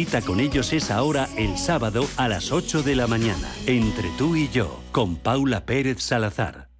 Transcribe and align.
cita 0.00 0.22
con 0.22 0.40
ellos 0.40 0.72
es 0.72 0.90
ahora 0.90 1.28
el 1.36 1.58
sábado 1.58 2.06
a 2.16 2.26
las 2.26 2.52
8 2.52 2.82
de 2.82 2.96
la 2.96 3.06
mañana, 3.06 3.52
entre 3.66 4.08
tú 4.16 4.34
y 4.34 4.48
yo, 4.48 4.80
con 4.92 5.16
Paula 5.16 5.66
Pérez 5.66 6.02
Salazar. 6.02 6.70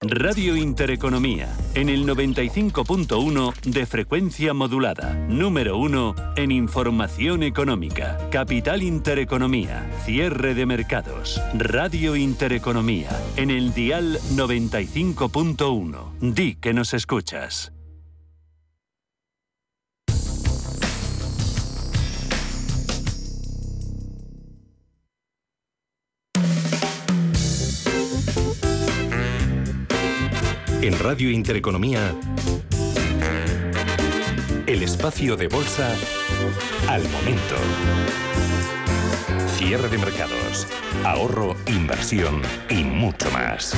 Radio 0.00 0.54
Intereconomía, 0.54 1.48
en 1.74 1.88
el 1.88 2.06
95.1 2.06 3.52
de 3.62 3.84
frecuencia 3.84 4.54
modulada, 4.54 5.14
número 5.28 5.76
1 5.78 6.14
en 6.36 6.52
información 6.52 7.42
económica, 7.42 8.28
Capital 8.30 8.84
Intereconomía, 8.84 9.90
cierre 10.04 10.54
de 10.54 10.66
mercados, 10.66 11.42
Radio 11.52 12.14
Intereconomía, 12.14 13.10
en 13.34 13.50
el 13.50 13.74
dial 13.74 14.20
95.1. 14.36 16.12
Di 16.20 16.54
que 16.54 16.72
nos 16.72 16.94
escuchas. 16.94 17.72
En 30.86 30.96
Radio 31.00 31.32
Intereconomía, 31.32 32.14
el 34.68 34.84
espacio 34.84 35.36
de 35.36 35.48
bolsa 35.48 35.92
al 36.86 37.02
momento. 37.08 37.56
Cierre 39.48 39.88
de 39.88 39.98
mercados, 39.98 40.68
ahorro, 41.02 41.56
inversión 41.66 42.40
y 42.70 42.84
mucho 42.84 43.28
más. 43.32 43.74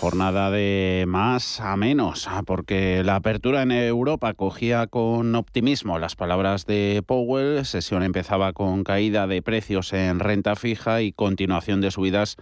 Jornada 0.00 0.50
de 0.50 1.04
más 1.06 1.60
a 1.60 1.76
menos, 1.76 2.26
porque 2.46 3.02
la 3.04 3.16
apertura 3.16 3.60
en 3.60 3.72
Europa 3.72 4.32
cogía 4.32 4.86
con 4.86 5.34
optimismo 5.34 5.98
las 5.98 6.16
palabras 6.16 6.64
de 6.64 7.02
Powell, 7.04 7.66
sesión 7.66 8.02
empezaba 8.02 8.54
con 8.54 8.82
caída 8.82 9.26
de 9.26 9.42
precios 9.42 9.92
en 9.92 10.20
renta 10.20 10.56
fija 10.56 11.02
y 11.02 11.12
continuación 11.12 11.82
de 11.82 11.90
subidas 11.90 12.38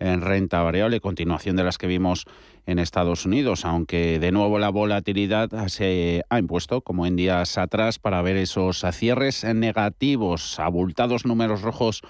en 0.00 0.22
renta 0.22 0.62
variable, 0.62 1.00
continuación 1.00 1.56
de 1.56 1.64
las 1.64 1.78
que 1.78 1.86
vimos 1.86 2.24
en 2.66 2.78
Estados 2.78 3.26
Unidos, 3.26 3.64
aunque 3.64 4.18
de 4.18 4.32
nuevo 4.32 4.58
la 4.58 4.70
volatilidad 4.70 5.50
se 5.68 6.22
ha 6.28 6.38
impuesto, 6.38 6.80
como 6.80 7.06
en 7.06 7.16
días 7.16 7.58
atrás, 7.58 7.98
para 7.98 8.22
ver 8.22 8.36
esos 8.36 8.84
cierres 8.92 9.44
negativos, 9.44 10.58
abultados 10.58 11.24
números 11.24 11.62
rojos 11.62 12.02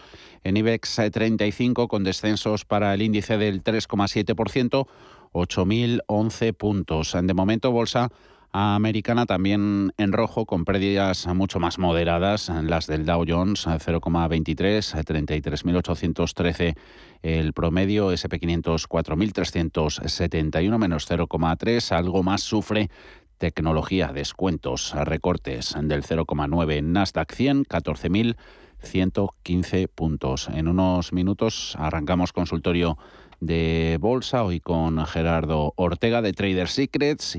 en 0.44 0.56
IBEX 0.56 1.00
35 1.12 1.88
con 1.88 2.04
descensos 2.04 2.64
para 2.64 2.94
el 2.94 3.02
índice 3.02 3.36
del 3.36 3.62
3,7%, 3.62 4.86
8.011 5.32 6.54
puntos. 6.54 7.16
De 7.20 7.34
momento, 7.34 7.70
bolsa 7.70 8.10
americana 8.52 9.26
también 9.26 9.92
en 9.96 10.12
rojo 10.12 10.46
con 10.46 10.64
pérdidas 10.64 11.26
mucho 11.28 11.60
más 11.60 11.78
moderadas, 11.78 12.48
las 12.48 12.86
del 12.86 13.06
Dow 13.06 13.24
Jones 13.26 13.66
0,23, 13.66 15.04
33.813 15.04 16.76
el 17.22 17.52
promedio, 17.52 18.12
SP500 18.12 18.88
4.371 18.88 20.78
menos 20.78 21.10
0,3, 21.10 21.92
algo 21.92 22.22
más 22.22 22.42
sufre 22.42 22.90
tecnología, 23.38 24.12
descuentos, 24.12 24.94
recortes 24.94 25.74
del 25.80 26.02
0,9 26.02 26.82
Nasdaq 26.82 27.32
100, 27.32 27.64
14.115 27.64 29.88
puntos. 29.88 30.48
En 30.52 30.68
unos 30.68 31.12
minutos 31.12 31.76
arrancamos 31.78 32.32
consultorio 32.32 32.98
de 33.40 33.96
bolsa, 33.98 34.44
hoy 34.44 34.60
con 34.60 35.04
Gerardo 35.06 35.72
Ortega 35.76 36.20
de 36.20 36.34
Trader 36.34 36.68
Secrets 36.68 37.38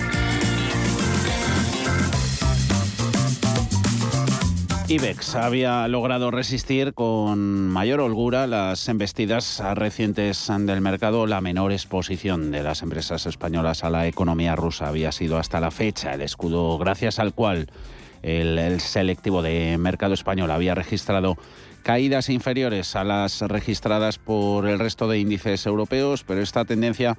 IBEX 4.91 5.35
había 5.35 5.87
logrado 5.87 6.31
resistir 6.31 6.93
con 6.93 7.69
mayor 7.69 8.01
holgura 8.01 8.45
las 8.45 8.89
embestidas 8.89 9.63
recientes 9.73 10.51
del 10.59 10.81
mercado. 10.81 11.27
La 11.27 11.39
menor 11.39 11.71
exposición 11.71 12.51
de 12.51 12.61
las 12.61 12.81
empresas 12.81 13.25
españolas 13.25 13.85
a 13.85 13.89
la 13.89 14.05
economía 14.07 14.57
rusa 14.57 14.89
había 14.89 15.13
sido 15.13 15.37
hasta 15.37 15.61
la 15.61 15.71
fecha 15.71 16.13
el 16.13 16.21
escudo 16.21 16.77
gracias 16.77 17.19
al 17.19 17.33
cual 17.33 17.69
el, 18.21 18.81
selectivo 18.81 19.41
de 19.41 19.77
mercado 19.77 20.13
español 20.13 20.51
había 20.51 20.75
registrado 20.75 21.37
caídas 21.83 22.27
inferiores 22.27 22.97
a 22.97 23.05
las 23.05 23.39
registradas 23.39 24.17
por 24.17 24.67
el 24.67 24.77
resto 24.77 25.07
de 25.07 25.19
índices 25.19 25.65
europeos, 25.65 26.25
pero 26.25 26.41
esta 26.41 26.65
tendencia 26.65 27.17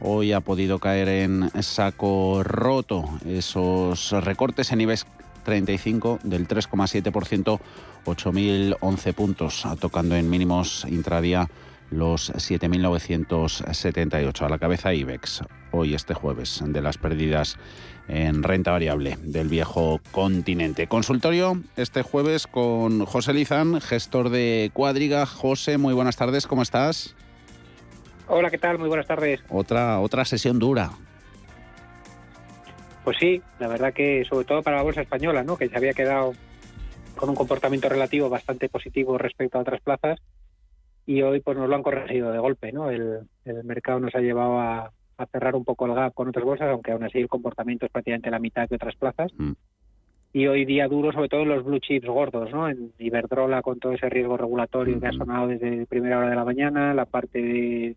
hoy 0.00 0.32
ha 0.32 0.40
podido 0.40 0.78
caer 0.78 1.08
en 1.10 1.50
saco 1.62 2.42
roto. 2.42 3.04
Esos 3.26 4.12
recortes 4.12 4.72
en 4.72 4.80
IBEX 4.80 5.04
35 5.42 6.20
del 6.22 6.48
3,7%, 6.48 7.60
8.011 8.04 9.14
puntos, 9.14 9.66
tocando 9.80 10.16
en 10.16 10.30
mínimos 10.30 10.86
intradía 10.88 11.48
los 11.92 12.32
7.978. 12.32 14.42
A 14.42 14.48
la 14.48 14.58
cabeza 14.58 14.94
IBEX, 14.94 15.42
hoy 15.70 15.94
este 15.94 16.14
jueves, 16.14 16.64
de 16.66 16.82
las 16.82 16.98
pérdidas 16.98 17.56
en 18.08 18.42
renta 18.42 18.72
variable 18.72 19.16
del 19.22 19.48
viejo 19.48 20.00
continente. 20.10 20.88
Consultorio 20.88 21.62
este 21.76 22.02
jueves 22.02 22.46
con 22.46 23.04
José 23.04 23.34
Lizán, 23.34 23.80
gestor 23.80 24.30
de 24.30 24.70
Cuadriga. 24.72 25.26
José, 25.26 25.78
muy 25.78 25.94
buenas 25.94 26.16
tardes, 26.16 26.46
¿cómo 26.46 26.62
estás? 26.62 27.14
Hola, 28.28 28.50
¿qué 28.50 28.58
tal? 28.58 28.78
Muy 28.78 28.88
buenas 28.88 29.06
tardes. 29.06 29.40
Otra, 29.48 29.98
otra 30.00 30.24
sesión 30.24 30.58
dura. 30.58 30.90
Pues 33.04 33.16
sí, 33.18 33.42
la 33.58 33.68
verdad 33.68 33.92
que 33.92 34.24
sobre 34.24 34.44
todo 34.44 34.62
para 34.62 34.76
la 34.76 34.82
bolsa 34.82 35.02
española, 35.02 35.42
¿no? 35.42 35.56
que 35.56 35.68
se 35.68 35.76
había 35.76 35.92
quedado 35.92 36.34
con 37.16 37.28
un 37.28 37.34
comportamiento 37.34 37.88
relativo 37.88 38.28
bastante 38.28 38.68
positivo 38.68 39.18
respecto 39.18 39.58
a 39.58 39.62
otras 39.62 39.80
plazas 39.80 40.20
y 41.04 41.22
hoy 41.22 41.40
pues 41.40 41.56
nos 41.58 41.68
lo 41.68 41.74
han 41.74 41.82
corregido 41.82 42.30
de 42.30 42.38
golpe. 42.38 42.72
¿no? 42.72 42.90
El, 42.90 43.26
mercado 43.64 43.98
nos 43.98 44.14
ha 44.14 44.20
llevado 44.20 44.60
a, 44.60 44.92
cerrar 45.30 45.54
un 45.54 45.64
poco 45.64 45.86
el 45.86 45.94
gap 45.94 46.14
con 46.14 46.28
otras 46.28 46.44
bolsas, 46.44 46.68
aunque 46.68 46.90
aún 46.90 47.04
así 47.04 47.18
el 47.18 47.28
comportamiento 47.28 47.86
es 47.86 47.92
prácticamente 47.92 48.30
la 48.30 48.40
mitad 48.40 48.68
que 48.68 48.74
otras 48.74 48.96
plazas. 48.96 49.32
Mm. 49.36 49.52
Y 50.34 50.46
hoy 50.46 50.64
día 50.64 50.88
duro, 50.88 51.12
sobre 51.12 51.28
todo 51.28 51.42
en 51.42 51.50
los 51.50 51.64
blue 51.64 51.78
chips 51.78 52.08
gordos, 52.08 52.50
¿no? 52.50 52.68
En 52.68 52.92
Iberdrola 52.98 53.62
con 53.62 53.78
todo 53.78 53.92
ese 53.92 54.08
riesgo 54.08 54.36
regulatorio 54.36 54.98
que 54.98 55.06
ha 55.06 55.12
mm. 55.12 55.18
sonado 55.18 55.46
desde 55.48 55.86
primera 55.86 56.18
hora 56.18 56.30
de 56.30 56.36
la 56.36 56.44
mañana, 56.44 56.94
la 56.94 57.04
parte 57.04 57.40
de 57.40 57.96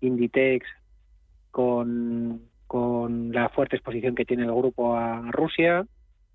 Inditex 0.00 0.66
con 1.50 2.40
con 2.72 3.32
la 3.32 3.50
fuerte 3.50 3.76
exposición 3.76 4.14
que 4.14 4.24
tiene 4.24 4.44
el 4.44 4.54
grupo 4.54 4.96
a 4.96 5.30
Rusia 5.30 5.84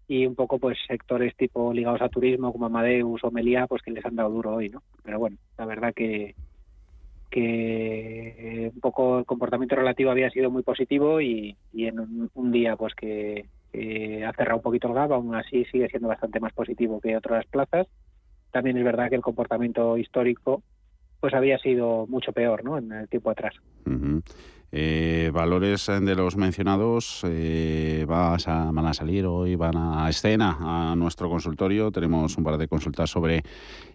y 0.07 0.27
un 0.27 0.35
poco 0.35 0.59
pues 0.59 0.77
sectores 0.87 1.35
tipo 1.35 1.73
ligados 1.73 1.99
a 2.03 2.09
turismo 2.09 2.51
como 2.53 2.67
Amadeus 2.67 3.23
o 3.23 3.31
Melia 3.31 3.65
pues 3.65 3.81
que 3.81 3.89
les 3.89 4.05
han 4.05 4.15
dado 4.15 4.29
duro 4.29 4.53
hoy, 4.53 4.69
¿no? 4.69 4.83
Pero 5.03 5.17
bueno, 5.17 5.37
la 5.57 5.65
verdad 5.65 5.95
que 5.95 6.35
que 7.31 8.71
un 8.71 8.79
poco 8.79 9.17
el 9.17 9.25
comportamiento 9.25 9.75
relativo 9.75 10.11
había 10.11 10.29
sido 10.29 10.51
muy 10.51 10.61
positivo 10.61 11.19
y, 11.21 11.57
en 11.73 12.29
un, 12.35 12.51
día 12.51 12.75
pues 12.75 12.93
que, 12.93 13.47
ha 14.23 14.33
cerrado 14.33 14.57
un 14.57 14.63
poquito 14.63 14.89
el 14.89 14.93
gap, 14.93 15.13
aún 15.13 15.33
así 15.33 15.65
sigue 15.65 15.89
siendo 15.89 16.07
bastante 16.07 16.39
más 16.39 16.53
positivo 16.53 17.01
que 17.01 17.17
otras 17.17 17.47
plazas. 17.47 17.87
También 18.51 18.77
es 18.77 18.83
verdad 18.83 19.09
que 19.09 19.15
el 19.15 19.23
comportamiento 19.23 19.97
histórico 19.97 20.61
pues 21.19 21.33
había 21.33 21.57
sido 21.57 22.05
mucho 22.05 22.31
peor, 22.31 22.63
¿no? 22.63 22.77
En 22.77 22.91
el 22.91 23.09
tiempo 23.09 23.31
atrás. 23.31 23.55
Eh, 24.71 25.31
valores 25.33 25.85
de 25.87 26.15
los 26.15 26.35
mencionados 26.35 27.21
eh, 27.23 28.05
van 28.07 28.77
a 28.85 28.93
salir 28.93 29.25
hoy, 29.25 29.55
van 29.55 29.77
a 29.77 30.09
escena 30.09 30.57
a 30.59 30.95
nuestro 30.95 31.29
consultorio. 31.29 31.89
Tenemos 31.91 32.37
un 32.37 32.43
par 32.43 32.57
de 32.57 32.67
consultas 32.67 33.09
sobre 33.09 33.43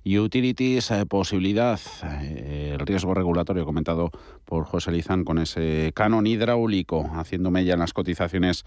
utilities, 0.04 0.90
eh, 0.90 1.04
posibilidad, 1.04 1.78
el 2.22 2.78
riesgo 2.78 3.12
regulatorio 3.12 3.66
comentado 3.66 4.10
por 4.46 4.64
José 4.64 4.92
Lizán 4.92 5.24
con 5.24 5.38
ese 5.38 5.92
canon 5.94 6.26
hidráulico, 6.26 7.10
haciendo 7.14 7.50
mella 7.50 7.74
en 7.74 7.80
las 7.80 7.92
cotizaciones 7.92 8.64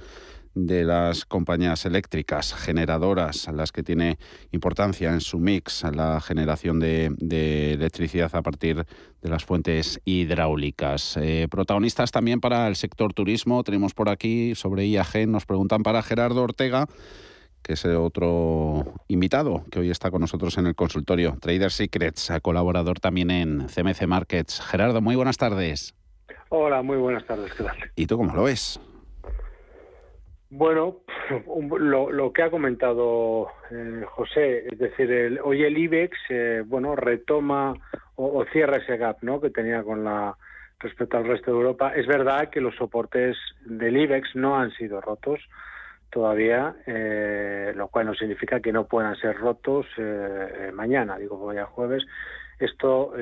de 0.55 0.85
las 0.85 1.25
compañías 1.25 1.85
eléctricas, 1.85 2.55
generadoras, 2.55 3.47
las 3.53 3.71
que 3.71 3.83
tiene 3.83 4.17
importancia 4.51 5.11
en 5.11 5.21
su 5.21 5.37
mix 5.39 5.83
la 5.93 6.19
generación 6.21 6.79
de, 6.79 7.73
electricidad 7.73 8.33
a 8.35 8.41
partir 8.41 8.85
de 9.21 9.29
las 9.29 9.45
fuentes 9.45 9.99
hidráulicas. 10.05 11.17
Eh, 11.17 11.47
protagonistas 11.51 12.11
también 12.11 12.39
para 12.39 12.67
el 12.67 12.75
sector 12.75 13.13
turismo. 13.13 13.63
Tenemos 13.63 13.93
por 13.93 14.09
aquí 14.09 14.55
sobre 14.55 14.87
IAG, 14.87 15.27
nos 15.27 15.45
preguntan 15.45 15.83
para 15.83 16.01
Gerardo 16.01 16.41
Ortega 16.41 16.87
que 17.61 17.73
es 17.73 17.83
otro 17.83 18.93
invitado 19.07 19.65
que 19.71 19.79
hoy 19.79 19.89
está 19.89 20.11
con 20.11 20.21
nosotros 20.21 20.55
en 20.59 20.67
el 20.67 20.75
consultorio, 20.75 21.35
Trader 21.41 21.71
Secrets, 21.71 22.31
colaborador 22.43 22.99
también 22.99 23.31
en 23.31 23.65
CMC 23.65 24.05
Markets. 24.05 24.61
Gerardo, 24.61 25.01
muy 25.01 25.15
buenas 25.15 25.37
tardes. 25.37 25.95
Hola, 26.49 26.83
muy 26.83 26.97
buenas 26.97 27.25
tardes, 27.25 27.51
¿qué 27.55 27.63
tal? 27.63 27.75
¿Y 27.95 28.05
tú 28.05 28.17
cómo 28.17 28.35
lo 28.35 28.43
ves? 28.43 28.79
Bueno, 30.57 31.01
lo, 31.79 32.31
que 32.31 32.41
ha 32.41 32.49
comentado 32.49 33.49
eh, 33.71 34.05
José, 34.07 34.65
es 34.71 34.79
decir, 34.79 35.37
hoy 35.43 35.63
el 35.63 35.77
IBEX, 35.77 36.17
eh, 36.29 36.63
bueno, 36.65 36.95
retoma 36.95 37.73
o, 38.15 38.45
cierra 38.53 38.77
ese 38.77 38.95
gap, 38.95 39.17
¿no? 39.21 39.41
Que 39.41 39.49
tenía 39.49 39.83
con 39.83 40.05
la 40.05 40.37
respecto 40.79 41.17
al 41.17 41.25
resto 41.25 41.51
de 41.51 41.57
Europa. 41.57 41.91
Es 41.93 42.07
verdad 42.07 42.49
que 42.49 42.61
los 42.61 42.73
soportes 42.75 43.35
del 43.65 43.97
IBEX 43.97 44.33
no 44.35 44.57
han 44.57 44.71
sido 44.71 45.01
rotos 45.01 45.41
todavía, 46.09 46.73
eh, 46.85 47.73
lo 47.75 47.89
cual 47.89 48.05
no 48.05 48.13
significa 48.13 48.61
que 48.61 48.71
no 48.71 48.87
puedan 48.87 49.17
ser 49.17 49.35
rotos 49.35 49.85
mañana, 50.73 51.17
digo, 51.17 51.37
hoy 51.37 51.57
a 51.57 51.65
jueves. 51.65 52.05
Esto 52.57 53.13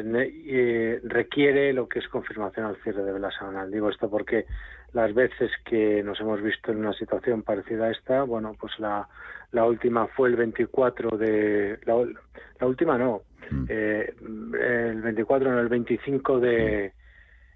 requiere 1.04 1.74
lo 1.74 1.90
que 1.90 1.98
es 1.98 2.08
confirmación 2.08 2.68
al 2.68 2.76
cierre 2.84 3.02
de 3.04 3.20
la 3.20 3.32
semanal. 3.32 3.72
Digo 3.72 3.90
esto 3.90 4.08
porque 4.08 4.46
las 4.94 5.14
veces 5.14 5.52
que 5.66 6.04
nos 6.04 6.20
hemos 6.20 6.42
visto 6.42 6.72
en 6.72 6.80
una 6.80 6.94
situación 6.94 7.42
parecida 7.42 7.86
a 7.86 7.92
esta, 7.92 8.24
bueno, 8.24 8.56
pues 8.60 8.74
la, 8.80 9.08
la 9.52 9.66
última 9.66 10.08
fue 10.08 10.30
el 10.30 10.36
24 10.36 11.18
de... 11.18 11.80
La, 11.86 12.66
última 12.68 12.98
no, 12.98 13.22
mm. 13.52 13.66
eh, 13.68 14.14
el 14.22 15.02
24, 15.02 15.52
no, 15.52 15.60
el 15.60 15.68
25 15.68 16.40
de 16.40 16.94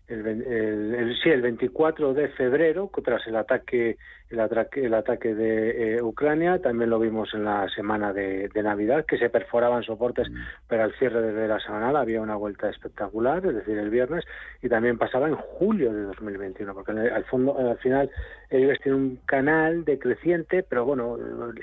el, 0.08 1.18
sí, 1.22 1.30
el 1.30 1.42
24 1.42 2.14
de 2.14 2.30
febrero, 2.30 2.90
tras 3.04 3.26
el 3.28 3.36
ataque 3.36 3.98
el 4.30 4.42
ataque, 4.42 4.86
el 4.86 4.94
ataque 4.94 5.34
de 5.34 5.96
eh, 5.96 6.02
Ucrania, 6.02 6.60
también 6.62 6.90
lo 6.90 7.00
vimos 7.00 7.34
en 7.34 7.46
la 7.46 7.70
semana 7.70 8.12
de, 8.12 8.50
Navidad, 8.56 9.06
que 9.06 9.18
se 9.18 9.30
perforaban 9.30 9.84
soportes, 9.84 10.30
mm. 10.30 10.36
pero 10.68 10.84
al 10.84 10.94
cierre 10.96 11.22
de 11.22 11.48
la 11.48 11.60
semana 11.60 11.98
había 11.98 12.22
una 12.22 12.36
vuelta 12.36 12.70
espectacular, 12.70 13.46
es 13.46 13.56
decir, 13.56 13.78
el 13.78 13.90
viernes, 13.90 14.26
y 14.62 14.68
también 14.68 14.98
pasaba 14.98 15.28
en 15.30 15.36
julio 15.36 15.94
de 15.94 16.04
2021, 16.04 16.74
porque 16.74 16.92
al, 16.92 17.24
fondo, 17.26 17.58
al 17.58 17.78
final 17.78 18.10
ellos 18.50 18.78
tiene 18.84 18.98
un 18.98 19.20
canal 19.26 19.86
decreciente, 19.86 20.64
pero 20.64 20.86
bueno, 20.86 21.18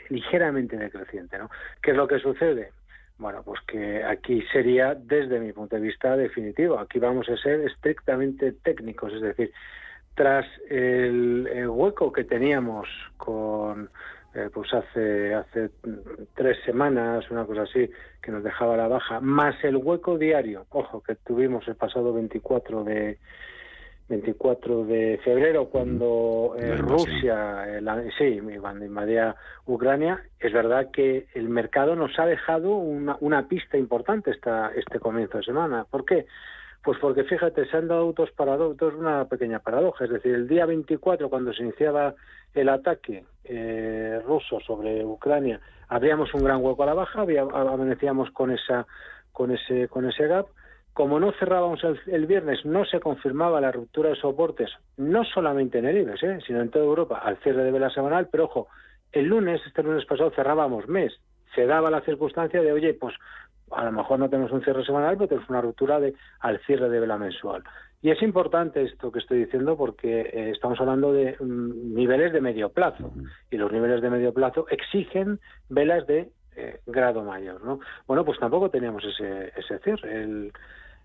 ligeramente 0.09 0.77
decreciente, 0.77 1.37
¿no? 1.39 1.51
¿Qué 1.83 1.91
es 1.91 1.97
lo 1.97 2.09
que 2.09 2.19
sucede? 2.19 2.71
Bueno, 3.19 3.43
pues 3.45 3.61
que 3.67 4.03
aquí 4.03 4.43
sería, 4.53 4.95
desde 4.95 5.39
mi 5.39 5.53
punto 5.53 5.77
de 5.77 5.83
vista, 5.83 6.17
definitivo. 6.17 6.79
Aquí 6.79 6.99
vamos 6.99 7.29
a 7.29 7.37
ser 7.37 7.61
estrictamente 7.61 8.53
técnicos, 8.53 9.13
es 9.13 9.21
decir, 9.21 9.53
tras 10.15 10.47
el, 10.69 11.49
hueco 11.69 12.13
que 12.13 12.25
teníamos 12.25 12.89
con, 13.17 13.89
eh, 14.35 14.51
pues 14.53 14.73
hace, 14.75 15.35
hace 15.35 15.71
tres 16.35 16.59
semanas, 16.65 17.31
una 17.31 17.45
cosa 17.45 17.63
así, 17.63 17.89
que 18.21 18.33
nos 18.33 18.43
dejaba 18.43 18.77
la 18.77 18.89
baja, 18.89 19.21
más 19.21 19.63
el 19.63 19.77
hueco 19.77 20.19
diario, 20.19 20.67
ojo, 20.71 21.01
que 21.03 21.15
tuvimos 21.15 21.67
el 21.69 21.77
pasado 21.77 22.13
24 22.13 22.83
de, 22.83 23.19
24 24.09 24.85
de 24.85 25.19
febrero 25.25 25.67
cuando 25.71 26.55
eh, 26.59 26.77
Rusia, 26.77 27.79
eh, 27.79 28.11
sí, 28.19 28.41
cuando 28.61 28.85
invadía 28.85 29.35
Ucrania, 29.67 30.23
es 30.39 30.53
verdad 30.53 30.91
que 30.93 31.27
el 31.35 31.49
mercado 31.49 31.97
nos 31.97 32.19
ha 32.19 32.27
dejado 32.27 32.77
una, 32.77 33.17
una 33.21 33.49
pista 33.49 33.79
importante 33.79 34.31
esta, 34.31 34.73
este 34.75 35.01
comienzo 35.01 35.39
de 35.39 35.45
semana. 35.45 35.87
¿Por 35.91 36.05
qué? 36.05 36.27
Pues 36.85 36.99
porque 37.01 37.25
fíjate, 37.25 37.65
se 37.67 37.77
han 37.79 37.89
dado 37.89 38.13
dos 38.13 38.31
paradojas, 38.33 38.93
una 38.95 39.25
pequeña 39.25 39.59
paradoja. 39.61 40.05
Es 40.05 40.11
decir, 40.11 40.35
el 40.35 40.47
día 40.47 40.67
24, 40.67 41.31
cuando 41.31 41.55
se 41.55 41.63
iniciaba 41.63 42.15
el 42.53 42.69
ataque 42.69 43.25
eh, 43.45 44.21
ruso 44.27 44.61
sobre 44.61 45.03
Ucrania, 45.03 45.61
abríamos 45.89 46.35
un 46.35 46.45
gran 46.45 46.63
hueco 46.63 46.83
a 46.83 46.87
la 46.87 46.95
baja, 46.95 47.23
había, 47.23 47.41
amanecíamos 47.41 48.31
con 48.33 48.51
esa, 48.51 48.87
con 49.33 49.51
ese, 49.51 49.89
con 49.89 50.07
ese 50.07 50.27
gap. 50.27 50.47
Como 50.95 51.21
no 51.21 51.33
cerrábamos 51.33 51.81
el, 52.07 52.27
viernes, 52.27 52.65
no 52.65 52.85
se 52.85 53.01
confirmaba 53.01 53.61
la 53.61 53.73
ruptura 53.73 54.11
de 54.11 54.17
soportes, 54.17 54.71
no 54.97 55.25
solamente 55.25 55.79
en 55.79 55.87
el 55.87 55.99
IBEX, 55.99 56.23
¿eh? 56.23 56.39
sino 56.47 56.61
en 56.61 56.71
toda 56.71 56.85
Europa, 56.85 57.19
al 57.19 57.37
cierre 57.39 57.65
de 57.65 57.73
vela 57.73 57.91
semanal. 57.91 58.29
Pero 58.31 58.45
ojo, 58.45 58.69
el 59.13 59.27
lunes, 59.27 59.61
este 59.67 59.83
lunes 59.83 60.07
pasado, 60.07 60.31
cerrábamos 60.31 60.89
mes. 60.89 61.13
Se 61.55 61.67
daba 61.67 61.91
la 61.91 62.01
circunstancia 62.03 62.63
de, 62.63 62.73
oye, 62.73 62.95
pues 62.95 63.15
a 63.73 63.85
lo 63.85 63.93
mejor 63.93 64.19
no 64.21 64.31
tenemos 64.31 64.53
un 64.53 64.63
cierre 64.63 64.85
semanal, 64.85 65.17
pero 65.17 65.29
tenemos 65.29 65.51
una 65.51 65.61
ruptura 65.61 65.99
de, 65.99 66.15
al 66.41 66.61
cierre 66.61 66.89
de 66.89 67.01
vela 67.01 67.19
mensual. 67.19 67.65
Y 68.01 68.11
es 68.11 68.23
importante 68.23 68.83
esto 68.83 69.11
que 69.11 69.19
estoy 69.19 69.47
diciendo 69.47 69.77
porque 69.77 70.21
eh, 70.21 70.51
estamos 70.51 70.79
hablando 70.79 71.13
de 71.13 71.37
mm, 71.41 71.95
niveles 71.95 72.33
de 72.33 72.41
medio 72.41 72.69
plazo 72.69 73.13
y 73.51 73.57
los 73.57 73.73
niveles 73.73 74.03
de 74.03 74.11
medio 74.11 74.33
plazo 74.33 74.67
exigen 74.69 75.41
velas 75.71 76.07
de 76.07 76.29
eh, 76.57 76.81
grado 76.87 77.25
mayor, 77.25 77.65
¿no? 77.65 77.81
Bueno, 78.07 78.25
pues 78.25 78.39
tampoco 78.39 78.71
teníamos 78.71 79.03
ese, 79.05 79.79
cierre 79.81 80.23
el, 80.23 80.53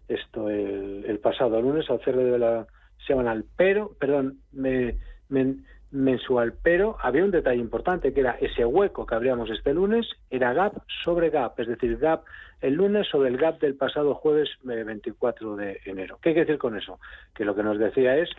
esto 0.09 0.49
el, 0.49 1.19
pasado 1.21 1.61
lunes 1.61 1.89
al 1.89 1.99
cierre 2.01 2.23
de 2.23 2.31
vela 2.31 2.67
semanal, 3.05 3.45
pero, 3.55 3.91
perdón, 3.99 4.39
me, 4.51 4.97
me 5.29 5.55
mensual, 5.91 6.53
pero 6.61 6.97
había 7.01 7.23
un 7.23 7.31
detalle 7.31 7.59
importante 7.59 8.13
que 8.13 8.19
era 8.19 8.37
ese 8.39 8.63
hueco 8.63 9.05
que 9.05 9.15
abríamos 9.15 9.49
este 9.49 9.73
lunes 9.73 10.07
era 10.29 10.53
gap 10.53 10.73
sobre 11.03 11.29
gap, 11.29 11.59
es 11.59 11.67
decir, 11.67 11.97
gap 11.97 12.23
el 12.61 12.73
lunes 12.73 13.07
sobre 13.07 13.29
el 13.29 13.37
gap 13.37 13.59
del 13.59 13.75
pasado 13.75 14.13
jueves 14.15 14.49
24 14.63 15.59
eh, 15.61 15.79
de 15.83 15.91
enero. 15.91 16.17
¿Qué 16.21 16.31
quiere 16.33 16.41
decir 16.41 16.59
con 16.59 16.77
eso? 16.77 16.99
Que 17.33 17.45
lo 17.45 17.55
que 17.55 17.63
nos 17.63 17.79
decía 17.79 18.17
es 18.17 18.29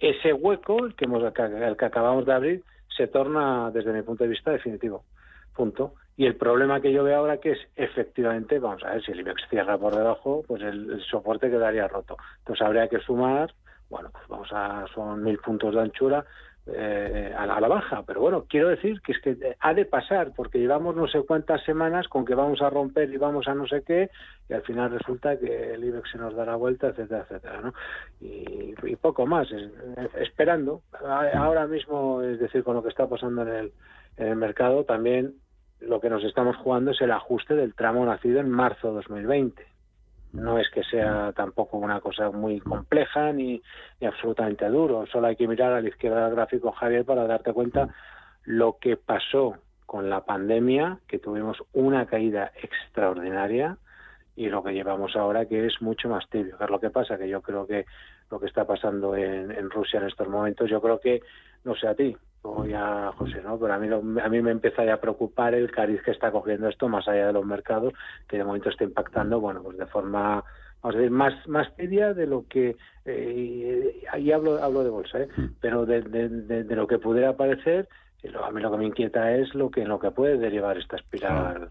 ese 0.00 0.32
hueco 0.32 0.84
el 0.84 0.94
que, 0.94 1.04
hemos, 1.04 1.22
el 1.22 1.76
que 1.76 1.84
acabamos 1.84 2.26
de 2.26 2.32
abrir 2.32 2.64
se 2.94 3.06
torna 3.06 3.70
desde 3.70 3.92
mi 3.92 4.02
punto 4.02 4.24
de 4.24 4.30
vista 4.30 4.50
definitivo. 4.50 5.04
Punto. 5.54 5.94
Y 6.22 6.26
el 6.26 6.36
problema 6.36 6.80
que 6.80 6.92
yo 6.92 7.02
veo 7.02 7.18
ahora 7.18 7.38
que 7.38 7.50
es 7.50 7.58
efectivamente, 7.74 8.60
vamos 8.60 8.84
a 8.84 8.92
ver, 8.92 9.04
si 9.04 9.10
el 9.10 9.18
IBEX 9.18 9.42
cierra 9.50 9.76
por 9.76 9.96
debajo, 9.96 10.44
pues 10.46 10.62
el, 10.62 11.02
soporte 11.10 11.50
quedaría 11.50 11.88
roto. 11.88 12.16
Entonces 12.38 12.64
habría 12.64 12.86
que 12.86 13.00
sumar, 13.00 13.52
bueno, 13.90 14.10
pues 14.12 14.28
vamos 14.28 14.48
a, 14.52 14.84
son 14.94 15.24
mil 15.24 15.38
puntos 15.38 15.74
de 15.74 15.80
anchura, 15.80 16.24
eh, 16.68 17.34
a, 17.36 17.44
la, 17.44 17.66
baja. 17.66 18.04
Pero 18.06 18.20
bueno, 18.20 18.44
quiero 18.48 18.68
decir 18.68 19.00
que 19.00 19.10
es 19.10 19.20
que 19.20 19.56
ha 19.58 19.74
de 19.74 19.84
pasar, 19.84 20.30
porque 20.36 20.60
llevamos 20.60 20.94
no 20.94 21.08
sé 21.08 21.22
cuántas 21.26 21.60
semanas 21.64 22.06
con 22.06 22.24
que 22.24 22.36
vamos 22.36 22.62
a 22.62 22.70
romper 22.70 23.12
y 23.12 23.16
vamos 23.16 23.48
a 23.48 23.54
no 23.56 23.66
sé 23.66 23.82
qué, 23.82 24.08
y 24.48 24.52
al 24.52 24.62
final 24.62 24.92
resulta 24.92 25.36
que 25.40 25.74
el 25.74 25.82
IBEX 25.82 26.08
se 26.12 26.18
nos 26.18 26.36
dará 26.36 26.54
vuelta, 26.54 26.86
etcétera, 26.86 27.22
etcétera. 27.22 27.62
¿no? 27.62 27.74
Y, 28.20 28.94
poco 28.94 29.26
más, 29.26 29.48
esperando. 30.20 30.82
Ahora 31.34 31.66
mismo, 31.66 32.22
es 32.22 32.38
decir, 32.38 32.62
con 32.62 32.76
lo 32.76 32.82
que 32.84 32.90
está 32.90 33.08
pasando 33.08 33.42
en 33.42 33.72
el 34.18 34.36
mercado, 34.36 34.84
también 34.84 35.34
lo 35.86 36.00
que 36.00 36.10
nos 36.10 36.24
estamos 36.24 36.56
jugando 36.56 36.92
es 36.92 37.00
el 37.00 37.10
ajuste 37.10 37.54
del 37.54 37.74
tramo 37.74 38.04
nacido 38.04 38.40
en 38.40 38.50
marzo 38.50 38.88
de 38.88 38.94
2020 38.94 39.72
no 40.32 40.58
es 40.58 40.68
que 40.70 40.82
sea 40.84 41.32
tampoco 41.32 41.76
una 41.78 42.00
cosa 42.00 42.30
muy 42.30 42.60
compleja 42.60 43.32
ni, 43.32 43.62
absolutamente 44.00 44.66
duro. 44.68 45.06
Solo 45.06 45.28
hay 45.28 45.36
que 45.36 45.46
mirar 45.46 45.72
a 45.72 45.80
la 45.80 45.88
izquierda 45.88 46.26
del 46.26 46.34
gráfico, 46.34 46.72
Javier, 46.72 47.04
para 47.04 47.26
darte 47.26 47.52
cuenta 47.52 47.88
lo 48.44 48.78
que 48.78 48.96
pasó 48.96 49.56
con 49.86 50.08
la 50.08 50.24
pandemia, 50.24 50.98
que 51.06 51.18
tuvimos 51.18 51.58
una 51.72 52.06
caída 52.06 52.50
extraordinaria, 52.62 53.76
y 54.34 54.48
lo 54.48 54.62
que 54.62 54.72
llevamos 54.72 55.14
ahora 55.14 55.44
que 55.44 55.66
es 55.66 55.82
mucho 55.82 56.08
más 56.08 56.26
tibio. 56.30 56.56
¿Qué 56.56 56.64
es 56.64 56.70
lo 56.70 56.80
que 56.80 56.88
pasa? 56.88 57.18
Que 57.18 57.28
yo 57.28 57.42
creo 57.42 57.66
que 57.66 57.84
lo 58.30 58.40
que 58.40 58.46
está 58.46 58.66
pasando 58.66 59.14
en, 59.14 59.50
en 59.50 59.68
Rusia 59.68 60.00
en 60.00 60.06
estos 60.06 60.26
momentos, 60.26 60.70
yo 60.70 60.80
creo 60.80 60.98
que, 60.98 61.20
no 61.64 61.74
sé 61.74 61.86
a 61.86 61.94
ti, 61.94 62.16
o 62.42 62.64
ya 62.66 63.12
José, 63.16 63.40
¿no? 63.42 63.58
Pero 63.58 63.74
a 63.74 63.78
mí, 63.78 63.88
a 63.88 64.28
mí 64.28 64.42
me 64.42 64.50
empieza 64.50 64.84
ya 64.84 64.94
a 64.94 65.00
preocupar 65.00 65.54
el 65.54 65.70
cariz 65.70 66.02
que 66.02 66.10
está 66.10 66.30
cogiendo 66.30 66.68
esto 66.68 66.88
más 66.88 67.06
allá 67.08 67.28
de 67.28 67.32
los 67.32 67.46
mercados, 67.46 67.92
que 68.28 68.38
de 68.38 68.44
momento 68.44 68.68
está 68.68 68.84
impactando, 68.84 69.40
bueno, 69.40 69.62
pues 69.62 69.78
de 69.78 69.86
forma 69.86 70.44
vamos 70.82 70.96
a 70.96 70.98
decir, 70.98 71.12
más, 71.12 71.48
más 71.48 71.74
tibia 71.76 72.12
de 72.12 72.26
lo 72.26 72.46
que, 72.48 72.76
eh, 73.04 74.02
ahí 74.10 74.32
hablo, 74.32 74.62
hablo 74.62 74.82
de 74.82 74.90
bolsa, 74.90 75.20
¿eh? 75.20 75.28
Mm. 75.36 75.44
pero 75.60 75.86
de, 75.86 76.02
de, 76.02 76.76
lo 76.76 76.86
que 76.88 76.98
pudiera 76.98 77.36
parecer, 77.36 77.88
a 78.42 78.50
mí 78.50 78.60
lo 78.60 78.70
que 78.70 78.76
me 78.78 78.86
inquieta 78.86 79.32
es 79.36 79.54
lo 79.54 79.70
que, 79.70 79.82
en 79.82 79.88
lo 79.88 80.00
que 80.00 80.10
puede 80.10 80.38
derivar 80.38 80.76
esta 80.76 80.96
espiral 80.96 81.70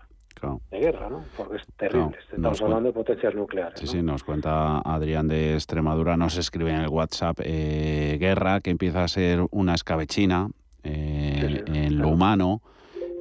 de 0.72 0.80
guerra, 0.80 1.10
¿no? 1.10 1.24
Porque 1.38 1.58
es 1.58 1.68
terrible. 1.78 2.18
Estamos 2.32 2.62
hablando 2.62 2.90
de 2.90 2.94
potencias 2.94 3.36
nucleares. 3.36 3.80
Sí, 3.80 3.86
sí, 3.86 4.02
nos 4.02 4.24
cuenta 4.24 4.80
Adrián 4.80 5.28
de 5.28 5.54
Extremadura, 5.54 6.18
nos 6.18 6.38
escribe 6.38 6.72
en 6.72 6.82
el 6.82 6.88
WhatsApp, 6.88 7.40
eh, 7.44 8.18
guerra 8.20 8.60
que 8.62 8.72
empieza 8.72 9.04
a 9.04 9.08
ser 9.08 9.46
una 9.52 9.76
escabechina 9.76 10.50
eh, 10.84 11.64
en 11.68 11.98
lo 11.98 12.10
humano. 12.10 12.62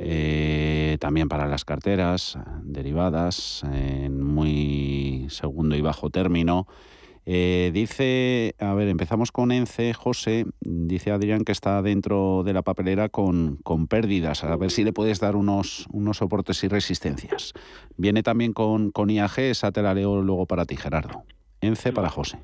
Eh, 0.02 0.97
también 0.99 1.29
para 1.29 1.47
las 1.47 1.67
carteras 1.67 2.38
derivadas 2.62 3.62
en 3.71 4.23
muy 4.23 5.26
segundo 5.29 5.76
y 5.76 5.83
bajo 5.83 6.09
término 6.09 6.67
eh, 7.26 7.71
dice, 7.73 8.55
a 8.59 8.73
ver, 8.75 8.88
empezamos 8.88 9.31
con 9.31 9.52
ENCE, 9.52 9.93
José, 9.95 10.47
dice 10.61 11.11
Adrián 11.11 11.45
que 11.45 11.52
está 11.52 11.83
dentro 11.83 12.43
de 12.45 12.52
la 12.52 12.62
papelera 12.62 13.09
con, 13.09 13.57
con 13.62 13.87
pérdidas, 13.87 14.43
a 14.43 14.57
ver 14.57 14.71
si 14.71 14.85
le 14.85 14.93
puedes 14.93 15.21
dar 15.21 15.37
unos, 15.37 15.87
unos 15.93 16.17
soportes 16.17 16.64
y 16.64 16.69
resistencias. 16.69 17.52
Viene 17.97 18.23
también 18.23 18.52
con, 18.52 18.90
con 18.90 19.11
IAG, 19.11 19.38
esa 19.38 19.71
te 19.71 19.83
la 19.83 19.95
leo 19.95 20.23
luego 20.23 20.47
para 20.47 20.64
ti, 20.64 20.76
Gerardo. 20.76 21.25
ENCE 21.61 21.93
para 21.93 22.09
José. 22.09 22.40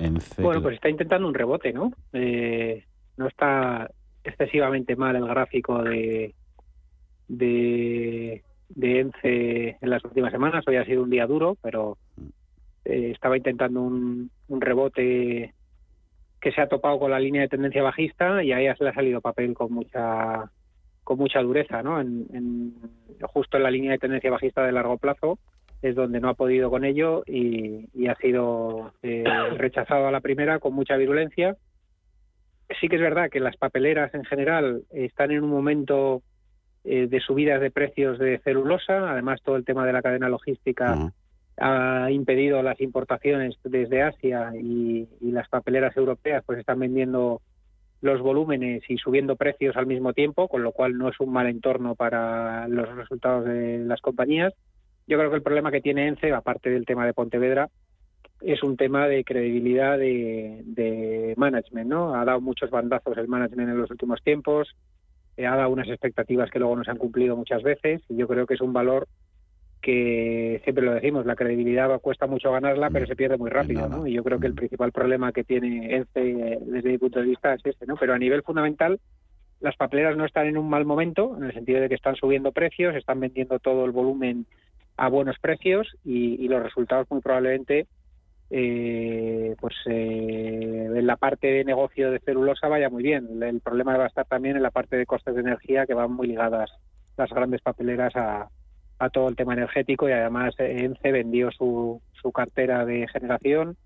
Un 0.00 0.20
segundo. 0.20 0.48
bueno, 0.48 0.62
pues 0.62 0.74
está 0.76 0.88
intentando 0.88 1.28
un 1.28 1.34
rebote, 1.34 1.72
¿no? 1.72 1.92
Eh, 2.12 2.84
no 3.16 3.28
está 3.28 3.90
excesivamente 4.24 4.96
mal 4.96 5.16
el 5.16 5.26
gráfico 5.26 5.82
de, 5.82 6.34
de 7.28 8.42
de 8.74 9.00
ENCE 9.00 9.76
en 9.80 9.90
las 9.90 10.04
últimas 10.04 10.32
semanas. 10.32 10.64
Hoy 10.66 10.76
ha 10.76 10.84
sido 10.84 11.02
un 11.02 11.10
día 11.10 11.26
duro, 11.26 11.56
pero 11.62 11.98
eh, 12.84 13.10
estaba 13.12 13.36
intentando 13.36 13.80
un, 13.82 14.30
rebote 14.48 15.54
que 16.40 16.52
se 16.52 16.60
ha 16.60 16.68
topado 16.68 16.98
con 16.98 17.10
la 17.10 17.20
línea 17.20 17.42
de 17.42 17.48
tendencia 17.48 17.82
bajista 17.82 18.42
y 18.42 18.52
ahí 18.52 18.66
se 18.76 18.84
le 18.84 18.90
ha 18.90 18.94
salido 18.94 19.20
papel 19.20 19.54
con 19.54 19.72
mucha 19.72 20.50
con 21.04 21.18
mucha 21.18 21.40
dureza, 21.42 21.82
¿no? 21.82 22.00
En, 22.00 22.74
justo 23.22 23.56
en 23.56 23.62
la 23.64 23.70
línea 23.70 23.92
de 23.92 23.98
tendencia 23.98 24.30
bajista 24.30 24.64
de 24.64 24.72
largo 24.72 24.98
plazo 24.98 25.38
es 25.82 25.94
donde 25.96 26.20
no 26.20 26.28
ha 26.28 26.34
podido 26.34 26.70
con 26.70 26.84
ello 26.84 27.24
y, 27.26 28.06
ha 28.08 28.14
sido 28.16 28.92
eh, 29.02 29.24
rechazado 29.56 30.06
a 30.06 30.12
la 30.12 30.20
primera 30.20 30.58
con 30.58 30.74
mucha 30.74 30.96
virulencia. 30.96 31.56
Sí 32.80 32.88
que 32.88 32.96
es 32.96 33.02
verdad 33.02 33.30
que 33.30 33.40
las 33.40 33.56
papeleras 33.56 34.14
en 34.14 34.24
general 34.24 34.82
están 34.92 35.32
en 35.32 35.42
un 35.42 35.50
momento 35.50 36.22
eh, 36.84 37.06
de 37.08 37.20
subidas 37.20 37.60
de 37.60 37.70
precios 37.70 38.18
de 38.18 38.38
celulosa. 38.38 39.10
Además, 39.10 39.40
todo 39.42 39.56
el 39.56 39.64
tema 39.64 39.84
de 39.86 39.92
la 39.92 40.02
cadena 40.02 40.28
logística 40.28 41.12
ha 41.58 42.10
impedido 42.10 42.62
las 42.62 42.80
importaciones 42.80 43.56
desde 43.64 44.02
Asia 44.02 44.52
y, 44.54 45.08
las 45.20 45.48
papeleras 45.48 45.96
europeas 45.96 46.44
pues 46.44 46.58
están 46.58 46.78
vendiendo 46.78 47.40
los 48.02 48.20
volúmenes 48.20 48.82
y 48.88 48.98
subiendo 48.98 49.36
precios 49.36 49.76
al 49.76 49.86
mismo 49.86 50.12
tiempo, 50.12 50.48
con 50.48 50.62
lo 50.62 50.72
cual 50.72 50.98
no 50.98 51.08
es 51.08 51.18
un 51.20 51.32
mal 51.32 51.46
entorno 51.46 51.94
para 51.94 52.68
los 52.68 52.94
resultados 52.94 53.46
de 53.46 53.78
las 53.78 54.00
compañías. 54.00 54.52
Yo 55.06 55.18
creo 55.18 55.30
que 55.30 55.36
el 55.36 55.42
problema 55.42 55.70
que 55.70 55.80
tiene 55.80 56.06
ENCE, 56.06 56.32
aparte 56.32 56.70
del 56.70 56.86
tema 56.86 57.06
de 57.06 57.14
Pontevedra, 57.14 57.68
es 58.40 58.62
un 58.62 58.76
tema 58.76 59.06
de 59.06 59.24
credibilidad 59.24 59.98
de, 59.98 60.62
de 60.64 61.34
management, 61.36 61.88
¿no? 61.88 62.14
Ha 62.14 62.24
dado 62.24 62.40
muchos 62.40 62.70
bandazos 62.70 63.16
el 63.16 63.28
management 63.28 63.70
en 63.70 63.78
los 63.78 63.90
últimos 63.90 64.22
tiempos, 64.22 64.74
ha 65.38 65.56
dado 65.56 65.70
unas 65.70 65.88
expectativas 65.88 66.50
que 66.50 66.58
luego 66.58 66.76
no 66.76 66.84
se 66.84 66.90
han 66.90 66.98
cumplido 66.98 67.36
muchas 67.36 67.62
veces 67.62 68.02
y 68.08 68.16
yo 68.16 68.28
creo 68.28 68.46
que 68.46 68.54
es 68.54 68.60
un 68.60 68.72
valor 68.72 69.08
que 69.80 70.60
siempre 70.62 70.84
lo 70.84 70.94
decimos, 70.94 71.26
la 71.26 71.34
credibilidad 71.34 72.00
cuesta 72.00 72.28
mucho 72.28 72.52
ganarla, 72.52 72.88
pero 72.90 73.04
se 73.06 73.16
pierde 73.16 73.36
muy 73.36 73.50
rápido, 73.50 73.88
¿no? 73.88 74.06
Y 74.06 74.12
yo 74.12 74.22
creo 74.22 74.38
que 74.38 74.46
el 74.46 74.54
principal 74.54 74.92
problema 74.92 75.32
que 75.32 75.42
tiene 75.42 75.96
ENCE 75.96 76.58
desde 76.60 76.90
mi 76.90 76.98
punto 76.98 77.18
de 77.18 77.26
vista 77.26 77.52
es 77.54 77.62
este, 77.64 77.86
¿no? 77.86 77.96
Pero 77.96 78.14
a 78.14 78.18
nivel 78.18 78.42
fundamental, 78.42 79.00
las 79.60 79.76
papeleras 79.76 80.16
no 80.16 80.24
están 80.24 80.46
en 80.46 80.56
un 80.56 80.70
mal 80.70 80.84
momento, 80.84 81.36
en 81.36 81.44
el 81.44 81.52
sentido 81.52 81.80
de 81.80 81.88
que 81.88 81.96
están 81.96 82.14
subiendo 82.14 82.52
precios, 82.52 82.94
están 82.94 83.18
vendiendo 83.18 83.58
todo 83.58 83.84
el 83.84 83.90
volumen 83.90 84.46
a 85.02 85.08
buenos 85.08 85.36
precios 85.40 85.88
y, 86.04 86.36
y 86.44 86.46
los 86.46 86.62
resultados 86.62 87.10
muy 87.10 87.20
probablemente 87.20 87.88
eh, 88.50 89.56
pues 89.58 89.74
eh, 89.86 90.90
en 90.94 91.06
la 91.08 91.16
parte 91.16 91.48
de 91.48 91.64
negocio 91.64 92.12
de 92.12 92.20
celulosa 92.20 92.68
vaya 92.68 92.88
muy 92.88 93.02
bien. 93.02 93.42
El 93.42 93.60
problema 93.60 93.96
va 93.96 94.04
a 94.04 94.06
estar 94.06 94.26
también 94.26 94.54
en 94.54 94.62
la 94.62 94.70
parte 94.70 94.96
de 94.96 95.04
costes 95.04 95.34
de 95.34 95.40
energía 95.40 95.86
que 95.86 95.94
van 95.94 96.12
muy 96.12 96.28
ligadas 96.28 96.70
las 97.16 97.30
grandes 97.30 97.60
papeleras 97.62 98.14
a, 98.14 98.48
a 99.00 99.10
todo 99.10 99.28
el 99.28 99.34
tema 99.34 99.54
energético 99.54 100.08
y 100.08 100.12
además 100.12 100.54
ENCE 100.56 101.10
vendió 101.10 101.50
su, 101.50 102.00
su 102.12 102.30
cartera 102.30 102.84
de 102.84 103.08
generación 103.08 103.76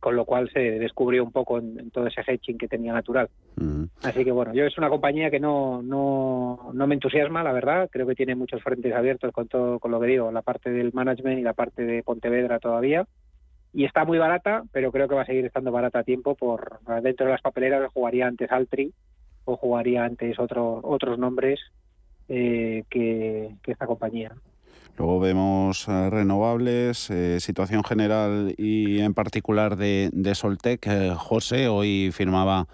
con 0.00 0.14
lo 0.14 0.24
cual 0.24 0.50
se 0.52 0.60
descubrió 0.60 1.24
un 1.24 1.32
poco 1.32 1.58
en, 1.58 1.90
todo 1.90 2.06
ese 2.06 2.20
hedging 2.20 2.58
que 2.58 2.68
tenía 2.68 2.92
natural. 2.92 3.28
Así 4.02 4.24
que 4.24 4.30
bueno, 4.30 4.52
yo 4.54 4.64
es 4.64 4.76
una 4.78 4.88
compañía 4.88 5.30
que 5.30 5.40
no, 5.40 5.82
no, 5.82 6.70
no 6.72 6.86
me 6.86 6.94
entusiasma, 6.94 7.42
la 7.42 7.52
verdad. 7.52 7.88
Creo 7.90 8.06
que 8.06 8.14
tiene 8.14 8.34
muchos 8.34 8.62
frentes 8.62 8.94
abiertos 8.94 9.32
con 9.32 9.48
todo, 9.48 9.78
con 9.78 9.90
lo 9.90 10.00
que 10.00 10.06
digo, 10.06 10.30
la 10.30 10.42
parte 10.42 10.70
del 10.70 10.92
management 10.92 11.38
y 11.38 11.42
la 11.42 11.54
parte 11.54 11.84
de 11.84 12.02
Pontevedra 12.02 12.58
todavía. 12.58 13.06
Y 13.72 13.84
está 13.84 14.04
muy 14.04 14.18
barata, 14.18 14.64
pero 14.72 14.92
creo 14.92 15.08
que 15.08 15.14
va 15.14 15.22
a 15.22 15.26
seguir 15.26 15.44
estando 15.44 15.72
barata 15.72 16.00
a 16.00 16.04
tiempo 16.04 16.34
por 16.34 16.80
dentro 17.02 17.26
de 17.26 17.32
las 17.32 17.42
papeleras 17.42 17.90
jugaría 17.92 18.26
antes 18.26 18.50
Altri 18.50 18.92
o 19.44 19.56
jugaría 19.56 20.04
antes 20.04 20.38
otro, 20.38 20.80
otros 20.82 21.18
nombres 21.18 21.60
eh, 22.28 22.84
que, 22.90 23.56
que 23.62 23.72
esta 23.72 23.86
compañía. 23.86 24.34
Luego 24.96 25.20
vemos 25.20 25.86
eh, 25.88 26.08
renovables, 26.08 27.10
eh, 27.10 27.38
situación 27.40 27.84
general 27.84 28.54
y 28.56 29.00
en 29.00 29.12
particular 29.12 29.76
de, 29.76 30.32
Soltec. 30.34 30.86
Eh, 30.86 31.14
José 31.16 31.68
hoy 31.68 32.10
firmaba 32.12 32.66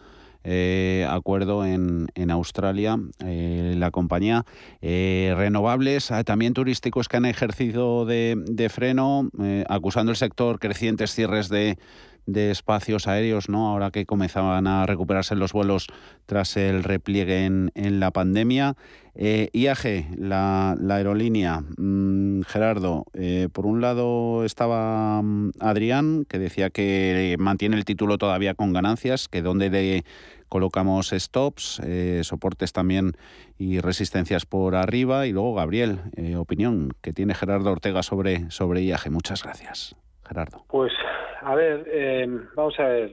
acuerdo 1.08 1.64
en, 1.64 2.08
en 2.16 2.32
Australia, 2.32 2.98
la 3.20 3.90
compañía. 3.92 4.44
renovables, 4.80 6.10
también 6.26 6.52
turísticos 6.52 7.06
que 7.06 7.16
han 7.16 7.26
ejercido 7.26 8.04
de, 8.06 8.34
de 8.36 8.68
freno, 8.68 9.30
acusando 9.68 10.10
el 10.10 10.16
sector 10.16 10.58
crecientes 10.58 11.14
cierres 11.14 11.48
de, 11.48 11.78
de 12.26 12.50
espacios 12.50 13.08
aéreos, 13.08 13.48
¿no? 13.48 13.68
Ahora 13.68 13.90
que 13.90 14.06
comenzaban 14.06 14.66
a 14.66 14.86
recuperarse 14.86 15.34
los 15.34 15.52
vuelos 15.52 15.86
tras 16.26 16.56
el 16.56 16.84
repliegue 16.84 17.44
en, 17.44 17.70
en 17.74 18.00
la 18.00 18.10
pandemia. 18.10 18.76
Eh, 19.14 19.50
IAG, 19.52 20.16
la, 20.16 20.72
aerolínea, 20.72 21.62
mm, 21.76 22.42
Gerardo, 22.42 23.04
eh, 23.12 23.48
por 23.52 23.66
un 23.66 23.82
lado 23.82 24.44
estaba 24.44 25.20
mm, 25.22 25.50
Adrián, 25.60 26.24
que 26.26 26.38
decía 26.38 26.70
que 26.70 27.36
mantiene 27.38 27.76
el 27.76 27.84
título 27.84 28.16
todavía 28.16 28.54
con 28.54 28.72
ganancias, 28.72 29.28
que 29.28 29.42
donde 29.42 29.68
le 29.68 30.04
colocamos 30.48 31.12
stops, 31.14 31.80
eh, 31.84 32.20
soportes 32.24 32.72
también 32.72 33.12
y 33.58 33.80
resistencias 33.80 34.46
por 34.46 34.76
arriba. 34.76 35.26
Y 35.26 35.32
luego 35.32 35.54
Gabriel, 35.54 36.00
opinión 36.36 36.92
que 37.02 37.12
tiene 37.12 37.34
Gerardo 37.34 37.70
Ortega 37.70 38.02
sobre, 38.02 38.50
sobre 38.50 38.82
IAG. 38.82 39.10
Muchas 39.10 39.42
gracias. 39.42 39.94
Gerardo. 40.32 40.64
Pues 40.68 40.92
a 41.42 41.54
ver, 41.54 41.84
eh, 41.86 42.26
vamos 42.54 42.78
a 42.78 42.84
ver, 42.84 43.10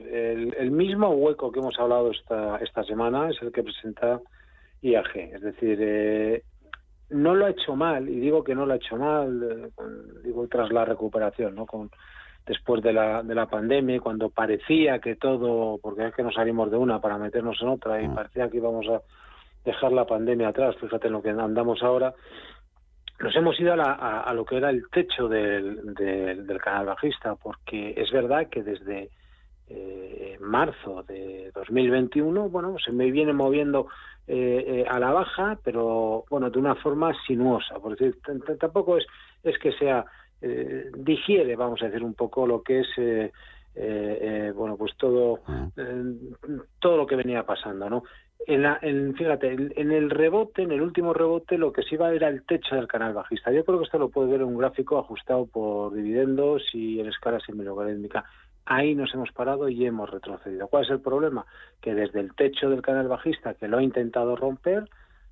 el, 0.56 0.70
mismo 0.70 1.10
hueco 1.10 1.50
que 1.50 1.58
hemos 1.58 1.78
hablado 1.78 2.12
esta, 2.12 2.58
esta 2.58 2.84
semana 2.84 3.28
es 3.28 3.42
el 3.42 3.50
que 3.50 3.62
presenta 3.62 4.20
IAG. 4.82 5.16
Es 5.16 5.42
decir, 5.42 5.78
eh, 5.80 6.42
no 7.10 7.34
lo 7.34 7.46
ha 7.46 7.50
hecho 7.50 7.74
mal, 7.74 8.08
y 8.08 8.20
digo 8.20 8.44
que 8.44 8.54
no 8.54 8.66
lo 8.66 8.74
ha 8.74 8.76
hecho 8.76 8.96
mal, 8.96 9.42
eh, 9.42 10.22
digo 10.22 10.46
tras 10.48 10.70
la 10.70 10.84
recuperación, 10.84 11.56
¿no? 11.56 11.66
Con, 11.66 11.90
después 12.46 12.82
de 12.82 12.92
la, 12.92 13.22
de 13.22 13.34
la 13.34 13.46
pandemia, 13.46 14.00
cuando 14.00 14.30
parecía 14.30 15.00
que 15.00 15.16
todo, 15.16 15.78
porque 15.82 16.06
es 16.06 16.14
que 16.14 16.22
nos 16.22 16.34
salimos 16.34 16.70
de 16.70 16.76
una 16.76 17.00
para 17.00 17.18
meternos 17.18 17.60
en 17.60 17.68
otra, 17.68 18.00
y 18.00 18.06
ah. 18.06 18.12
parecía 18.14 18.48
que 18.48 18.58
íbamos 18.58 18.86
a 18.88 19.02
dejar 19.64 19.92
la 19.92 20.06
pandemia 20.06 20.48
atrás, 20.48 20.76
fíjate 20.80 21.08
en 21.08 21.14
lo 21.14 21.22
que 21.22 21.30
andamos 21.30 21.82
ahora, 21.82 22.14
nos 23.20 23.36
hemos 23.36 23.58
ido 23.60 23.74
a, 23.74 24.32
lo 24.34 24.44
que 24.44 24.56
era 24.56 24.70
el 24.70 24.88
techo 24.90 25.28
del, 25.28 25.94
canal 26.62 26.86
bajista, 26.86 27.34
porque 27.36 27.94
es 27.96 28.10
verdad 28.10 28.48
que 28.48 28.62
desde 28.62 29.10
eh, 29.68 30.38
marzo 30.40 31.02
de 31.02 31.50
2021, 31.54 32.48
bueno, 32.48 32.76
se 32.82 32.92
me 32.92 33.10
viene 33.10 33.32
moviendo 33.32 33.88
eh, 34.26 34.64
eh, 34.66 34.84
a 34.88 34.98
la 34.98 35.12
baja, 35.12 35.58
pero 35.62 36.24
bueno, 36.30 36.50
de 36.50 36.58
una 36.58 36.74
forma 36.76 37.12
sinuosa, 37.26 37.74
por 37.78 37.96
decir, 37.96 38.18
tampoco 38.58 38.96
es, 38.96 39.06
es 39.42 39.58
que 39.58 39.72
sea, 39.72 40.04
digiere, 40.96 41.54
vamos 41.54 41.82
a 41.82 41.86
decir, 41.86 42.02
un 42.02 42.14
poco 42.14 42.46
lo 42.46 42.62
que 42.62 42.80
es, 42.80 44.54
bueno, 44.54 44.76
pues 44.78 44.96
todo, 44.96 45.40
ah. 45.46 45.68
todo 46.78 46.96
lo 46.96 47.06
que 47.06 47.16
venía 47.16 47.44
pasando, 47.44 47.90
¿no? 47.90 48.04
En, 48.46 48.62
la, 48.62 48.78
en, 48.82 49.14
fíjate, 49.14 49.52
en 49.52 49.92
el 49.92 50.10
rebote, 50.10 50.62
en 50.62 50.72
el 50.72 50.80
último 50.80 51.12
rebote, 51.12 51.58
lo 51.58 51.72
que 51.72 51.82
se 51.82 51.94
iba 51.94 52.12
era 52.12 52.28
el 52.28 52.44
techo 52.44 52.74
del 52.74 52.88
canal 52.88 53.12
bajista. 53.12 53.52
Yo 53.52 53.64
creo 53.64 53.78
que 53.78 53.84
esto 53.84 53.98
lo 53.98 54.08
puede 54.08 54.30
ver 54.32 54.40
en 54.40 54.48
un 54.48 54.58
gráfico 54.58 54.98
ajustado 54.98 55.46
por 55.46 55.92
dividendos 55.92 56.62
y 56.72 57.00
en 57.00 57.06
escala 57.06 57.38
semilogarítmica. 57.40 58.24
Ahí 58.64 58.94
nos 58.94 59.12
hemos 59.14 59.30
parado 59.32 59.68
y 59.68 59.84
hemos 59.84 60.10
retrocedido. 60.10 60.68
¿Cuál 60.68 60.84
es 60.84 60.90
el 60.90 61.00
problema? 61.00 61.44
Que 61.80 61.94
desde 61.94 62.20
el 62.20 62.34
techo 62.34 62.70
del 62.70 62.82
canal 62.82 63.08
bajista, 63.08 63.54
que 63.54 63.68
lo 63.68 63.78
ha 63.78 63.82
intentado 63.82 64.36
romper, 64.36 64.88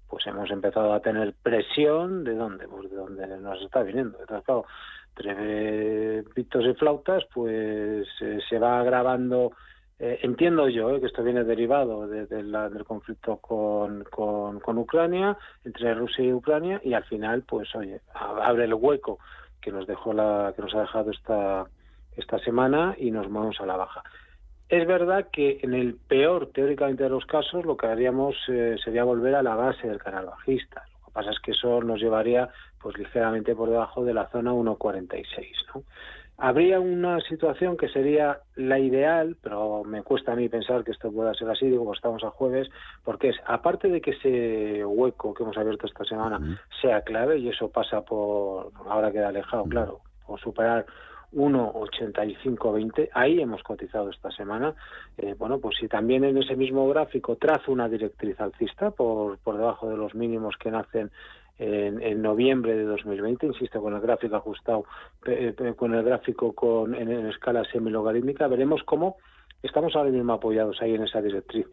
pues 0.09 0.27
hemos 0.27 0.51
empezado 0.51 0.93
a 0.93 1.01
tener 1.01 1.35
presión. 1.43 2.25
¿De 2.25 2.35
dónde? 2.35 2.69
Pues 2.69 2.91
de 2.91 2.97
donde 2.97 3.27
nos 3.39 3.61
está 3.63 3.83
viniendo. 3.83 4.19
Entonces, 4.21 4.45
claro, 4.45 4.65
entre 5.17 6.23
pitos 6.35 6.65
y 6.65 6.75
flautas, 6.75 7.25
pues 7.33 8.07
eh, 8.21 8.39
se 8.49 8.59
va 8.59 8.81
agravando 8.81 9.53
eh, 10.01 10.21
entiendo 10.23 10.69
yo 10.69 10.95
eh, 10.95 11.01
que 11.01 11.07
esto 11.07 11.25
viene 11.25 11.43
derivado 11.43 12.07
del 12.07 12.85
conflicto 12.87 13.39
con, 13.39 14.05
Ucrania, 14.79 15.37
entre 15.65 15.95
Rusia 15.95 16.25
y 16.25 16.33
Ucrania, 16.33 16.81
y 16.85 16.95
al 16.95 17.05
final, 17.05 17.43
pues, 17.43 17.75
oye, 17.75 18.01
abre 18.15 18.65
el 18.65 18.75
hueco 18.75 19.19
que 19.61 19.73
nos 19.73 19.87
dejó 19.87 20.13
la, 20.13 20.53
que 20.55 20.63
nos 20.63 20.75
ha 20.75 20.83
dejado 20.83 21.11
esta, 21.11 21.67
esta 22.17 22.39
semana 22.39 22.95
y 22.97 23.11
nos 23.11 23.29
movemos 23.29 23.61
a 23.61 23.67
la 23.67 23.77
baja. 23.77 24.03
Es 24.69 24.87
verdad 24.87 25.29
que 25.33 25.59
en 25.63 25.75
el 25.75 25.97
peor, 25.97 26.51
teóricamente, 26.53 27.03
de 27.03 27.11
los 27.11 27.27
casos, 27.27 27.65
lo 27.65 27.77
que 27.77 27.87
haríamos 27.89 28.37
eh, 28.49 28.77
sería 28.85 29.03
volver 29.03 29.35
a 29.35 29.43
la 29.43 29.57
base 29.57 29.89
del 29.89 29.99
canal 29.99 30.27
bajista. 30.27 30.85
Lo 31.01 31.07
que 31.07 31.13
pasa 31.13 31.31
es 31.31 31.41
que 31.41 31.53
eso 31.53 31.83
nos 31.83 32.01
llevaría, 32.01 32.51
pues, 32.81 32.97
ligeramente 32.99 33.57
por 33.57 33.71
debajo 33.71 34.05
de 34.05 34.15
la 34.15 34.29
zona 34.29 34.53
1.46, 34.53 35.47
¿no? 35.75 35.83
Habría 36.41 36.79
una 36.79 37.21
situación 37.23 37.77
que 37.77 37.89
sería 37.89 38.39
la 38.55 38.79
ideal, 38.79 39.37
pero 39.43 39.83
me 39.83 40.05
cuesta 40.05 40.33
a 40.33 40.37
mí 40.37 40.49
pensar 40.49 40.85
que 40.85 40.93
esto 40.93 41.11
pueda 41.11 41.35
ser 41.35 41.51
así, 41.51 41.67
digo, 41.67 41.85
pues 41.85 41.99
estamos 41.99 42.23
a 42.23 42.31
jueves, 42.31 42.71
porque 43.03 43.31
es, 43.31 43.37
aparte 43.45 43.89
de 43.89 44.01
que 44.01 44.13
ese 44.13 44.85
hueco 44.85 45.35
que 45.35 45.43
hemos 45.43 45.59
abierto 45.59 45.89
esta 45.89 46.05
semana 46.05 46.61
sea 46.81 47.03
clave, 47.03 47.39
y 47.39 47.49
eso 47.49 47.69
pasa 47.71 48.03
por, 48.03 48.71
ahora 48.87 49.11
queda 49.11 49.31
alejado, 49.31 49.65
claro, 49.65 50.01
por 50.25 50.39
superar 50.39 50.87
1,8520, 51.33 53.11
ahí 53.13 53.41
hemos 53.41 53.63
cotizado 53.65 54.11
esta 54.11 54.31
semana. 54.31 54.75
Eh, 55.17 55.35
bueno, 55.37 55.59
pues 55.59 55.77
si 55.79 55.89
también 55.89 56.23
en 56.25 56.39
ese 56.39 56.57
mismo 56.57 56.89
gráfico 56.89 57.35
trazo 57.35 57.73
una 57.73 57.89
directriz 57.89 58.41
alcista 58.41 58.93
por, 58.93 59.39
por 59.39 59.57
debajo 59.57 59.91
de 59.91 59.97
los 59.97 60.15
mínimos 60.15 60.57
que 60.57 60.71
nacen 60.71 61.11
en, 61.59 62.23
noviembre 62.23 62.77
de 62.77 62.85
2020, 62.85 63.47
insisto, 63.47 63.81
con 63.81 63.95
el 63.95 64.01
gráfico 64.01 64.37
ajustado, 64.37 64.85
con 65.77 65.95
el 65.95 66.03
gráfico 66.03 66.53
con, 66.53 66.95
en, 66.95 67.27
escala 67.27 67.65
semilogarítmica, 67.65 68.47
veremos 68.47 68.83
cómo 68.85 69.17
estamos 69.63 69.95
ahora 69.97 70.11
mismo 70.11 70.33
apoyados 70.33 70.81
ahí 70.81 70.95
en 70.95 71.03
esa 71.03 71.21
directriz. 71.21 71.67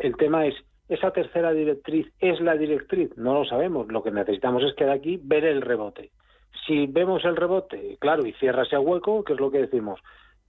El 0.00 0.16
tema 0.16 0.46
es, 0.46 0.54
¿esa 0.88 1.12
tercera 1.12 1.52
directriz 1.52 2.12
es 2.18 2.40
la 2.40 2.56
directriz? 2.56 3.16
No 3.16 3.34
lo 3.34 3.44
sabemos. 3.44 3.88
Lo 3.88 4.02
que 4.02 4.10
necesitamos 4.10 4.62
es 4.64 4.74
que 4.74 4.84
de 4.84 4.92
aquí 4.92 5.20
ver 5.22 5.44
el 5.44 5.62
rebote. 5.62 6.10
Si 6.66 6.86
vemos 6.86 7.24
el 7.24 7.36
rebote, 7.36 7.96
claro, 8.00 8.26
y 8.26 8.32
cierra 8.34 8.64
ese 8.64 8.76
hueco, 8.76 9.24
¿qué 9.24 9.34
es 9.34 9.40
lo 9.40 9.50
que 9.50 9.58
decimos? 9.58 10.00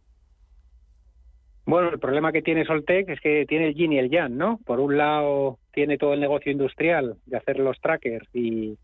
Bueno, 1.67 1.91
el 1.91 1.99
problema 1.99 2.33
que 2.33 2.41
tiene 2.43 2.65
Soltec 2.65 3.11
es 3.11 3.21
que 3.21 3.45
tiene 3.47 3.69
el 3.69 3.75
yin 3.75 3.93
y 3.93 3.99
el 3.99 4.11
yang, 4.11 4.37
¿no? 4.37 4.59
Por 4.65 4.81
un 4.81 4.97
lado, 4.97 5.59
tiene 5.73 5.99
todo 5.99 6.15
el 6.15 6.21
negocio 6.21 6.51
industrial 6.51 7.17
de 7.27 7.37
hacer 7.37 7.59
los 7.59 7.79
trackers 7.81 8.27
y, 8.35 8.79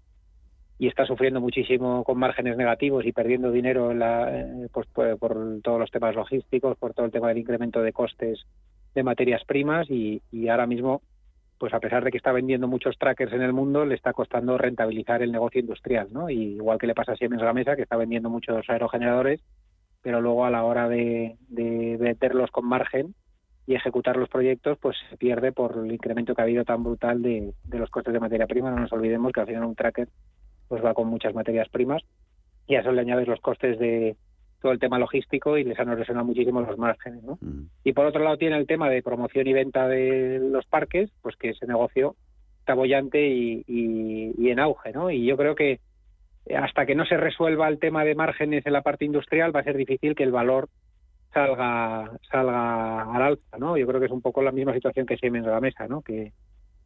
y 0.78 0.88
está 0.88 1.06
sufriendo 1.06 1.40
muchísimo 1.40 2.04
con 2.04 2.18
márgenes 2.18 2.56
negativos 2.56 3.06
y 3.06 3.12
perdiendo 3.12 3.50
dinero 3.50 3.90
en 3.92 3.98
la, 3.98 4.40
eh, 4.40 4.68
pues, 4.72 4.86
por, 4.88 5.60
todos 5.62 5.80
los 5.80 5.90
temas 5.90 6.14
logísticos, 6.14 6.76
por 6.76 6.92
todo 6.92 7.06
el 7.06 7.12
tema 7.12 7.28
del 7.28 7.38
incremento 7.38 7.80
de 7.80 7.92
costes 7.92 8.44
de 8.94 9.02
materias 9.02 9.42
primas 9.44 9.90
y, 9.90 10.22
y, 10.30 10.48
ahora 10.48 10.66
mismo, 10.66 11.02
pues 11.58 11.72
a 11.72 11.80
pesar 11.80 12.04
de 12.04 12.10
que 12.10 12.18
está 12.18 12.32
vendiendo 12.32 12.68
muchos 12.68 12.98
trackers 12.98 13.32
en 13.32 13.42
el 13.42 13.52
mundo, 13.52 13.86
le 13.86 13.94
está 13.94 14.12
costando 14.12 14.58
rentabilizar 14.58 15.22
el 15.22 15.32
negocio 15.32 15.60
industrial, 15.60 16.08
¿no? 16.12 16.28
Y 16.28 16.56
igual 16.56 16.78
que 16.78 16.86
le 16.86 16.94
pasa 16.94 17.12
a 17.12 17.16
Siemens 17.16 17.42
Gamesa, 17.42 17.76
que 17.76 17.82
está 17.82 17.96
vendiendo 17.96 18.28
muchos 18.28 18.68
aerogeneradores, 18.68 19.40
pero 20.02 20.20
luego 20.20 20.44
a 20.44 20.50
la 20.50 20.64
hora 20.64 20.88
de, 20.88 21.36
de 21.48 21.96
venderlos 21.98 22.50
con 22.50 22.66
margen 22.66 23.14
y 23.66 23.74
ejecutar 23.74 24.16
los 24.16 24.28
proyectos, 24.28 24.78
pues 24.78 24.96
se 25.10 25.16
pierde 25.16 25.52
por 25.52 25.76
el 25.84 25.90
incremento 25.90 26.34
que 26.34 26.42
ha 26.42 26.44
habido 26.44 26.64
tan 26.64 26.84
brutal 26.84 27.22
de, 27.22 27.52
de 27.64 27.78
los 27.78 27.90
costes 27.90 28.12
de 28.12 28.20
materia 28.20 28.46
prima. 28.46 28.70
No 28.70 28.78
nos 28.78 28.92
olvidemos 28.92 29.32
que 29.32 29.40
al 29.40 29.46
final 29.46 29.64
un 29.64 29.74
tracker 29.74 30.08
pues 30.68 30.84
va 30.84 30.94
con 30.94 31.08
muchas 31.08 31.34
materias 31.34 31.68
primas 31.68 32.02
y 32.66 32.74
a 32.74 32.80
eso 32.80 32.92
le 32.92 33.00
añades 33.00 33.28
los 33.28 33.40
costes 33.40 33.78
de 33.78 34.16
todo 34.60 34.72
el 34.72 34.78
tema 34.78 34.98
logístico 34.98 35.58
y 35.58 35.64
les 35.64 35.78
han 35.78 35.90
erosionado 35.90 36.26
muchísimo 36.26 36.60
los 36.60 36.78
márgenes. 36.78 37.22
¿no? 37.22 37.38
Mm. 37.40 37.68
Y 37.84 37.92
por 37.92 38.06
otro 38.06 38.22
lado 38.22 38.36
tiene 38.36 38.56
el 38.56 38.66
tema 38.66 38.88
de 38.88 39.02
promoción 39.02 39.46
y 39.46 39.52
venta 39.52 39.86
de 39.86 40.40
los 40.40 40.66
parques, 40.66 41.10
pues 41.22 41.36
que 41.36 41.50
ese 41.50 41.66
negocio 41.66 42.16
está 42.60 42.74
bollante 42.74 43.28
y, 43.28 43.64
y, 43.66 44.34
y 44.38 44.50
en 44.50 44.58
auge. 44.58 44.92
¿no? 44.92 45.10
Y 45.10 45.24
yo 45.24 45.36
creo 45.36 45.54
que 45.54 45.80
hasta 46.54 46.86
que 46.86 46.94
no 46.94 47.04
se 47.04 47.16
resuelva 47.16 47.68
el 47.68 47.78
tema 47.78 48.04
de 48.04 48.14
márgenes 48.14 48.64
en 48.66 48.72
la 48.72 48.82
parte 48.82 49.04
industrial 49.04 49.54
va 49.54 49.60
a 49.60 49.64
ser 49.64 49.76
difícil 49.76 50.14
que 50.14 50.22
el 50.22 50.30
valor 50.30 50.68
salga 51.32 52.10
salga 52.30 53.02
al 53.02 53.22
alza, 53.22 53.58
¿no? 53.58 53.76
Yo 53.76 53.86
creo 53.86 54.00
que 54.00 54.06
es 54.06 54.12
un 54.12 54.22
poco 54.22 54.42
la 54.42 54.52
misma 54.52 54.72
situación 54.72 55.06
que 55.06 55.16
Siemens 55.16 55.46
Gamesa, 55.46 55.88
¿no? 55.88 56.02
Que, 56.02 56.32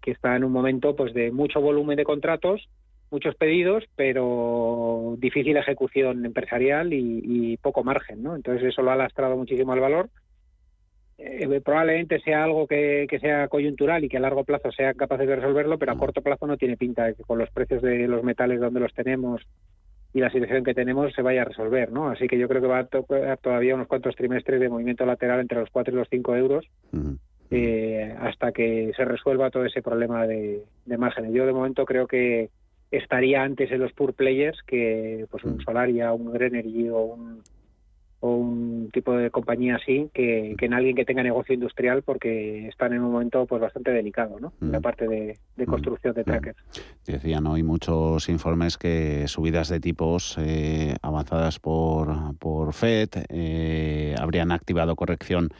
que 0.00 0.12
está 0.12 0.34
en 0.34 0.44
un 0.44 0.52
momento 0.52 0.96
pues 0.96 1.12
de 1.12 1.30
mucho 1.30 1.60
volumen 1.60 1.96
de 1.96 2.04
contratos 2.04 2.68
muchos 3.10 3.34
pedidos, 3.34 3.84
pero 3.96 5.16
difícil 5.18 5.56
ejecución 5.56 6.24
empresarial 6.24 6.92
y, 6.92 7.22
y, 7.24 7.56
poco 7.56 7.82
margen, 7.82 8.22
¿no? 8.22 8.36
Entonces 8.36 8.68
eso 8.68 8.82
lo 8.82 8.90
ha 8.90 8.96
lastrado 8.96 9.36
muchísimo 9.36 9.74
el 9.74 9.80
valor. 9.80 10.08
Eh, 11.18 11.60
probablemente 11.62 12.18
sea 12.20 12.44
algo 12.44 12.66
que, 12.66 13.06
que, 13.08 13.18
sea 13.18 13.48
coyuntural 13.48 14.04
y 14.04 14.08
que 14.08 14.16
a 14.16 14.20
largo 14.20 14.44
plazo 14.44 14.72
sea 14.72 14.94
capaz 14.94 15.18
de 15.18 15.36
resolverlo, 15.36 15.78
pero 15.78 15.92
a 15.92 15.98
corto 15.98 16.22
plazo 16.22 16.46
no 16.46 16.56
tiene 16.56 16.78
pinta 16.78 17.04
de 17.04 17.14
que 17.14 17.24
con 17.24 17.38
los 17.38 17.50
precios 17.50 17.82
de 17.82 18.08
los 18.08 18.22
metales 18.22 18.58
donde 18.58 18.80
los 18.80 18.94
tenemos 18.94 19.42
y 20.14 20.20
la 20.20 20.30
situación 20.30 20.64
que 20.64 20.74
tenemos 20.74 21.12
se 21.12 21.22
vaya 21.22 21.42
a 21.42 21.44
resolver, 21.44 21.92
¿no? 21.92 22.08
Así 22.08 22.26
que 22.26 22.38
yo 22.38 22.48
creo 22.48 22.62
que 22.62 22.66
va 22.68 22.78
a 22.78 22.86
tocar 22.86 23.36
todavía 23.38 23.74
unos 23.74 23.86
cuantos 23.86 24.16
trimestres 24.16 24.60
de 24.60 24.68
movimiento 24.70 25.04
lateral 25.04 25.40
entre 25.40 25.60
los 25.60 25.70
4 25.70 25.92
y 25.92 25.96
los 25.98 26.08
5 26.08 26.36
euros. 26.36 26.66
Uh 26.92 27.16
eh, 27.50 28.14
hasta 28.20 28.52
que 28.52 28.92
se 28.96 29.04
resuelva 29.04 29.50
todo 29.50 29.64
ese 29.64 29.82
problema 29.82 30.24
de, 30.26 30.62
de 30.86 30.98
márgenes. 30.98 31.32
Yo 31.32 31.46
de 31.46 31.52
momento 31.52 31.84
creo 31.84 32.06
que 32.06 32.48
estaría 32.90 33.42
antes 33.42 33.70
en 33.70 33.80
los 33.80 33.92
pure 33.92 34.12
players 34.12 34.62
que 34.66 35.26
pues 35.30 35.44
un 35.44 35.56
mm. 35.56 35.60
Solaria, 35.60 36.12
un 36.12 36.32
Grenergy 36.32 36.88
o 36.88 37.00
un, 37.00 37.42
o 38.20 38.34
un 38.34 38.90
tipo 38.92 39.16
de 39.16 39.30
compañía 39.30 39.76
así 39.76 40.10
que, 40.12 40.54
que, 40.58 40.66
en 40.66 40.74
alguien 40.74 40.96
que 40.96 41.04
tenga 41.04 41.22
negocio 41.22 41.54
industrial 41.54 42.02
porque 42.02 42.68
están 42.68 42.92
en 42.92 43.02
un 43.02 43.12
momento 43.12 43.46
pues 43.46 43.62
bastante 43.62 43.92
delicado, 43.92 44.38
¿no? 44.40 44.52
La 44.60 44.78
mm. 44.78 44.82
parte 44.82 45.08
de, 45.08 45.38
de, 45.56 45.66
mm. 45.66 45.70
construcción 45.70 46.14
de 46.14 46.24
trackers. 46.24 46.58
Decían 47.06 47.46
hoy 47.46 47.62
muchos 47.62 48.28
informes 48.28 48.76
que 48.76 49.26
subidas 49.28 49.68
de 49.68 49.80
tipos 49.80 50.36
eh, 50.38 50.96
avanzadas 51.00 51.58
por, 51.58 52.36
por 52.38 52.72
FED 52.74 53.08
eh, 53.28 54.14
habrían 54.18 54.52
activado 54.52 54.96
corrección 54.96 55.50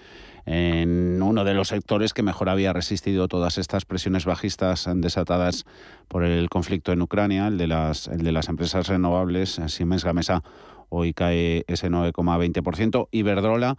en 0.47 1.23
uno 1.23 1.45
de 1.45 1.55
los 1.55 1.69
sectores 1.69 2.15
que 2.15 2.23
mejor 2.23 2.49
había 2.49 2.73
resistido 2.73 3.29
todas 3.29 3.59
estas 3.59 3.85
presiones 3.85 4.25
bajistas 4.25 4.89
desatadas 4.95 5.65
por 6.09 6.25
el 6.25 6.49
conflicto 6.49 6.93
en 6.93 7.03
Ucrania, 7.03 7.47
el 7.47 7.59
de 7.59 7.67
las, 7.67 8.09
el 8.09 8.23
de 8.23 8.33
las 8.33 8.49
empresas 8.49 8.89
renovables. 8.89 9.61
Siemens 9.67 10.05
Gamesa 10.05 10.43
hoy 10.89 11.13
cae 11.13 11.65
ese 11.69 11.91
9,20%. 11.91 13.09
Iberdrola 13.11 13.77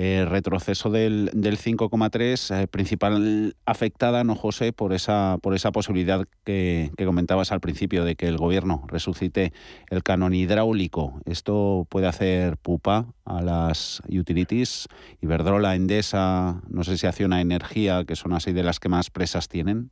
eh, 0.00 0.24
retroceso 0.26 0.90
del, 0.90 1.28
del 1.34 1.58
5,3, 1.58 2.54
eh, 2.54 2.68
principal 2.68 3.56
afectada, 3.66 4.22
¿no, 4.22 4.36
José, 4.36 4.72
por 4.72 4.92
esa, 4.92 5.38
por 5.42 5.56
esa 5.56 5.72
posibilidad 5.72 6.24
que, 6.44 6.92
que, 6.96 7.04
comentabas 7.04 7.50
al 7.50 7.58
principio 7.58 8.04
de 8.04 8.14
que 8.14 8.28
el 8.28 8.36
gobierno 8.36 8.84
resucite 8.86 9.52
el 9.90 10.04
canon 10.04 10.34
hidráulico. 10.34 11.20
¿Esto 11.24 11.84
puede 11.88 12.06
hacer 12.06 12.58
pupa 12.58 13.06
a 13.24 13.42
las 13.42 14.00
utilities? 14.08 14.86
Iberdrola, 15.20 15.74
Endesa, 15.74 16.62
no 16.68 16.84
sé 16.84 16.96
si 16.96 17.24
una 17.24 17.40
Energía, 17.40 18.04
que 18.04 18.14
son 18.14 18.34
así 18.34 18.52
de 18.52 18.62
las 18.62 18.78
que 18.78 18.88
más 18.88 19.10
presas 19.10 19.48
tienen. 19.48 19.90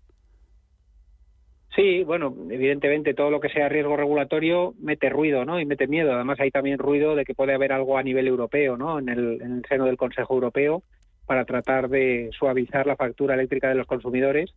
Sí, 1.77 2.05
bueno, 2.05 2.35
evidentemente 2.51 3.13
todo 3.13 3.31
lo 3.31 3.39
que 3.39 3.51
sea 3.51 3.69
riesgo 3.69 3.99
regulatorio 3.99 4.73
mete 4.81 5.11
ruido, 5.11 5.45
¿no? 5.45 5.61
Y 5.61 5.67
mete 5.67 5.87
miedo. 5.87 6.15
Además 6.15 6.41
hay 6.41 6.51
también 6.51 6.79
ruido 6.79 7.15
de 7.15 7.27
que 7.27 7.35
puede 7.35 7.53
haber 7.53 7.71
algo 7.71 7.99
a 7.99 8.03
nivel 8.03 8.27
europeo, 8.27 8.79
¿no? 8.79 8.99
En 8.99 9.11
el, 9.11 9.43
en 9.43 9.59
el 9.59 9.65
seno 9.69 9.85
del 9.85 9.99
Consejo 9.99 10.33
Europeo 10.33 10.83
para 11.27 11.45
tratar 11.45 11.91
de 11.91 12.31
suavizar 12.33 12.87
la 12.87 12.97
factura 12.97 13.35
eléctrica 13.35 13.69
de 13.69 13.75
los 13.75 13.87
consumidores. 13.87 14.55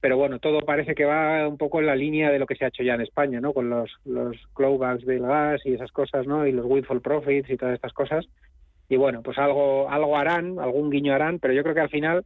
Pero 0.00 0.16
bueno, 0.16 0.38
todo 0.38 0.60
parece 0.60 0.94
que 0.94 1.04
va 1.04 1.46
un 1.46 1.58
poco 1.58 1.78
en 1.78 1.86
la 1.86 1.94
línea 1.94 2.30
de 2.30 2.38
lo 2.38 2.46
que 2.46 2.54
se 2.54 2.64
ha 2.64 2.68
hecho 2.68 2.82
ya 2.82 2.94
en 2.94 3.02
España, 3.02 3.38
¿no? 3.42 3.52
Con 3.52 3.68
los, 3.68 3.90
los 4.06 4.34
clawbacks 4.54 5.04
del 5.04 5.20
gas 5.20 5.60
y 5.66 5.74
esas 5.74 5.92
cosas, 5.92 6.26
¿no? 6.26 6.46
Y 6.46 6.52
los 6.52 6.64
windfall 6.64 7.02
profits 7.02 7.50
y 7.50 7.58
todas 7.58 7.74
estas 7.74 7.92
cosas. 7.92 8.26
Y 8.88 8.96
bueno, 8.96 9.20
pues 9.22 9.36
algo, 9.36 9.90
algo 9.90 10.16
harán, 10.16 10.58
algún 10.58 10.88
guiño 10.88 11.12
harán, 11.12 11.38
pero 11.38 11.52
yo 11.52 11.62
creo 11.62 11.74
que 11.74 11.82
al 11.82 11.90
final 11.90 12.24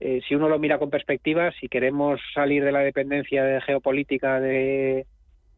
eh, 0.00 0.20
si 0.28 0.34
uno 0.34 0.48
lo 0.48 0.58
mira 0.58 0.78
con 0.78 0.90
perspectiva, 0.90 1.52
si 1.52 1.68
queremos 1.68 2.20
salir 2.34 2.64
de 2.64 2.72
la 2.72 2.80
dependencia 2.80 3.44
de 3.44 3.60
geopolítica 3.62 4.40
de, 4.40 5.06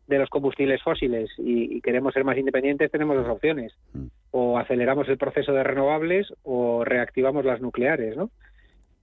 de 0.07 0.18
los 0.18 0.31
combustibles 0.31 0.83
fósiles 0.83 1.31
y, 1.38 1.77
y, 1.77 1.81
queremos 1.81 2.14
ser 2.14 2.24
más 2.24 2.38
independientes, 2.38 2.90
tenemos 2.90 3.16
dos 3.16 3.29
opciones. 3.29 3.74
Mm. 3.92 4.07
O 4.31 4.59
aceleramos 4.59 5.09
el 5.09 5.18
proceso 5.18 5.53
de 5.53 5.64
renovables 5.64 6.33
o 6.42 6.85
reactivamos 6.85 7.44
las 7.44 7.61
nucleares, 7.61 8.16
¿no? 8.16 8.31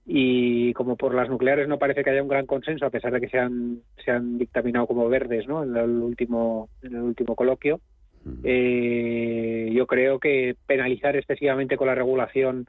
Y 0.06 0.72
como 0.74 0.96
por 0.96 1.14
las 1.14 1.28
nucleares 1.28 1.68
no 1.68 1.78
parece 1.78 2.04
que 2.04 2.10
haya 2.10 2.22
un 2.22 2.28
gran 2.28 2.46
consenso, 2.46 2.86
a 2.86 2.90
pesar 2.90 3.12
de 3.12 3.20
que 3.20 3.28
se 3.28 3.38
han, 3.38 3.80
se 4.04 4.12
han 4.12 4.38
dictaminado 4.38 4.86
como 4.86 5.08
verdes, 5.08 5.46
¿no? 5.48 5.64
En 5.64 5.76
el 5.76 5.90
último, 5.90 6.68
en 6.82 6.94
el 6.94 7.02
último 7.02 7.34
coloquio, 7.34 7.80
mm. 8.24 8.40
eh, 8.44 9.70
yo 9.72 9.86
creo 9.86 10.18
que 10.18 10.56
penalizar 10.66 11.16
excesivamente 11.16 11.76
con 11.76 11.88
la 11.88 11.94
regulación 11.94 12.66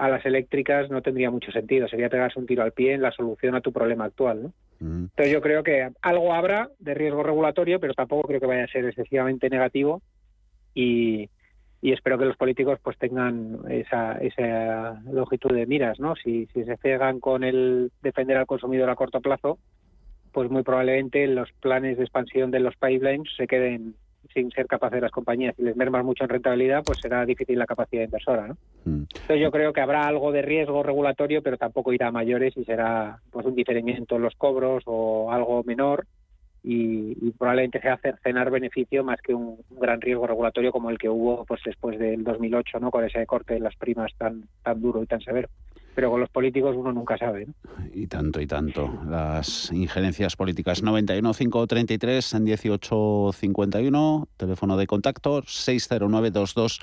a 0.00 0.08
las 0.08 0.24
eléctricas 0.24 0.88
no 0.88 1.02
tendría 1.02 1.30
mucho 1.30 1.52
sentido. 1.52 1.86
Sería 1.86 2.08
pegarse 2.08 2.38
un 2.38 2.46
tiro 2.46 2.62
al 2.62 2.72
pie 2.72 2.94
en 2.94 3.02
la 3.02 3.12
solución 3.12 3.54
a 3.54 3.60
tu 3.60 3.70
problema 3.70 4.06
actual. 4.06 4.44
¿no? 4.44 4.52
Mm. 4.80 5.04
Entonces 5.10 5.30
yo 5.30 5.42
creo 5.42 5.62
que 5.62 5.90
algo 6.00 6.32
habrá 6.32 6.70
de 6.78 6.94
riesgo 6.94 7.22
regulatorio, 7.22 7.78
pero 7.78 7.92
tampoco 7.92 8.26
creo 8.26 8.40
que 8.40 8.46
vaya 8.46 8.64
a 8.64 8.68
ser 8.68 8.86
excesivamente 8.86 9.50
negativo 9.50 10.00
y, 10.72 11.28
y 11.82 11.92
espero 11.92 12.16
que 12.16 12.24
los 12.24 12.38
políticos 12.38 12.78
pues 12.82 12.96
tengan 12.96 13.58
esa, 13.68 14.16
esa 14.22 15.02
longitud 15.12 15.54
de 15.54 15.66
miras. 15.66 16.00
¿no? 16.00 16.16
Si, 16.16 16.46
si 16.54 16.64
se 16.64 16.78
cegan 16.78 17.20
con 17.20 17.44
el 17.44 17.92
defender 18.00 18.38
al 18.38 18.46
consumidor 18.46 18.88
a 18.88 18.96
corto 18.96 19.20
plazo, 19.20 19.58
pues 20.32 20.50
muy 20.50 20.62
probablemente 20.62 21.26
los 21.26 21.52
planes 21.60 21.98
de 21.98 22.04
expansión 22.04 22.50
de 22.50 22.60
los 22.60 22.74
pipelines 22.76 23.28
se 23.36 23.46
queden 23.46 23.96
sin 24.32 24.50
ser 24.50 24.66
capaces 24.66 24.96
de 24.96 25.02
las 25.02 25.10
compañías 25.10 25.54
y 25.58 25.62
les 25.62 25.76
mermas 25.76 26.04
mucho 26.04 26.24
en 26.24 26.30
rentabilidad, 26.30 26.82
pues 26.84 26.98
será 27.00 27.24
difícil 27.24 27.58
la 27.58 27.66
capacidad 27.66 28.04
inversora. 28.04 28.48
¿no? 28.48 28.54
Mm. 28.84 29.04
Entonces 29.14 29.40
yo 29.40 29.50
creo 29.50 29.72
que 29.72 29.80
habrá 29.80 30.06
algo 30.06 30.32
de 30.32 30.42
riesgo 30.42 30.82
regulatorio, 30.82 31.42
pero 31.42 31.56
tampoco 31.56 31.92
irá 31.92 32.08
a 32.08 32.12
mayores 32.12 32.56
y 32.56 32.64
será 32.64 33.20
pues 33.30 33.46
un 33.46 33.54
diferimiento 33.54 34.16
en 34.16 34.22
los 34.22 34.34
cobros 34.36 34.82
o 34.86 35.32
algo 35.32 35.62
menor 35.64 36.06
y, 36.62 37.16
y 37.20 37.30
probablemente 37.32 37.80
sea 37.80 37.94
hacer 37.94 38.18
cenar 38.22 38.50
beneficio 38.50 39.02
más 39.02 39.20
que 39.22 39.34
un, 39.34 39.58
un, 39.70 39.78
gran 39.80 40.00
riesgo 40.00 40.26
regulatorio 40.26 40.72
como 40.72 40.90
el 40.90 40.98
que 40.98 41.08
hubo 41.08 41.44
pues 41.46 41.60
después 41.64 41.98
del 41.98 42.22
2008, 42.22 42.80
¿no? 42.80 42.90
con 42.90 43.04
ese 43.04 43.24
corte 43.26 43.54
de 43.54 43.60
las 43.60 43.76
primas 43.76 44.12
tan, 44.18 44.44
tan 44.62 44.80
duro 44.80 45.02
y 45.02 45.06
tan 45.06 45.20
severo 45.20 45.48
pero 45.94 46.10
con 46.10 46.20
los 46.20 46.28
políticos 46.30 46.76
uno 46.76 46.92
nunca 46.92 47.16
sabe. 47.18 47.46
¿no? 47.46 47.54
Y 47.92 48.06
tanto, 48.06 48.40
y 48.40 48.46
tanto. 48.46 48.90
Las 49.08 49.70
injerencias 49.72 50.36
políticas 50.36 50.82
91 50.82 51.32
533 51.34 52.34
en 52.34 52.44
1851, 52.44 54.28
teléfono 54.36 54.76
de 54.76 54.86
contacto 54.86 55.42
609 55.46 56.30
22 56.30 56.80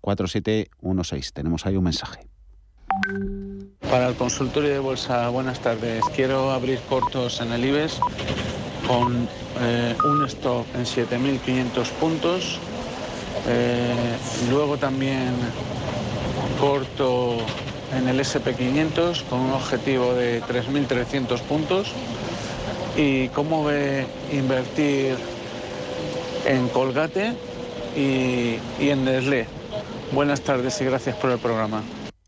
4716. 0.00 1.32
Tenemos 1.32 1.66
ahí 1.66 1.76
un 1.76 1.84
mensaje. 1.84 2.20
Para 3.90 4.08
el 4.08 4.14
consultorio 4.14 4.70
de 4.70 4.78
bolsa, 4.78 5.28
buenas 5.28 5.60
tardes. 5.60 6.02
Quiero 6.14 6.50
abrir 6.50 6.78
cortos 6.88 7.40
en 7.40 7.52
el 7.52 7.64
IBEX 7.64 8.00
con 8.86 9.28
eh, 9.60 9.96
un 10.04 10.24
stop 10.26 10.66
en 10.74 10.82
7.500 10.82 11.90
puntos. 11.92 12.58
Eh, 13.46 14.16
luego 14.50 14.76
también 14.76 15.34
corto 16.60 17.38
en 17.92 18.08
el 18.08 18.20
SP500 18.20 19.24
con 19.24 19.40
un 19.40 19.52
objetivo 19.52 20.14
de 20.14 20.42
3.300 20.42 21.40
puntos. 21.42 21.92
¿Y 22.96 23.28
cómo 23.28 23.64
ve 23.64 24.06
invertir 24.32 25.16
en 26.46 26.68
Colgate 26.68 27.34
y, 27.96 28.56
y 28.80 28.90
en 28.90 29.04
Nestlé? 29.04 29.46
Buenas 30.12 30.42
tardes 30.42 30.80
y 30.80 30.84
gracias 30.84 31.16
por 31.16 31.30
el 31.30 31.38
programa. 31.38 31.82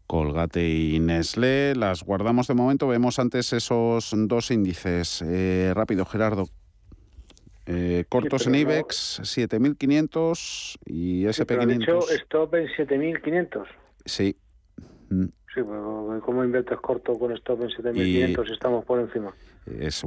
Colgate 0.06 0.68
y 0.68 1.00
Nestlé. 1.00 1.74
Las 1.74 2.02
guardamos 2.02 2.46
de 2.46 2.54
momento. 2.54 2.86
Vemos 2.86 3.18
antes 3.18 3.52
esos 3.52 4.12
dos 4.14 4.50
índices. 4.50 5.24
Eh, 5.26 5.72
rápido, 5.74 6.04
Gerardo. 6.04 6.48
Eh, 7.64 8.04
cortos 8.08 8.46
en 8.46 8.56
IBEX, 8.56 9.20
7.500 9.20 10.78
y 10.84 11.24
SP500. 11.24 12.02
Sí, 12.02 12.14
stop 12.14 12.54
en 12.56 12.66
7.500. 12.66 13.64
Sí. 14.04 14.36
Sí, 15.54 15.60
¿cómo 15.60 16.44
inviertes 16.44 16.78
corto 16.80 17.18
con 17.18 17.32
stop 17.32 17.62
en 17.62 17.68
7.500 17.68 18.46
si 18.46 18.52
estamos 18.52 18.84
por 18.86 19.00
encima? 19.00 19.34
Es, 19.66 20.02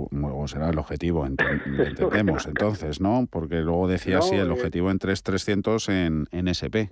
será 0.48 0.70
el 0.70 0.80
objetivo, 0.80 1.26
entendemos 1.78 2.48
entonces, 2.48 3.00
¿no? 3.00 3.28
Porque 3.30 3.58
luego 3.58 3.88
decía 3.88 4.22
sí, 4.22 4.36
el 4.36 4.48
eh, 4.48 4.52
objetivo 4.52 4.90
en 4.90 4.98
3.300 4.98 5.90
en, 5.92 6.26
en 6.32 6.48
SP. 6.50 6.90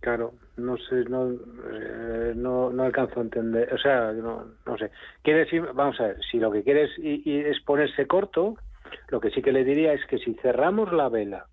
Claro, 0.00 0.34
no 0.56 0.76
sé, 0.78 1.04
no, 1.08 1.30
eh, 1.30 2.32
no, 2.34 2.70
no, 2.70 2.82
alcanzo 2.82 3.20
a 3.20 3.22
entender, 3.22 3.72
o 3.72 3.78
sea, 3.78 4.12
no, 4.12 4.46
no 4.66 4.78
sé. 4.78 4.90
Quiere 5.22 5.40
decir, 5.40 5.62
vamos 5.74 6.00
a 6.00 6.08
ver, 6.08 6.16
si 6.30 6.38
lo 6.38 6.50
que 6.50 6.64
quieres 6.64 6.90
y, 6.98 7.38
es 7.40 7.60
ponerse 7.60 8.06
corto, 8.06 8.56
lo 9.08 9.20
que 9.20 9.30
sí 9.30 9.42
que 9.42 9.52
le 9.52 9.62
diría 9.62 9.92
es 9.92 10.04
que 10.06 10.18
si 10.18 10.34
cerramos 10.42 10.92
la 10.92 11.08
vela 11.08 11.46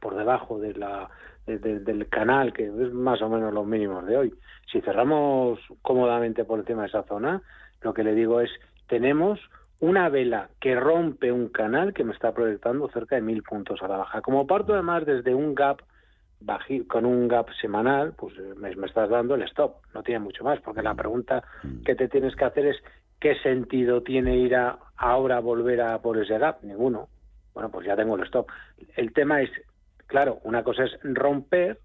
por 0.00 0.16
debajo 0.16 0.60
de 0.60 0.74
la, 0.74 1.10
del 1.46 2.08
canal, 2.08 2.52
que 2.52 2.64
es 2.64 2.92
más 2.92 3.22
o 3.22 3.28
menos 3.28 3.52
los 3.54 3.66
mínimos 3.66 4.06
de 4.06 4.16
hoy, 4.16 4.34
si 4.70 4.80
cerramos 4.80 5.60
cómodamente 5.82 6.44
por 6.44 6.58
encima 6.58 6.82
de 6.82 6.88
esa 6.88 7.04
zona, 7.04 7.42
lo 7.82 7.94
que 7.94 8.02
le 8.02 8.14
digo 8.14 8.40
es, 8.40 8.50
tenemos 8.88 9.40
una 9.78 10.08
vela 10.08 10.48
que 10.60 10.74
rompe 10.74 11.30
un 11.30 11.48
canal 11.48 11.92
que 11.92 12.04
me 12.04 12.12
está 12.12 12.32
proyectando 12.32 12.88
cerca 12.88 13.16
de 13.16 13.22
mil 13.22 13.42
puntos 13.42 13.82
a 13.82 13.88
la 13.88 13.98
baja. 13.98 14.22
Como 14.22 14.46
parto 14.46 14.72
además 14.72 15.04
desde 15.04 15.34
un 15.34 15.54
gap 15.54 15.80
con 16.86 17.06
un 17.06 17.28
gap 17.28 17.48
semanal, 17.60 18.12
pues 18.16 18.34
eh, 18.38 18.54
me, 18.56 18.70
estás 18.86 19.08
dando 19.08 19.34
el 19.34 19.42
stop, 19.42 19.76
no 19.94 20.02
tiene 20.02 20.20
mucho 20.20 20.44
más, 20.44 20.60
porque 20.60 20.82
la 20.82 20.94
pregunta 20.94 21.42
mm. 21.62 21.82
que 21.82 21.94
te 21.94 22.08
tienes 22.08 22.36
que 22.36 22.44
hacer 22.44 22.66
es 22.66 22.76
¿qué 23.20 23.34
sentido 23.42 24.02
tiene 24.02 24.36
ir 24.36 24.54
a 24.54 24.78
ahora 24.96 25.40
volver 25.40 25.80
a 25.80 26.00
por 26.00 26.18
ese 26.18 26.38
gap? 26.38 26.62
Ninguno. 26.62 27.08
Bueno, 27.54 27.70
pues 27.70 27.86
ya 27.86 27.96
tengo 27.96 28.16
el 28.16 28.24
stop. 28.24 28.48
El 28.96 29.12
tema 29.12 29.40
es, 29.40 29.50
claro, 30.06 30.40
una 30.44 30.62
cosa 30.62 30.84
es 30.84 30.98
romper, 31.02 31.78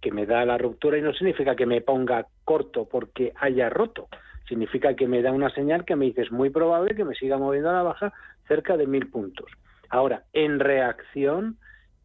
que 0.00 0.12
me 0.12 0.26
da 0.26 0.44
la 0.44 0.58
ruptura 0.58 0.98
y 0.98 1.02
no 1.02 1.12
significa 1.12 1.56
que 1.56 1.66
me 1.66 1.80
ponga 1.80 2.26
corto 2.44 2.88
porque 2.88 3.32
haya 3.36 3.70
roto. 3.70 4.08
Significa 4.48 4.94
que 4.94 5.08
me 5.08 5.22
da 5.22 5.32
una 5.32 5.50
señal 5.50 5.84
que 5.84 5.96
me 5.96 6.04
dice 6.04 6.22
es 6.22 6.30
muy 6.30 6.50
probable 6.50 6.94
que 6.94 7.04
me 7.04 7.14
siga 7.14 7.38
moviendo 7.38 7.70
a 7.70 7.74
la 7.74 7.82
baja 7.82 8.12
cerca 8.46 8.76
de 8.76 8.86
mil 8.86 9.10
puntos. 9.10 9.50
Ahora, 9.88 10.24
en 10.32 10.60
reacción, 10.60 11.56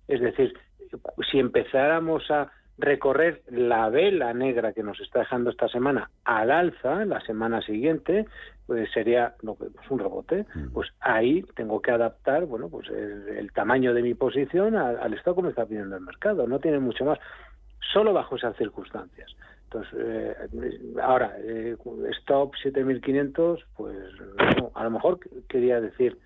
es 0.08 0.22
decir, 0.22 0.54
si 1.32 1.40
empezáramos 1.40 2.30
a 2.32 2.52
recorrer 2.78 3.42
la 3.50 3.90
vela 3.90 4.34
negra 4.34 4.74
que 4.74 4.84
nos 4.84 5.00
está 5.00 5.20
dejando 5.20 5.50
esta 5.50 5.68
semana 5.68 6.10
al 6.26 6.52
alza, 6.52 7.06
la 7.06 7.22
semana 7.22 7.62
siguiente, 7.62 8.26
pues 8.66 8.90
sería 8.92 9.36
pues 9.42 9.90
un 9.90 10.00
rebote. 10.00 10.46
Mm. 10.56 10.74
Pues 10.74 10.90
ahí 11.00 11.44
tengo 11.56 11.82
que 11.82 11.92
adaptar, 11.92 12.46
bueno, 12.46 12.70
pues 12.70 12.90
el, 12.90 13.52
tamaño 13.54 13.94
de 13.94 14.02
mi 14.02 14.14
posición 14.14 14.76
al, 14.76 15.14
estado 15.14 15.36
como 15.36 15.50
está 15.50 15.66
pidiendo 15.66 15.96
el 15.96 16.02
mercado. 16.04 16.48
No 16.48 16.60
tiene 16.60 16.80
mucho 16.80 17.06
más, 17.06 17.20
solo 17.94 18.14
bajo 18.14 18.36
esas 18.36 18.56
circunstancias. 18.58 19.32
Entonces, 19.66 19.94
eh, 20.00 20.36
ahora, 21.02 21.36
eh, 21.40 21.78
stop 22.20 22.56
7500, 22.62 23.66
pues 23.78 23.98
a 24.74 24.84
lo 24.84 24.90
mejor 24.90 25.20
quería 25.48 25.80
decir 25.80 26.18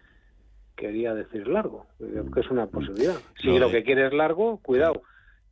quería 0.75 1.13
decir 1.13 1.47
largo, 1.47 1.85
que 1.99 2.39
es 2.39 2.51
una 2.51 2.67
posibilidad. 2.67 3.15
Si 3.41 3.57
lo 3.57 3.69
que 3.69 3.83
quieres 3.83 4.13
largo, 4.13 4.59
cuidado, 4.61 5.03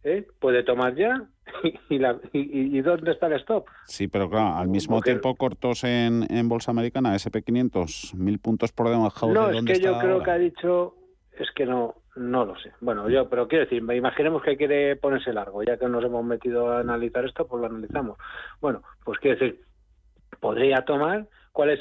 ¿eh? 0.03 0.27
puede 0.39 0.63
tomar 0.63 0.95
ya 0.95 1.23
y, 1.89 1.99
la, 1.99 2.19
y, 2.31 2.81
dónde 2.81 3.11
está 3.11 3.27
el 3.27 3.33
stop. 3.33 3.65
Sí, 3.85 4.07
pero 4.07 4.29
claro, 4.29 4.55
al 4.55 4.67
mismo 4.67 5.01
tiempo 5.01 5.35
cortos 5.35 5.83
en, 5.83 6.25
en 6.29 6.49
bolsa 6.49 6.71
americana, 6.71 7.15
SP500, 7.15 8.15
mil 8.15 8.39
puntos 8.39 8.71
por 8.71 8.89
debajo 8.89 9.31
no, 9.31 9.49
de 9.49 9.57
es 9.57 9.65
que 9.65 9.79
yo 9.79 9.97
creo 9.99 10.23
que 10.23 10.31
ha 10.31 10.37
dicho, 10.37 10.95
es 11.37 11.49
que 11.51 11.65
no, 11.65 11.95
no 12.15 12.45
lo 12.45 12.57
sé. 12.59 12.71
Bueno, 12.81 13.09
yo, 13.09 13.29
pero 13.29 13.47
quiero 13.47 13.65
decir, 13.65 13.83
imaginemos 13.93 14.41
que 14.41 14.57
quiere 14.57 14.95
ponerse 14.95 15.33
largo, 15.33 15.63
ya 15.63 15.77
que 15.77 15.87
nos 15.87 16.03
hemos 16.03 16.23
metido 16.23 16.71
a 16.71 16.79
analizar 16.79 17.25
esto, 17.25 17.47
pues 17.47 17.61
lo 17.61 17.67
analizamos. 17.67 18.17
Bueno, 18.61 18.81
pues 19.03 19.19
quiero 19.19 19.39
decir, 19.39 19.61
podría 20.39 20.85
tomar 20.85 21.27
¿Cuál 21.53 21.69
es 21.69 21.79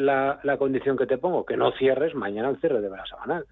la, 0.00 0.56
condición 0.58 0.96
que 0.96 1.06
te 1.06 1.16
pongo? 1.16 1.46
Que 1.46 1.56
no 1.56 1.70
cierres 1.78 2.12
mañana 2.12 2.50
el 2.50 2.60
cierre 2.60 2.80
de 2.80 2.90
la 2.90 3.06
semanal. 3.06 3.46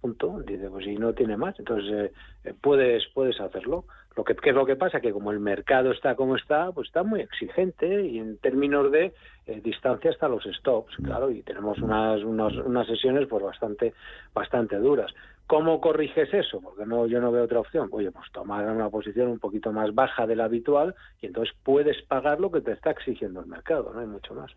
Punto. 0.00 0.40
Dice, 0.46 0.68
pues 0.70 0.84
si 0.84 0.96
no 0.96 1.12
tiene 1.12 1.36
más, 1.36 1.58
entonces 1.58 2.12
eh, 2.44 2.54
puedes, 2.60 3.04
puedes 3.14 3.40
hacerlo. 3.40 3.84
Lo 4.16 4.24
que, 4.24 4.34
¿Qué 4.34 4.50
es 4.50 4.56
lo 4.56 4.64
que 4.64 4.76
pasa? 4.76 5.00
Que 5.00 5.12
como 5.12 5.30
el 5.30 5.40
mercado 5.40 5.90
está 5.90 6.14
como 6.14 6.36
está, 6.36 6.72
pues 6.72 6.88
está 6.88 7.02
muy 7.02 7.20
exigente 7.20 8.06
y 8.06 8.18
en 8.18 8.38
términos 8.38 8.90
de 8.90 9.12
eh, 9.46 9.60
distancia 9.62 10.10
hasta 10.10 10.26
los 10.26 10.42
stops, 10.44 10.96
claro, 10.96 11.30
y 11.30 11.42
tenemos 11.42 11.78
unas, 11.78 12.22
unas, 12.24 12.54
unas 12.54 12.86
sesiones 12.86 13.26
pues 13.28 13.44
bastante, 13.44 13.92
bastante 14.32 14.76
duras. 14.76 15.12
¿Cómo 15.46 15.80
corriges 15.80 16.32
eso? 16.34 16.60
Porque 16.60 16.84
no, 16.86 17.06
yo 17.06 17.20
no 17.20 17.30
veo 17.30 17.44
otra 17.44 17.60
opción. 17.60 17.88
Oye, 17.92 18.10
pues 18.10 18.24
tomar 18.32 18.68
una 18.68 18.90
posición 18.90 19.28
un 19.28 19.38
poquito 19.38 19.70
más 19.70 19.94
baja 19.94 20.26
de 20.26 20.34
la 20.34 20.46
habitual 20.46 20.94
y 21.20 21.26
entonces 21.26 21.54
puedes 21.62 22.02
pagar 22.02 22.40
lo 22.40 22.50
que 22.50 22.62
te 22.62 22.72
está 22.72 22.90
exigiendo 22.90 23.40
el 23.40 23.46
mercado, 23.46 23.92
no 23.94 24.00
hay 24.00 24.06
mucho 24.06 24.34
más. 24.34 24.50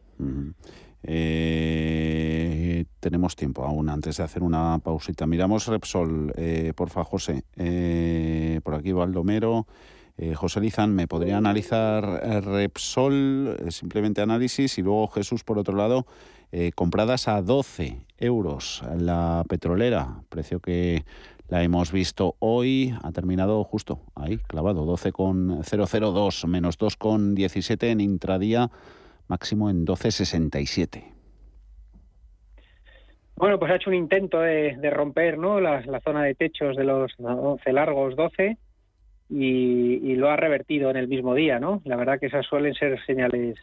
Eh, 1.04 2.69
tenemos 3.00 3.36
tiempo 3.36 3.64
aún 3.64 3.90
antes 3.90 4.18
de 4.18 4.24
hacer 4.24 4.44
una 4.44 4.80
pausita. 4.80 5.26
Miramos 5.26 5.68
Repsol, 5.68 6.34
eh, 6.36 6.74
porfa, 6.76 7.04
José. 7.04 7.44
Eh, 7.56 8.60
por 8.64 8.76
aquí 8.76 8.92
Valdomero. 8.92 9.68
Eh, 10.22 10.36
José 10.36 10.60
Lizán, 10.60 10.94
¿me 10.94 11.08
podría 11.08 11.38
analizar 11.38 12.04
Repsol, 12.44 13.58
simplemente 13.70 14.22
análisis, 14.22 14.78
y 14.78 14.82
luego 14.82 15.08
Jesús, 15.08 15.46
por 15.46 15.58
otro 15.58 15.78
lado, 15.78 16.06
eh, 16.52 16.72
compradas 16.76 17.30
a 17.30 17.42
12 17.42 18.02
euros 18.18 18.84
la 18.98 19.46
petrolera, 19.48 20.24
precio 20.28 20.60
que 20.60 21.06
la 21.48 21.64
hemos 21.64 21.94
visto 21.94 22.36
hoy, 22.40 22.94
ha 23.02 23.12
terminado 23.14 23.64
justo 23.64 24.02
ahí, 24.14 24.40
clavado, 24.40 24.84
12,002, 24.84 26.46
menos 26.48 26.78
2,17 26.78 27.84
en 27.90 28.02
intradía, 28.02 28.72
máximo 29.28 29.70
en 29.70 29.86
12,67. 29.86 31.19
Bueno, 33.40 33.58
pues 33.58 33.72
ha 33.72 33.76
hecho 33.78 33.90
un 33.90 33.96
intento 33.96 34.42
de, 34.42 34.76
romper 34.92 35.38
¿no? 35.38 35.62
La, 35.62 35.82
zona 36.04 36.26
de 36.26 36.36
techos 36.36 36.76
de 36.76 36.84
los 36.84 37.14
11 37.18 37.72
largos, 37.72 38.18
12, 38.18 38.58
y, 39.30 40.12
y, 40.12 40.16
lo 40.18 40.30
ha 40.30 40.36
revertido 40.36 40.90
en 40.90 40.98
el 40.98 41.08
mismo 41.08 41.34
día, 41.34 41.58
¿no? 41.58 41.82
La 41.86 41.96
verdad 41.96 42.20
que 42.20 42.26
esas 42.26 42.46
suelen 42.46 42.74
ser 42.74 43.00
señales 43.06 43.56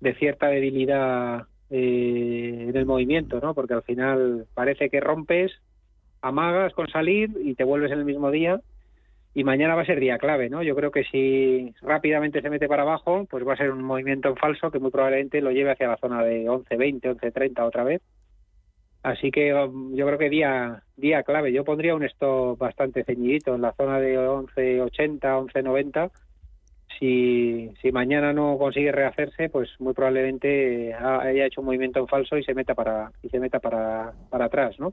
de 0.00 0.14
cierta 0.14 0.48
debilidad 0.48 1.46
eh, 1.70 2.66
en 2.68 2.76
el 2.76 2.84
movimiento, 2.84 3.38
¿no? 3.40 3.54
Porque 3.54 3.74
al 3.74 3.84
final 3.84 4.46
parece 4.54 4.90
que 4.90 4.98
rompes, 4.98 5.52
amagas 6.20 6.72
con 6.72 6.88
salir 6.88 7.30
y 7.44 7.54
te 7.54 7.62
vuelves 7.62 7.92
en 7.92 8.00
el 8.00 8.04
mismo 8.04 8.32
día 8.32 8.60
y 9.34 9.44
mañana 9.44 9.76
va 9.76 9.82
a 9.82 9.86
ser 9.86 10.00
día 10.00 10.18
clave, 10.18 10.50
¿no? 10.50 10.64
Yo 10.64 10.74
creo 10.74 10.90
que 10.90 11.04
si 11.04 11.72
rápidamente 11.80 12.42
se 12.42 12.50
mete 12.50 12.66
para 12.66 12.82
abajo, 12.82 13.24
pues 13.30 13.46
va 13.46 13.52
a 13.52 13.56
ser 13.56 13.70
un 13.70 13.84
movimiento 13.84 14.30
en 14.30 14.36
falso 14.36 14.72
que 14.72 14.80
muy 14.80 14.90
probablemente 14.90 15.40
lo 15.40 15.52
lleve 15.52 15.70
hacia 15.70 15.86
la 15.86 15.96
zona 15.98 16.24
de 16.24 16.46
11.20, 16.46 17.20
11.30 17.20 17.64
otra 17.64 17.84
vez. 17.84 18.02
Así 19.02 19.30
que 19.30 19.54
um, 19.54 19.94
yo 19.94 20.06
creo 20.06 20.18
que 20.18 20.28
día 20.28 20.82
día 20.96 21.22
clave. 21.22 21.52
Yo 21.52 21.64
pondría 21.64 21.94
un 21.94 22.04
stop 22.04 22.58
bastante 22.58 23.04
ceñidito 23.04 23.54
en 23.54 23.62
la 23.62 23.72
zona 23.72 23.98
de 23.98 24.18
11.80, 24.18 25.20
11.90 25.20 26.10
si, 27.00 27.70
si 27.80 27.92
mañana 27.92 28.32
no 28.32 28.58
consigue 28.58 28.92
rehacerse, 28.92 29.48
pues 29.48 29.70
muy 29.78 29.94
probablemente 29.94 30.94
haya 30.94 31.46
hecho 31.46 31.62
un 31.62 31.66
movimiento 31.66 31.98
en 31.98 32.06
falso 32.06 32.36
y 32.36 32.44
se 32.44 32.54
meta 32.54 32.74
para 32.74 33.10
y 33.22 33.30
se 33.30 33.40
meta 33.40 33.58
para, 33.58 34.12
para 34.28 34.44
atrás, 34.44 34.78
¿no? 34.78 34.92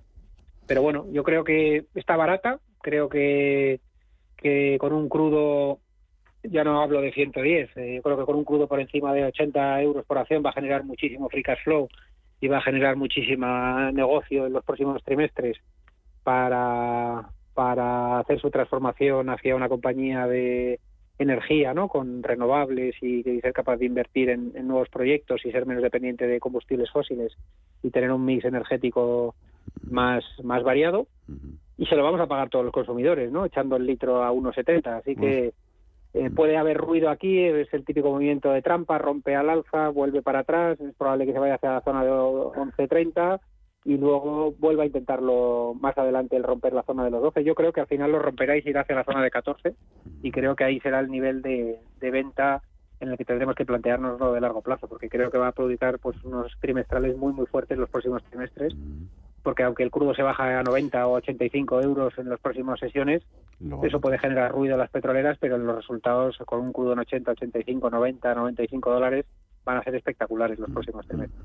Pero 0.65 0.81
bueno, 0.81 1.05
yo 1.11 1.23
creo 1.23 1.43
que 1.43 1.85
está 1.95 2.15
barata, 2.15 2.59
creo 2.81 3.09
que, 3.09 3.81
que 4.37 4.77
con 4.79 4.93
un 4.93 5.09
crudo, 5.09 5.79
ya 6.43 6.63
no 6.63 6.81
hablo 6.81 7.01
de 7.01 7.11
110, 7.11 7.71
eh, 7.75 8.01
creo 8.01 8.17
que 8.17 8.25
con 8.25 8.35
un 8.37 8.45
crudo 8.45 8.67
por 8.67 8.79
encima 8.79 9.13
de 9.13 9.25
80 9.25 9.81
euros 9.81 10.05
por 10.05 10.17
acción 10.17 10.43
va 10.45 10.51
a 10.51 10.53
generar 10.53 10.85
muchísimo 10.85 11.29
free 11.29 11.43
cash 11.43 11.63
flow 11.63 11.89
y 12.39 12.47
va 12.47 12.57
a 12.57 12.61
generar 12.61 12.95
muchísimo 12.95 13.47
negocio 13.91 14.45
en 14.45 14.53
los 14.53 14.63
próximos 14.63 15.03
trimestres 15.03 15.57
para, 16.23 17.29
para 17.53 18.19
hacer 18.19 18.39
su 18.39 18.51
transformación 18.51 19.29
hacia 19.29 19.55
una 19.55 19.69
compañía 19.69 20.27
de, 20.27 20.79
energía, 21.19 21.73
¿no? 21.73 21.87
Con 21.87 22.21
renovables 22.23 22.95
y, 23.01 23.23
ser 23.23 23.53
capaz 23.53 23.77
de 23.77 23.85
invertir 23.85 24.29
en, 24.29 24.53
nuevos 24.67 24.89
proyectos 24.89 25.45
y 25.45 25.51
ser 25.51 25.65
menos 25.65 25.83
dependiente 25.83 26.27
de 26.27 26.39
combustibles 26.39 26.91
fósiles 26.91 27.35
y 27.81 27.89
tener 27.89 28.11
un 28.11 28.25
mix 28.25 28.45
energético 28.45 29.35
más, 29.89 30.23
más 30.43 30.63
variado. 30.63 31.07
Y 31.77 31.85
se 31.85 31.95
lo 31.95 32.03
vamos 32.03 32.21
a 32.21 32.27
pagar 32.27 32.49
todos 32.49 32.65
los 32.65 32.73
consumidores, 32.73 33.31
¿no? 33.31 33.45
Echando 33.45 33.75
el 33.75 33.85
litro 33.85 34.23
a 34.23 34.31
1,70. 34.31 34.99
Así 34.99 35.15
que 35.15 35.53
eh, 36.17 36.31
puede 36.31 36.57
haber 36.57 36.77
ruido 36.77 37.09
aquí, 37.09 37.39
es 37.39 37.71
el 37.73 37.85
típico 37.85 38.09
movimiento 38.09 38.51
de 38.51 38.61
trampa, 38.61 38.97
rompe 38.97 39.35
al 39.35 39.49
alza, 39.49 39.89
vuelve 39.89 40.21
para 40.21 40.39
atrás, 40.39 40.79
es 40.79 40.95
probable 40.95 41.25
que 41.25 41.33
se 41.33 41.39
vaya 41.39 41.55
hacia 41.55 41.73
la 41.73 41.81
zona 41.81 42.03
de 42.03 42.09
11.30 42.09 43.39
y 43.85 43.97
luego 43.97 44.51
vuelva 44.59 44.83
a 44.83 44.87
intentarlo 44.87 45.73
más 45.79 45.97
adelante 45.97 46.35
el 46.35 46.43
romper 46.43 46.73
la 46.73 46.83
zona 46.83 47.05
de 47.05 47.11
los 47.11 47.21
12. 47.21 47.43
Yo 47.43 47.55
creo 47.55 47.71
que 47.71 47.81
al 47.81 47.87
final 47.87 48.11
lo 48.11 48.19
romperá 48.19 48.57
y 48.57 48.63
irá 48.65 48.81
hacia 48.81 48.95
la 48.95 49.03
zona 49.03 49.23
de 49.23 49.29
14 49.29 49.75
y 50.23 50.31
creo 50.31 50.55
que 50.55 50.63
ahí 50.63 50.79
será 50.79 50.99
el 50.99 51.09
nivel 51.09 51.41
de, 51.41 51.79
venta 52.01 52.61
en 52.99 53.09
el 53.09 53.17
que 53.17 53.23
tendremos 53.23 53.55
que 53.55 53.65
plantearnos 53.65 54.19
lo 54.19 54.33
de 54.33 54.41
largo 54.41 54.61
plazo, 54.61 54.87
porque 54.87 55.07
creo 55.07 55.29
que 55.29 55.37
va 55.37 55.49
a 55.49 55.51
producir 55.51 55.99
pues 56.01 56.21
unos 56.23 56.51
trimestrales 56.59 57.15
muy 57.15 57.31
muy 57.31 57.45
fuertes 57.45 57.77
los 57.77 57.89
próximos 57.89 58.23
trimestres, 58.23 58.73
porque 59.47 59.63
aunque 59.63 59.81
el 59.83 59.91
crudo 59.91 60.13
se 60.13 60.23
baja 60.23 60.59
a 60.59 60.61
90 60.61 61.07
o 61.07 61.13
85 61.13 61.81
euros 61.81 62.13
en 62.17 62.27
las 62.27 62.37
próximas 62.37 62.77
sesiones, 62.81 63.23
eso 63.81 64.01
puede 64.01 64.19
generar 64.19 64.51
ruido 64.51 64.75
a 64.75 64.77
las 64.77 64.89
petroleras, 64.89 65.37
pero 65.39 65.57
los 65.57 65.77
resultados 65.77 66.37
con 66.45 66.59
un 66.59 66.73
crudo 66.73 66.91
en 66.91 66.99
80, 66.99 67.31
85, 67.31 67.89
90, 67.89 68.35
95 68.35 68.91
dólares 68.91 69.25
van 69.63 69.77
a 69.77 69.83
ser 69.83 69.95
espectaculares 69.95 70.59
los 70.59 70.69
próximos 70.69 71.07
trimestres. 71.07 71.41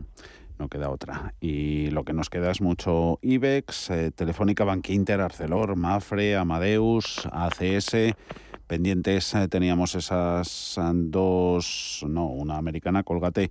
No 0.58 0.66
queda 0.66 0.90
otra. 0.90 1.32
Y 1.40 1.92
lo 1.92 2.02
que 2.02 2.12
nos 2.12 2.28
queda 2.28 2.50
es 2.50 2.60
mucho 2.60 3.20
IBEX, 3.22 3.90
eh, 3.90 4.10
Telefónica, 4.10 4.64
Bankinter, 4.64 5.20
Arcelor, 5.20 5.76
Mafre, 5.76 6.34
Amadeus, 6.34 7.28
ACS 7.30 8.16
pendientes 8.72 9.34
eh, 9.34 9.48
teníamos 9.48 9.94
esas 9.94 10.78
eh, 10.78 10.80
dos, 10.94 12.02
no, 12.08 12.28
una 12.28 12.56
americana, 12.56 13.02
Colgate, 13.02 13.50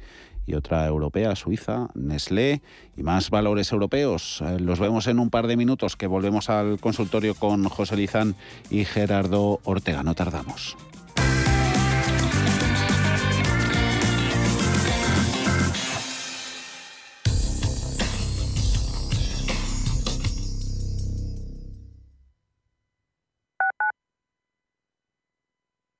y 0.52 0.54
otra 0.54 0.86
europea, 0.86 1.36
Suiza, 1.36 1.88
Nestlé, 1.96 2.62
y 2.98 3.04
más 3.04 3.30
valores 3.30 3.72
europeos. 3.72 4.44
Eh, 4.46 4.60
los 4.60 4.80
vemos 4.80 5.08
en 5.08 5.20
un 5.20 5.30
par 5.30 5.48
de 5.48 5.56
minutos 5.56 5.96
que 5.96 6.08
volvemos 6.08 6.50
al 6.50 6.80
consultorio 6.80 7.36
con 7.36 7.64
José 7.70 7.96
Lizán 7.96 8.36
y 8.70 8.84
Gerardo 8.84 9.62
Ortega. 9.64 10.04
No 10.04 10.14
tardamos. 10.14 10.76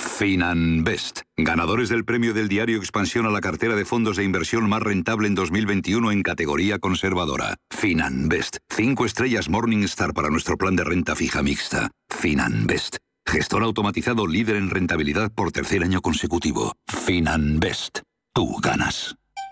Finanbest, 0.00 1.20
ganadores 1.36 1.88
del 1.88 2.04
premio 2.04 2.32
del 2.34 2.48
diario 2.48 2.78
Expansión 2.78 3.26
a 3.26 3.30
la 3.30 3.40
cartera 3.40 3.74
de 3.74 3.84
fondos 3.84 4.16
de 4.16 4.24
inversión 4.24 4.68
más 4.68 4.82
rentable 4.82 5.28
en 5.28 5.34
2021 5.34 6.10
en 6.12 6.22
categoría 6.22 6.78
conservadora. 6.78 7.56
Finanbest, 7.70 8.58
5 8.70 9.04
estrellas 9.06 9.48
Morningstar 9.48 10.12
para 10.14 10.30
nuestro 10.30 10.56
plan 10.56 10.76
de 10.76 10.84
renta 10.84 11.14
fija 11.14 11.42
mixta. 11.42 11.90
Finanbest, 12.08 12.96
gestor 13.26 13.62
automatizado 13.62 14.26
líder 14.26 14.56
en 14.56 14.70
rentabilidad 14.70 15.32
por 15.32 15.52
tercer 15.52 15.82
año 15.82 16.00
consecutivo. 16.00 16.72
Finanbest, 16.88 18.00
tú 18.34 18.56
ganas. 18.62 19.19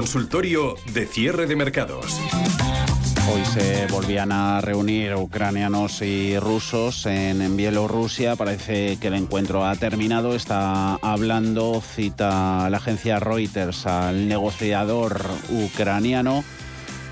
Consultorio 0.00 0.76
de 0.94 1.04
cierre 1.04 1.46
de 1.46 1.56
mercados. 1.56 2.18
Hoy 3.30 3.44
se 3.44 3.86
volvían 3.88 4.32
a 4.32 4.62
reunir 4.62 5.14
ucranianos 5.14 6.00
y 6.00 6.38
rusos 6.38 7.04
en, 7.04 7.54
Bielorrusia. 7.54 8.34
Parece 8.34 8.96
que 8.96 9.08
el 9.08 9.14
encuentro 9.14 9.66
ha 9.66 9.76
terminado. 9.76 10.34
Está 10.34 10.94
hablando, 11.02 11.82
cita 11.82 12.70
la 12.70 12.78
agencia 12.78 13.20
Reuters 13.20 13.84
al 13.84 14.26
negociador 14.26 15.20
ucraniano. 15.50 16.44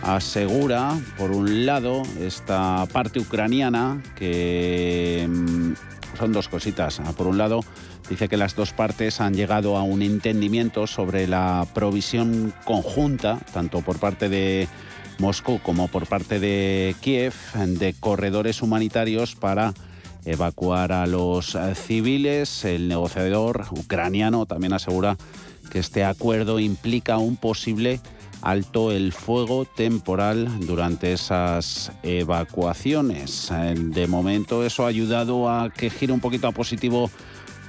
Asegura, 0.01 0.99
por 1.19 1.33
un 1.33 1.67
lado, 1.67 2.03
esta 2.19 2.87
parte 2.91 3.19
ucraniana 3.19 4.03
que 4.17 5.29
mm, 5.29 5.73
son 6.17 6.33
dos 6.33 6.49
cositas. 6.49 7.01
Por 7.17 7.27
un 7.27 7.39
lado, 7.39 7.61
Dice 8.09 8.29
que 8.29 8.39
las 8.39 8.57
dos 8.57 8.73
partes 8.73 9.21
han 9.21 9.35
llegado 9.35 9.77
a 9.77 9.83
un 9.83 10.01
entendimiento 10.01 10.87
sobre 10.87 11.27
la 11.27 11.67
provisión 11.75 12.55
conjunta, 12.65 13.39
tanto 13.53 13.83
por 13.83 13.99
parte 13.99 14.31
de 14.31 14.67
Moscú 15.19 15.61
como 15.63 15.89
por 15.89 16.07
parte 16.07 16.41
de 16.41 16.97
Kiev, 17.01 17.35
de 17.55 17.93
corredores 17.93 18.63
humanitarios 18.63 19.35
para 19.35 19.75
evacuar 20.25 20.93
a 20.93 21.07
los 21.07 21.59
civiles. 21.75 22.65
El 22.65 22.89
negociador 22.89 23.67
ucraniano 23.73 24.47
también 24.47 24.73
asegura 24.73 25.19
que 25.71 25.79
este 25.79 26.03
acuerdo 26.03 26.61
implica 26.61 27.19
un 27.19 27.37
posible 27.37 28.01
alto 28.43 28.93
el 28.93 29.13
fuego 29.13 29.65
temporal 29.65 30.67
durante 30.67 31.13
esas 31.13 31.91
evacuaciones. 32.03 33.53
De 33.75 34.07
momento 34.07 34.65
eso 34.65 34.85
ha 34.85 34.89
ayudado 34.89 35.51
a 35.51 35.71
que 35.71 35.91
gire 35.91 36.13
un 36.13 36.21
poquito 36.21 36.49
a 36.49 36.53
positivo 36.53 37.11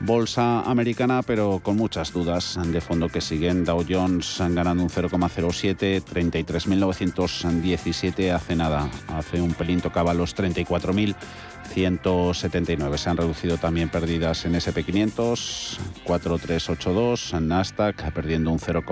bolsa 0.01 0.61
americana, 0.61 1.21
pero 1.23 1.59
con 1.61 1.75
muchas 1.75 2.13
dudas 2.13 2.57
de 2.63 2.79
fondo 2.81 3.09
que 3.09 3.21
siguen. 3.21 3.65
Dow 3.65 3.83
Jones 3.87 4.37
ganando 4.39 4.83
un 4.83 4.89
0,07, 4.89 6.03
33.917 6.03 8.33
hace 8.33 8.55
nada, 8.55 8.89
hace 9.09 9.41
un 9.41 9.53
pelín 9.53 9.81
tocaba 9.81 10.13
los 10.13 10.35
34.179. 10.35 12.97
Se 12.97 13.09
han 13.09 13.17
reducido 13.17 13.57
también 13.57 13.89
pérdidas 13.89 14.45
en 14.45 14.53
SP500, 14.53 15.79
4382, 16.03 17.33
Nasdaq 17.41 18.13
perdiendo 18.13 18.51
un 18.51 18.59
0, 18.59 18.83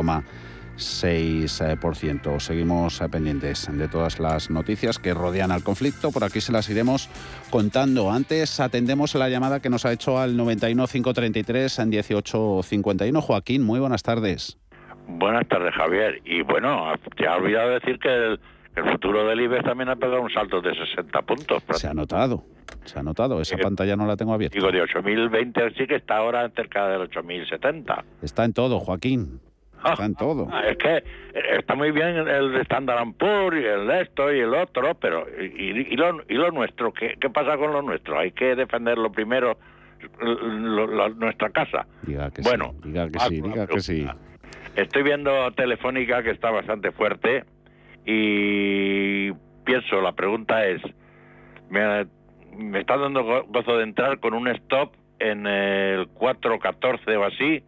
6%. 0.77 2.39
Seguimos 2.39 3.01
pendientes 3.11 3.67
de 3.71 3.87
todas 3.87 4.19
las 4.19 4.49
noticias 4.49 4.99
que 4.99 5.13
rodean 5.13 5.51
al 5.51 5.63
conflicto. 5.63 6.11
Por 6.11 6.23
aquí 6.23 6.39
se 6.39 6.51
las 6.51 6.69
iremos 6.69 7.09
contando. 7.49 8.11
Antes 8.11 8.59
atendemos 8.59 9.15
la 9.15 9.29
llamada 9.29 9.59
que 9.59 9.69
nos 9.69 9.85
ha 9.85 9.91
hecho 9.91 10.19
al 10.19 10.37
91 10.37 10.87
533 10.87 11.79
en 11.79 11.89
1851. 11.89 13.21
Joaquín, 13.21 13.63
muy 13.63 13.79
buenas 13.79 14.03
tardes. 14.03 14.57
Buenas 15.07 15.47
tardes, 15.47 15.73
Javier. 15.73 16.21
Y 16.25 16.41
bueno, 16.41 16.93
te 17.15 17.27
ha 17.27 17.37
olvidado 17.37 17.71
decir 17.71 17.97
que 17.99 18.09
el, 18.09 18.39
futuro 18.91 19.25
del 19.27 19.39
IBEX 19.41 19.63
también 19.63 19.89
ha 19.89 19.95
pegado 19.95 20.21
un 20.21 20.29
salto 20.29 20.61
de 20.61 20.75
60 20.75 21.21
puntos. 21.23 21.63
Se 21.71 21.87
ha 21.87 21.93
notado, 21.93 22.43
se 22.83 22.99
ha 22.99 23.03
notado. 23.03 23.41
Esa 23.41 23.57
pantalla 23.57 23.95
no 23.95 24.05
la 24.05 24.15
tengo 24.15 24.33
abierta. 24.33 24.55
Digo, 24.55 24.71
de 24.71 24.83
8.020 24.83 25.75
sí 25.77 25.87
que 25.87 25.95
está 25.95 26.17
ahora 26.17 26.47
cerca 26.49 26.87
del 26.87 27.09
8.070. 27.09 28.03
Está 28.21 28.45
en 28.45 28.53
todo, 28.53 28.79
Joaquín. 28.79 29.39
Está 29.85 30.05
en 30.05 30.15
todo. 30.15 30.47
Ah, 30.51 30.63
es 30.67 30.77
que 30.77 31.03
está 31.57 31.75
muy 31.75 31.91
bien 31.91 32.17
el 32.27 32.51
de 32.53 32.61
Standard 32.61 33.13
Poor's 33.17 33.61
y 33.61 33.65
el 33.65 33.89
esto 33.91 34.33
y 34.33 34.39
el 34.39 34.53
otro, 34.53 34.95
pero 34.95 35.25
¿y, 35.39 35.43
y, 35.93 35.95
lo, 35.95 36.21
y 36.27 36.33
lo 36.35 36.51
nuestro? 36.51 36.91
¿Qué, 36.93 37.15
¿Qué 37.19 37.29
pasa 37.29 37.57
con 37.57 37.71
lo 37.71 37.81
nuestro? 37.81 38.17
Hay 38.19 38.31
que 38.31 38.55
defenderlo 38.55 39.11
primero, 39.11 39.57
lo- 40.19 40.87
lo- 40.87 41.09
nuestra 41.09 41.49
casa. 41.49 41.85
Diga 42.03 42.29
que 42.31 42.41
bueno, 42.41 42.73
sí, 42.83 42.89
diga 42.89 43.09
que 43.09 43.17
ah, 43.19 43.25
sí, 43.29 43.41
diga 43.41 43.67
que 43.67 43.79
sí. 43.79 44.07
Estoy 44.75 45.03
viendo 45.03 45.51
Telefónica 45.53 46.21
que 46.23 46.31
está 46.31 46.51
bastante 46.51 46.91
fuerte 46.91 47.43
y 48.05 49.31
pienso, 49.65 50.01
la 50.01 50.13
pregunta 50.13 50.65
es, 50.65 50.81
me, 51.69 52.05
me 52.57 52.79
está 52.79 52.97
dando 52.97 53.23
go- 53.23 53.43
gozo 53.47 53.77
de 53.77 53.83
entrar 53.83 54.19
con 54.19 54.33
un 54.33 54.47
stop 54.47 54.93
en 55.19 55.45
el 55.47 56.07
4.14 56.13 57.17
o 57.17 57.23
así, 57.25 57.63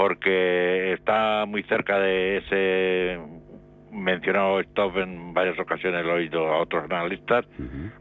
porque 0.00 0.94
está 0.94 1.44
muy 1.44 1.62
cerca 1.64 1.98
de 1.98 2.38
ese 2.38 3.20
mencionado 3.92 4.58
stop 4.60 4.96
en 4.96 5.34
varias 5.34 5.58
ocasiones, 5.58 6.06
lo 6.06 6.12
he 6.12 6.20
oído 6.20 6.48
a 6.48 6.62
otros 6.62 6.84
analistas, 6.84 7.44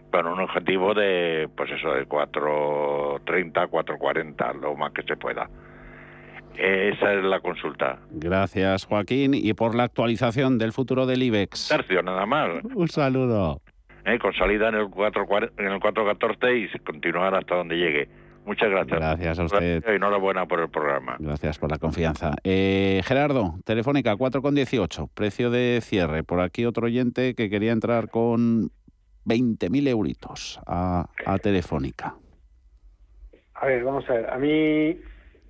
con 0.10 0.26
un 0.26 0.40
objetivo 0.40 0.94
de, 0.94 1.50
pues 1.58 1.70
eso, 1.70 1.92
de 1.92 2.08
4.30, 2.08 3.70
4.40, 3.70 4.62
lo 4.62 4.78
más 4.78 4.94
que 4.94 5.04
se 5.04 5.18
pueda. 5.18 5.50
Esa 6.56 7.16
es 7.16 7.24
la 7.26 7.42
consulta. 7.42 8.00
Gracias, 8.12 8.86
Joaquín. 8.86 9.34
Y 9.34 9.54
por 9.54 9.76
la 9.76 9.84
actualización 9.84 10.58
del 10.58 10.72
futuro 10.72 11.06
del 11.06 11.22
IBEX. 11.22 11.68
Tercio, 11.68 12.02
nada 12.02 12.26
más. 12.26 12.64
Un 12.64 12.88
saludo. 12.88 13.60
¿eh? 14.06 14.18
Con 14.20 14.34
salida 14.36 14.70
en 14.70 14.76
el 14.76 14.86
4.40 14.86 15.52
en 15.58 15.66
el 15.66 15.82
4.14 15.82 16.74
y 16.74 16.80
continuar 16.80 17.36
hasta 17.36 17.56
donde 17.56 17.76
llegue. 17.76 18.08
Muchas 18.50 18.70
gracias. 18.72 19.00
Gracias 19.00 19.38
a 19.40 19.44
usted. 19.44 19.84
Y 19.88 19.92
enhorabuena 19.92 20.48
por 20.48 20.60
el 20.60 20.70
programa. 20.70 21.18
Gracias 21.20 21.60
por 21.60 21.70
la 21.70 21.78
confianza. 21.78 22.32
Eh, 22.44 23.02
Gerardo, 23.06 23.60
Telefónica 23.64 24.16
4,18, 24.16 25.08
precio 25.14 25.52
de 25.52 25.80
cierre. 25.84 26.24
Por 26.24 26.40
aquí 26.42 26.66
otro 26.66 26.88
oyente 26.88 27.36
que 27.36 27.48
quería 27.52 27.72
entrar 27.72 28.10
con 28.10 28.72
20.000 29.26 29.88
euritos 29.88 30.60
a, 30.66 31.06
a 31.28 31.38
Telefónica. 31.38 32.16
A 33.54 33.68
ver, 33.68 33.84
vamos 33.84 34.10
a 34.10 34.14
ver. 34.14 34.30
A 34.32 34.40
mí, 34.40 34.98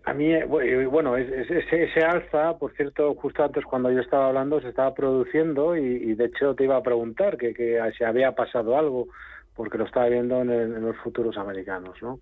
a 0.03 0.13
mí, 0.13 0.33
eh, 0.33 0.45
bu- 0.45 0.89
bueno, 0.89 1.15
es- 1.15 1.29
es- 1.31 1.49
ese, 1.51 1.83
ese 1.85 2.01
alza, 2.01 2.57
por 2.57 2.73
cierto, 2.75 3.15
justo 3.15 3.45
antes 3.45 3.63
cuando 3.63 3.89
yo 3.93 4.01
estaba 4.01 4.27
hablando 4.27 4.59
se 4.59 4.67
estaba 4.67 4.93
produciendo 4.93 5.77
y, 5.77 5.81
y 5.85 6.15
de 6.15 6.25
hecho 6.25 6.53
te 6.53 6.65
iba 6.65 6.75
a 6.75 6.83
preguntar 6.83 7.37
que, 7.37 7.53
que 7.53 7.79
si 7.97 8.03
había 8.03 8.33
pasado 8.35 8.77
algo, 8.77 9.07
porque 9.55 9.77
lo 9.77 9.85
estaba 9.85 10.07
viendo 10.09 10.41
en, 10.41 10.49
el- 10.49 10.75
en 10.75 10.81
los 10.85 10.97
futuros 10.97 11.37
americanos, 11.37 11.95
¿no? 12.01 12.19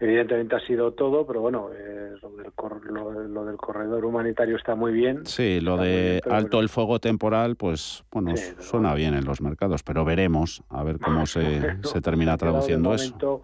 Evidentemente 0.00 0.56
ha 0.56 0.60
sido 0.60 0.92
todo, 0.92 1.26
pero 1.26 1.42
bueno, 1.42 1.68
eh, 1.74 2.14
lo, 2.22 2.30
del 2.30 2.52
cor- 2.52 2.84
lo- 2.86 3.12
lo 3.12 3.44
del 3.44 3.56
corredor 3.58 4.02
humanitario 4.04 4.56
está 4.56 4.74
muy 4.74 4.92
bien. 4.92 5.26
Sí, 5.26 5.60
lo 5.60 5.76
de 5.76 6.22
alto 6.30 6.58
el 6.60 6.70
fuego 6.70 6.98
temporal, 6.98 7.56
pues 7.56 8.02
bueno, 8.10 8.34
suena 8.58 8.94
bien 8.94 9.12
en 9.14 9.26
los 9.26 9.42
mercados, 9.42 9.82
pero 9.82 10.04
veremos 10.06 10.62
a 10.70 10.82
ver 10.84 10.98
cómo 10.98 11.26
se, 11.26 11.40
se 11.82 12.00
termina 12.00 12.36
traduciendo 12.38 12.94
eso. 12.94 13.12
momento- 13.12 13.42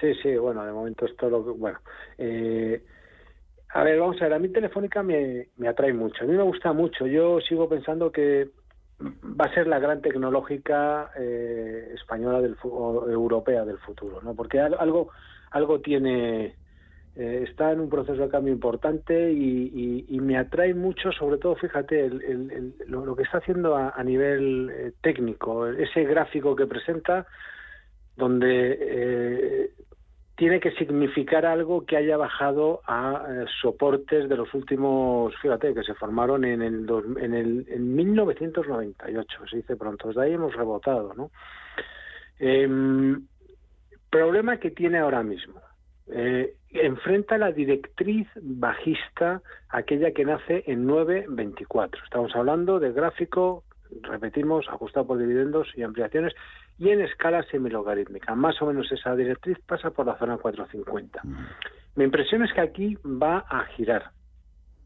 Sí, 0.00 0.14
sí, 0.22 0.36
bueno, 0.36 0.64
de 0.64 0.72
momento 0.72 1.06
esto 1.06 1.28
lo 1.30 1.44
que... 1.44 1.50
Bueno, 1.52 1.78
eh, 2.18 2.84
a 3.74 3.82
ver, 3.84 3.98
vamos 3.98 4.16
a 4.20 4.24
ver, 4.24 4.34
a 4.34 4.38
mí 4.38 4.48
Telefónica 4.48 5.02
me, 5.02 5.48
me 5.56 5.66
atrae 5.68 5.92
mucho, 5.92 6.24
a 6.24 6.26
mí 6.26 6.34
me 6.36 6.42
gusta 6.42 6.72
mucho, 6.72 7.06
yo 7.06 7.40
sigo 7.40 7.68
pensando 7.68 8.10
que 8.12 8.50
va 9.00 9.46
a 9.46 9.54
ser 9.54 9.66
la 9.66 9.78
gran 9.80 10.00
tecnológica 10.00 11.10
eh, 11.16 11.90
española 11.94 12.40
del 12.40 12.56
o 12.62 13.08
europea 13.08 13.64
del 13.64 13.78
futuro, 13.78 14.20
¿no? 14.22 14.34
Porque 14.34 14.60
al- 14.60 14.76
algo 14.78 15.10
algo 15.52 15.80
tiene 15.80 16.56
eh, 17.14 17.44
está 17.46 17.72
en 17.72 17.80
un 17.80 17.90
proceso 17.90 18.22
de 18.22 18.28
cambio 18.30 18.54
importante 18.54 19.30
y, 19.32 20.18
me 20.22 20.38
atrae 20.38 20.72
mucho, 20.72 21.12
sobre 21.12 21.36
todo, 21.36 21.56
fíjate, 21.56 22.08
lo, 22.86 23.16
que 23.16 23.24
está 23.24 23.38
haciendo 23.38 23.76
a, 23.76 24.02
nivel 24.04 24.70
eh, 24.72 24.92
técnico, 25.02 25.66
ese 25.66 26.04
gráfico 26.04 26.54
que 26.54 26.66
presenta, 26.66 27.26
donde 28.16 28.78
eh, 28.80 29.70
tiene 30.36 30.60
que 30.60 30.70
significar 30.72 31.44
algo 31.44 31.84
que 31.84 31.96
haya 31.96 32.16
bajado 32.16 32.80
a 32.86 33.26
eh, 33.28 33.44
soportes 33.60 34.28
de 34.28 34.36
los 34.36 34.54
últimos, 34.54 35.34
fíjate, 35.42 35.74
que 35.74 35.82
se 35.82 35.94
formaron 35.94 36.44
en 36.44 36.62
el, 36.62 36.86
dos- 36.86 37.04
en 37.20 37.34
el 37.34 37.66
en 37.68 37.94
1998, 37.94 39.46
se 39.50 39.56
dice 39.56 39.76
pronto, 39.76 40.08
desde 40.08 40.22
ahí 40.22 40.32
hemos 40.32 40.54
rebotado, 40.54 41.12
¿no? 41.14 41.30
Em, 44.12 44.18
problema 44.18 44.58
que 44.58 44.70
tiene 44.70 44.98
ahora 44.98 45.22
mismo. 45.22 45.60
Eh, 46.08 46.54
enfrenta 46.70 47.38
la 47.38 47.50
directriz 47.52 48.28
bajista, 48.42 49.40
aquella 49.70 50.12
que 50.12 50.24
nace 50.24 50.64
en 50.66 50.86
9.24. 50.86 52.02
Estamos 52.04 52.34
hablando 52.36 52.78
de 52.78 52.92
gráfico, 52.92 53.64
repetimos, 54.02 54.68
ajustado 54.68 55.06
por 55.06 55.18
dividendos 55.18 55.68
y 55.76 55.82
ampliaciones, 55.82 56.34
y 56.78 56.90
en 56.90 57.00
escala 57.02 57.42
semilogarítmica. 57.44 58.34
Más 58.34 58.60
o 58.62 58.66
menos 58.66 58.90
esa 58.92 59.14
directriz 59.16 59.58
pasa 59.66 59.90
por 59.90 60.06
la 60.06 60.18
zona 60.18 60.36
450. 60.38 61.22
Mi 61.94 62.04
impresión 62.04 62.42
es 62.42 62.52
que 62.52 62.60
aquí 62.60 62.96
va 63.04 63.38
a 63.48 63.64
girar, 63.76 64.10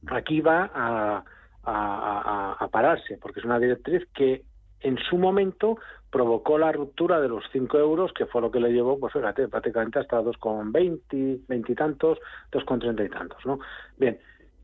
aquí 0.08 0.40
va 0.40 0.70
a, 0.74 1.24
a- 1.64 2.52
a- 2.54 2.56
a 2.64 2.68
pararse, 2.68 3.16
porque 3.20 3.40
es 3.40 3.44
una 3.46 3.58
directriz 3.58 4.06
que 4.14 4.42
en 4.80 4.98
su 4.98 5.18
momento 5.18 5.78
provocó 6.10 6.58
la 6.58 6.72
ruptura 6.72 7.20
de 7.20 7.28
los 7.28 7.44
5 7.52 7.78
euros, 7.78 8.12
que 8.12 8.26
fue 8.26 8.40
lo 8.40 8.50
que 8.50 8.60
le 8.60 8.72
llevó, 8.72 8.98
pues 8.98 9.12
fíjate, 9.12 9.48
prácticamente 9.48 9.98
hasta 9.98 10.20
2,20, 10.22 11.40
20 11.46 11.72
y 11.72 11.74
tantos, 11.74 12.18
2,30 12.52 13.06
y 13.06 13.08
tantos, 13.10 13.44
¿no? 13.44 13.58
Bien, 13.96 14.18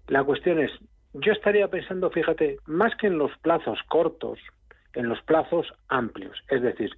la 0.09 0.25
cuestión 0.25 0.61
es, 0.61 0.71
yo 1.13 1.33
estaría 1.33 1.69
pensando, 1.69 2.11
fíjate, 2.11 2.59
más 2.67 2.95
que 2.97 3.09
en 3.09 3.19
los 3.19 3.37
plazos 3.39 3.79
cortos, 3.89 4.39
en 4.95 5.09
los 5.09 5.21
plazos 5.23 5.73
amplios, 5.89 6.43
es 6.49 6.63
decir, 6.63 6.91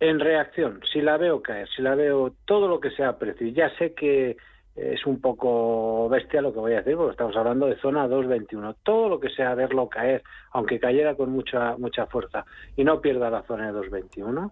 en 0.00 0.18
reacción, 0.18 0.80
si 0.92 1.00
la 1.00 1.16
veo 1.16 1.42
caer, 1.42 1.68
si 1.68 1.80
la 1.80 1.94
veo 1.94 2.34
todo 2.44 2.66
lo 2.66 2.80
que 2.80 2.90
sea 2.90 3.18
precio, 3.18 3.46
ya 3.48 3.70
sé 3.76 3.94
que 3.94 4.36
es 4.74 5.04
un 5.06 5.20
poco 5.20 6.08
bestia 6.08 6.40
lo 6.40 6.52
que 6.52 6.58
voy 6.60 6.72
a 6.72 6.78
decir, 6.78 6.96
porque 6.96 7.12
estamos 7.12 7.36
hablando 7.36 7.66
de 7.66 7.76
zona 7.76 8.06
2.21. 8.08 8.76
Todo 8.82 9.08
lo 9.08 9.20
que 9.20 9.28
sea 9.30 9.54
verlo 9.54 9.88
caer, 9.88 10.22
aunque 10.52 10.80
cayera 10.80 11.14
con 11.14 11.30
mucha 11.30 11.76
mucha 11.76 12.06
fuerza 12.06 12.44
y 12.76 12.84
no 12.84 13.00
pierda 13.00 13.30
la 13.30 13.42
zona 13.42 13.70
de 13.72 13.78
2.21, 13.78 14.50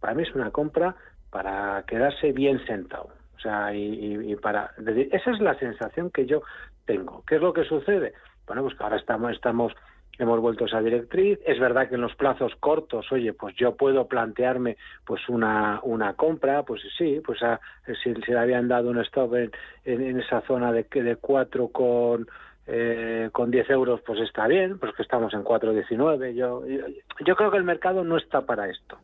para 0.00 0.14
mí 0.14 0.22
es 0.24 0.34
una 0.34 0.50
compra 0.50 0.96
para 1.30 1.84
quedarse 1.86 2.32
bien 2.32 2.64
sentado. 2.66 3.08
O 3.36 3.38
sea, 3.40 3.74
y, 3.74 4.32
y- 4.32 4.36
para... 4.36 4.70
Esa 5.10 5.30
es 5.32 5.40
la 5.40 5.54
sensación 5.58 6.10
que 6.10 6.24
yo 6.26 6.42
tengo. 6.86 7.22
¿Qué 7.26 7.36
es 7.36 7.40
lo 7.42 7.52
que 7.52 7.64
sucede? 7.64 8.14
Bueno, 8.46 8.62
pues 8.62 8.74
que 8.76 8.82
ahora 8.84 8.96
estamos, 8.96 9.32
estamos 9.32 9.72
hemos 10.18 10.40
vuelto 10.40 10.64
a 10.64 10.66
esa 10.66 10.80
directriz. 10.80 11.38
Es 11.46 11.58
verdad 11.58 11.88
que 11.88 11.96
en 11.96 12.00
los 12.00 12.14
plazos 12.14 12.54
cortos, 12.60 13.10
oye, 13.12 13.32
pues 13.32 13.54
yo 13.56 13.74
puedo 13.76 14.06
plantearme 14.06 14.76
pues 15.04 15.28
una, 15.28 15.80
una 15.82 16.14
compra, 16.14 16.62
pues 16.62 16.82
sí, 16.96 17.20
pues 17.24 17.42
a- 17.42 17.60
si, 18.02 18.14
si 18.14 18.30
le 18.32 18.38
habían 18.38 18.68
dado 18.68 18.90
un 18.90 18.98
stop 19.00 19.34
en, 19.34 19.50
en, 19.84 20.02
en 20.02 20.20
esa 20.20 20.40
zona 20.42 20.72
de, 20.72 20.84
que- 20.84 21.02
de 21.02 21.16
4 21.16 21.68
con, 21.68 22.26
eh, 22.66 23.28
con 23.32 23.50
10 23.50 23.68
euros, 23.70 24.00
pues 24.06 24.20
está 24.20 24.46
bien, 24.46 24.78
pues 24.78 24.94
que 24.94 25.02
estamos 25.02 25.34
en 25.34 25.42
4,19. 25.44 26.34
Yo, 26.34 26.66
yo, 26.66 26.86
yo 27.26 27.36
creo 27.36 27.50
que 27.50 27.58
el 27.58 27.64
mercado 27.64 28.04
no 28.04 28.16
está 28.16 28.42
para 28.42 28.68
esto. 28.68 28.98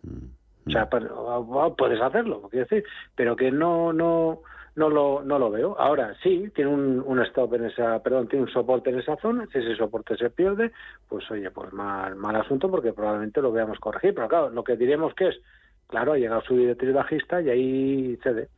O 0.66 0.70
sea, 0.70 0.88
para- 0.88 1.12
o 1.12 1.74
puedes 1.74 2.00
hacerlo, 2.00 2.42
quiero 2.50 2.66
decir, 2.66 2.84
pero 3.16 3.34
que 3.34 3.50
no, 3.50 3.92
no, 3.92 4.40
no 4.76 4.88
lo, 4.88 5.22
no 5.22 5.38
lo 5.38 5.50
veo. 5.50 5.76
Ahora 5.78 6.14
sí, 6.22 6.50
tiene 6.54 6.70
un, 6.70 7.02
un 7.04 7.20
stop 7.22 7.54
en 7.54 7.66
esa, 7.66 8.02
perdón, 8.02 8.28
tiene 8.28 8.44
un 8.44 8.50
soporte 8.50 8.90
en 8.90 8.98
esa 8.98 9.16
zona. 9.16 9.46
Si 9.52 9.58
ese 9.58 9.76
soporte 9.76 10.16
se 10.16 10.30
pierde, 10.30 10.72
pues 11.08 11.30
oye, 11.30 11.50
pues 11.50 11.72
mal, 11.72 12.16
mal 12.16 12.36
asunto 12.36 12.70
porque 12.70 12.92
probablemente 12.92 13.42
lo 13.42 13.52
veamos 13.52 13.78
corregir. 13.78 14.14
Pero 14.14 14.28
claro, 14.28 14.50
lo 14.50 14.64
que 14.64 14.76
diremos 14.76 15.14
que 15.14 15.28
es, 15.28 15.40
claro, 15.86 16.12
ha 16.12 16.18
llegado 16.18 16.42
su 16.42 16.56
directriz 16.56 16.92
bajista 16.94 17.40
y 17.40 17.50
ahí 17.50 18.16
cede. 18.22 18.48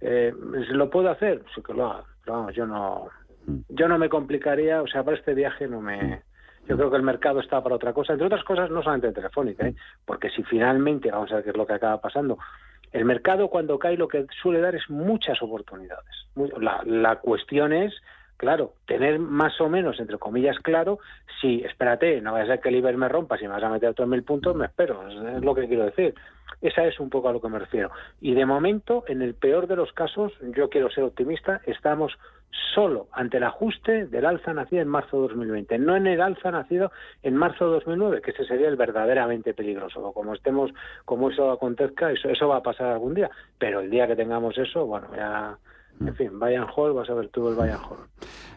Eh, 0.00 0.32
¿se 0.68 0.74
¿Lo 0.74 0.90
puedo 0.90 1.10
hacer? 1.10 1.42
Sí 1.54 1.62
que 1.62 1.74
lo 1.74 1.90
haga. 1.90 2.04
Pero 2.24 2.38
vamos, 2.38 2.54
yo 2.54 2.66
no, 2.66 3.08
yo 3.68 3.88
no 3.88 3.98
me 3.98 4.08
complicaría, 4.08 4.82
o 4.82 4.86
sea, 4.86 5.02
para 5.02 5.16
este 5.16 5.34
viaje 5.34 5.66
no 5.66 5.80
me, 5.80 6.22
yo 6.68 6.76
creo 6.76 6.90
que 6.90 6.96
el 6.96 7.02
mercado 7.02 7.40
está 7.40 7.62
para 7.62 7.74
otra 7.74 7.92
cosa, 7.92 8.12
entre 8.12 8.26
otras 8.26 8.44
cosas, 8.44 8.70
no 8.70 8.82
solamente 8.82 9.08
en 9.08 9.14
Telefónica, 9.14 9.66
¿eh? 9.66 9.74
porque 10.04 10.30
si 10.30 10.42
finalmente, 10.44 11.10
vamos 11.10 11.32
a 11.32 11.36
ver 11.36 11.44
qué 11.44 11.50
es 11.50 11.56
lo 11.56 11.66
que 11.66 11.74
acaba 11.74 12.00
pasando, 12.00 12.38
el 12.92 13.04
mercado 13.04 13.48
cuando 13.48 13.78
cae 13.78 13.96
lo 13.96 14.08
que 14.08 14.26
suele 14.42 14.60
dar 14.60 14.74
es 14.74 14.88
muchas 14.88 15.42
oportunidades. 15.42 16.28
La, 16.58 16.82
la 16.84 17.16
cuestión 17.16 17.72
es, 17.72 17.92
claro, 18.42 18.72
tener 18.86 19.20
más 19.20 19.60
o 19.60 19.68
menos, 19.68 20.00
entre 20.00 20.18
comillas, 20.18 20.58
claro, 20.58 20.98
si, 21.40 21.62
espérate, 21.62 22.20
no 22.20 22.32
vaya 22.32 22.42
a 22.42 22.48
ser 22.48 22.60
que 22.60 22.70
el 22.70 22.74
IBER 22.74 22.96
me 22.96 23.08
rompa, 23.08 23.38
si 23.38 23.44
me 23.44 23.50
vas 23.50 23.62
a 23.62 23.68
meter 23.68 23.90
otros 23.90 24.08
mil 24.08 24.24
puntos, 24.24 24.56
me 24.56 24.66
espero, 24.66 25.06
es, 25.08 25.44
lo 25.44 25.54
que 25.54 25.68
quiero 25.68 25.84
decir. 25.84 26.12
Esa 26.60 26.84
es 26.84 26.98
un 26.98 27.08
poco 27.08 27.28
a 27.28 27.32
lo 27.32 27.40
que 27.40 27.48
me 27.48 27.60
refiero. 27.60 27.92
Y 28.20 28.34
de 28.34 28.44
momento, 28.44 29.04
en 29.06 29.22
el 29.22 29.34
peor 29.34 29.68
de 29.68 29.76
los 29.76 29.92
casos, 29.92 30.32
yo 30.56 30.68
quiero 30.70 30.90
ser 30.90 31.04
optimista, 31.04 31.60
estamos 31.66 32.18
solo 32.74 33.06
ante 33.12 33.36
el 33.36 33.44
ajuste 33.44 34.06
del 34.06 34.26
alza 34.26 34.52
nacido 34.52 34.82
en 34.82 34.88
marzo 34.88 35.22
de 35.22 35.28
2020, 35.28 35.78
no 35.78 35.94
en 35.94 36.08
el 36.08 36.20
alza 36.20 36.50
nacido 36.50 36.90
en 37.22 37.36
marzo 37.36 37.66
de 37.66 37.74
2009, 37.74 38.22
que 38.22 38.32
ese 38.32 38.44
sería 38.44 38.66
el 38.66 38.76
verdaderamente 38.76 39.54
peligroso. 39.54 40.12
Como 40.12 40.34
estemos, 40.34 40.72
como 41.04 41.30
eso 41.30 41.52
acontezca, 41.52 42.10
eso, 42.10 42.28
eso 42.28 42.48
va 42.48 42.56
a 42.56 42.62
pasar 42.62 42.88
algún 42.88 43.14
día. 43.14 43.30
Pero 43.56 43.78
el 43.78 43.88
día 43.88 44.08
que 44.08 44.16
tengamos 44.16 44.58
eso, 44.58 44.84
bueno, 44.84 45.06
ya 45.14 45.56
En 46.00 46.14
fin, 46.14 46.38
Bayern 46.38 46.66
Hall, 46.74 46.92
vas 46.92 47.08
a 47.10 47.14
ver 47.14 47.28
tú 47.28 47.48
el 47.48 47.54
Bayern 47.54 47.80
Hall. 47.80 47.98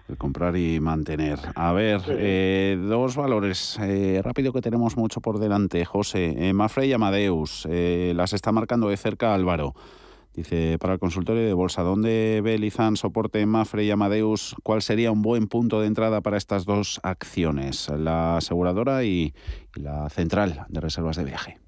El 0.07 0.17
comprar 0.17 0.55
y 0.55 0.79
mantener. 0.79 1.39
A 1.55 1.73
ver, 1.73 1.99
eh, 2.09 2.77
dos 2.79 3.15
valores. 3.15 3.79
Eh, 3.81 4.21
rápido 4.23 4.53
que 4.53 4.61
tenemos 4.61 4.97
mucho 4.97 5.19
por 5.19 5.39
delante, 5.39 5.83
José. 5.83 6.47
Eh, 6.47 6.53
Mafre 6.53 6.85
y 6.85 6.93
Amadeus. 6.93 7.67
Eh, 7.71 8.13
las 8.15 8.33
está 8.33 8.51
marcando 8.51 8.87
de 8.87 8.97
cerca 8.97 9.33
Álvaro. 9.33 9.73
Dice, 10.35 10.77
para 10.79 10.93
el 10.93 10.99
consultorio 10.99 11.43
de 11.43 11.53
bolsa, 11.53 11.81
¿dónde 11.81 12.41
ve 12.43 12.59
Lizán 12.59 12.97
soporte 12.97 13.43
Mafre 13.47 13.85
y 13.85 13.89
Amadeus? 13.89 14.55
¿Cuál 14.61 14.83
sería 14.83 15.11
un 15.11 15.23
buen 15.23 15.47
punto 15.47 15.81
de 15.81 15.87
entrada 15.87 16.21
para 16.21 16.37
estas 16.37 16.65
dos 16.65 16.99
acciones? 17.01 17.89
La 17.89 18.37
aseguradora 18.37 19.05
y 19.05 19.33
la 19.75 20.09
central 20.09 20.65
de 20.67 20.81
reservas 20.81 21.15
de 21.15 21.23
viaje. 21.23 21.64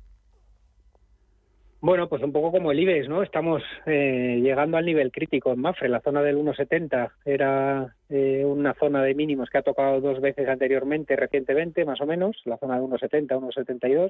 Bueno, 1.88 2.10
pues 2.10 2.22
un 2.22 2.34
poco 2.34 2.52
como 2.52 2.74
el 2.74 2.82
IBEX, 2.82 3.08
¿no? 3.08 3.24
Estamos 3.24 3.64
eh, 3.86 4.42
llegando 4.44 4.76
al 4.76 4.86
nivel 4.86 5.10
crítico 5.10 5.54
en 5.54 5.62
Mafre. 5.62 5.88
La 5.88 6.02
zona 6.02 6.22
del 6.22 6.36
1,70 6.36 7.12
era 7.24 7.96
eh, 8.10 8.44
una 8.44 8.74
zona 8.74 9.02
de 9.04 9.16
mínimos 9.16 9.50
que 9.50 9.60
ha 9.60 9.62
tocado 9.62 10.02
dos 10.02 10.20
veces 10.20 10.50
anteriormente, 10.50 11.16
recientemente, 11.16 11.86
más 11.86 12.02
o 12.02 12.06
menos, 12.06 12.42
la 12.44 12.58
zona 12.58 12.76
de 12.76 12.82
1,70, 12.82 13.40
1,72. 13.40 14.10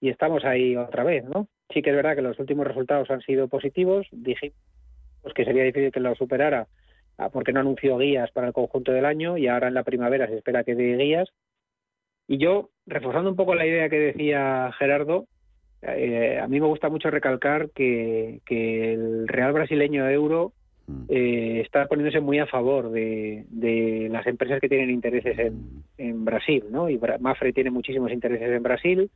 Y 0.00 0.08
estamos 0.08 0.44
ahí 0.44 0.74
otra 0.74 1.04
vez, 1.04 1.22
¿no? 1.22 1.46
Sí 1.72 1.80
que 1.80 1.90
es 1.90 1.96
verdad 1.96 2.16
que 2.16 2.22
los 2.22 2.40
últimos 2.40 2.66
resultados 2.66 3.08
han 3.08 3.20
sido 3.20 3.46
positivos. 3.46 4.08
Dijimos 4.10 4.58
que 5.32 5.44
sería 5.44 5.62
difícil 5.62 5.92
que 5.92 6.00
lo 6.00 6.16
superara 6.16 6.66
ah, 7.18 7.28
porque 7.28 7.52
no 7.52 7.60
anunció 7.60 7.98
guías 7.98 8.32
para 8.32 8.48
el 8.48 8.52
conjunto 8.52 8.90
del 8.90 9.04
año 9.04 9.38
y 9.38 9.46
ahora 9.46 9.68
en 9.68 9.74
la 9.74 9.84
primavera 9.84 10.26
se 10.26 10.38
espera 10.38 10.64
que 10.64 10.74
dé 10.74 10.96
guías. 10.96 11.28
Y 12.26 12.38
yo, 12.38 12.70
reforzando 12.84 13.30
un 13.30 13.36
poco 13.36 13.54
la 13.54 13.64
idea 13.64 13.88
que 13.88 14.00
decía 14.00 14.72
Gerardo, 14.76 15.28
eh, 15.86 16.38
a 16.40 16.48
mí 16.48 16.60
me 16.60 16.66
gusta 16.66 16.88
mucho 16.88 17.10
recalcar 17.10 17.70
que, 17.70 18.40
que 18.46 18.94
el 18.94 19.28
real 19.28 19.52
brasileño 19.52 20.08
euro 20.08 20.52
eh, 21.08 21.60
está 21.64 21.86
poniéndose 21.86 22.20
muy 22.20 22.38
a 22.38 22.46
favor 22.46 22.90
de, 22.90 23.44
de 23.48 24.08
las 24.10 24.26
empresas 24.26 24.60
que 24.60 24.68
tienen 24.68 24.90
intereses 24.90 25.38
en, 25.38 25.82
en 25.98 26.24
Brasil, 26.24 26.64
¿no? 26.70 26.90
Y 26.90 26.98
Bra- 26.98 27.18
Mafre 27.18 27.52
tiene 27.52 27.70
muchísimos 27.70 28.12
intereses 28.12 28.48
en 28.50 28.62
Brasil. 28.62 29.10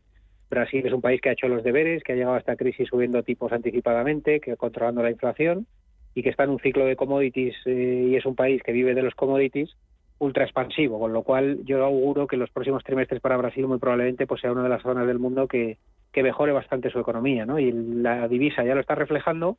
Brasil 0.50 0.86
es 0.86 0.92
un 0.94 1.02
país 1.02 1.20
que 1.20 1.28
ha 1.28 1.32
hecho 1.32 1.46
los 1.48 1.62
deberes, 1.62 2.02
que 2.02 2.12
ha 2.12 2.16
llegado 2.16 2.36
a 2.36 2.38
esta 2.38 2.56
crisis 2.56 2.88
subiendo 2.88 3.22
tipos 3.22 3.52
anticipadamente, 3.52 4.40
que 4.40 4.56
controlando 4.56 5.02
la 5.02 5.10
inflación 5.10 5.66
y 6.14 6.22
que 6.22 6.30
está 6.30 6.44
en 6.44 6.50
un 6.50 6.58
ciclo 6.60 6.86
de 6.86 6.96
commodities 6.96 7.54
eh, 7.66 8.06
y 8.10 8.16
es 8.16 8.24
un 8.24 8.34
país 8.34 8.62
que 8.62 8.72
vive 8.72 8.94
de 8.94 9.02
los 9.02 9.14
commodities 9.14 9.76
ultra 10.20 10.44
expansivo, 10.44 10.98
con 10.98 11.12
lo 11.12 11.22
cual 11.22 11.60
yo 11.64 11.84
auguro 11.84 12.26
que 12.26 12.36
los 12.38 12.50
próximos 12.50 12.82
trimestres 12.82 13.20
para 13.20 13.36
Brasil 13.36 13.66
muy 13.68 13.78
probablemente 13.78 14.26
pues 14.26 14.40
sea 14.40 14.50
una 14.50 14.62
de 14.64 14.68
las 14.70 14.82
zonas 14.82 15.06
del 15.06 15.18
mundo 15.18 15.46
que, 15.46 15.76
que 16.12 16.22
mejore 16.22 16.52
bastante 16.52 16.90
su 16.90 16.98
economía, 16.98 17.44
¿no? 17.46 17.58
Y 17.58 17.72
la 17.72 18.28
divisa 18.28 18.64
ya 18.64 18.74
lo 18.74 18.80
está 18.80 18.94
reflejando 18.94 19.58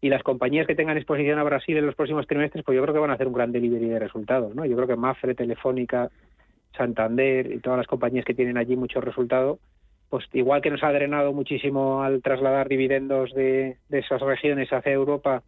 y 0.00 0.08
las 0.08 0.22
compañías 0.22 0.66
que 0.66 0.74
tengan 0.74 0.96
exposición 0.96 1.38
a 1.38 1.44
Brasil 1.44 1.76
en 1.76 1.86
los 1.86 1.94
próximos 1.94 2.26
trimestres, 2.26 2.64
pues 2.64 2.76
yo 2.76 2.82
creo 2.82 2.94
que 2.94 3.00
van 3.00 3.10
a 3.10 3.14
hacer 3.14 3.26
un 3.26 3.32
gran 3.32 3.52
delivery 3.52 3.88
de 3.88 3.98
resultados, 3.98 4.54
¿no? 4.54 4.64
Yo 4.66 4.76
creo 4.76 4.86
que 4.86 4.96
Mafre, 4.96 5.34
Telefónica, 5.34 6.10
Santander 6.76 7.50
y 7.50 7.60
todas 7.60 7.78
las 7.78 7.86
compañías 7.86 8.24
que 8.24 8.34
tienen 8.34 8.58
allí 8.58 8.76
mucho 8.76 9.00
resultado, 9.00 9.58
pues 10.10 10.26
igual 10.34 10.60
que 10.60 10.70
nos 10.70 10.82
ha 10.82 10.92
drenado 10.92 11.32
muchísimo 11.32 12.02
al 12.02 12.22
trasladar 12.22 12.68
dividendos 12.68 13.32
de, 13.34 13.78
esas 13.90 14.20
regiones 14.20 14.72
hacia 14.72 14.92
Europa 14.92 15.42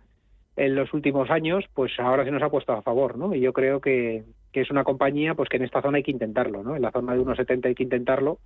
en 0.57 0.75
los 0.75 0.93
últimos 0.95 1.31
años, 1.31 1.65
pues 1.75 1.93
ahora 2.01 2.25
se 2.25 2.31
nos 2.31 2.43
ha 2.43 2.49
puesto 2.49 2.73
a 2.73 2.83
favor, 2.83 3.17
¿no? 3.17 3.35
Y 3.35 3.41
yo 3.41 3.53
creo 3.53 3.81
que, 3.81 4.25
que 4.51 4.63
es 4.63 4.71
una 4.71 4.83
compañía 4.83 5.35
pues 5.35 5.49
que 5.49 5.59
en 5.59 5.65
esta 5.65 5.83
zona 5.83 5.99
hay 5.99 6.03
que 6.03 6.11
intentarlo, 6.11 6.65
¿no? 6.65 6.75
En 6.75 6.83
la 6.83 6.91
zona 6.91 7.13
de 7.13 7.21
1,70 7.21 7.67
hay 7.67 7.75
que 7.75 7.85
intentarlo 7.85 8.39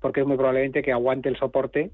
porque 0.00 0.20
es 0.20 0.26
muy 0.26 0.36
probablemente 0.36 0.82
que 0.82 0.92
aguante 0.92 1.28
el 1.28 1.36
soporte 1.36 1.90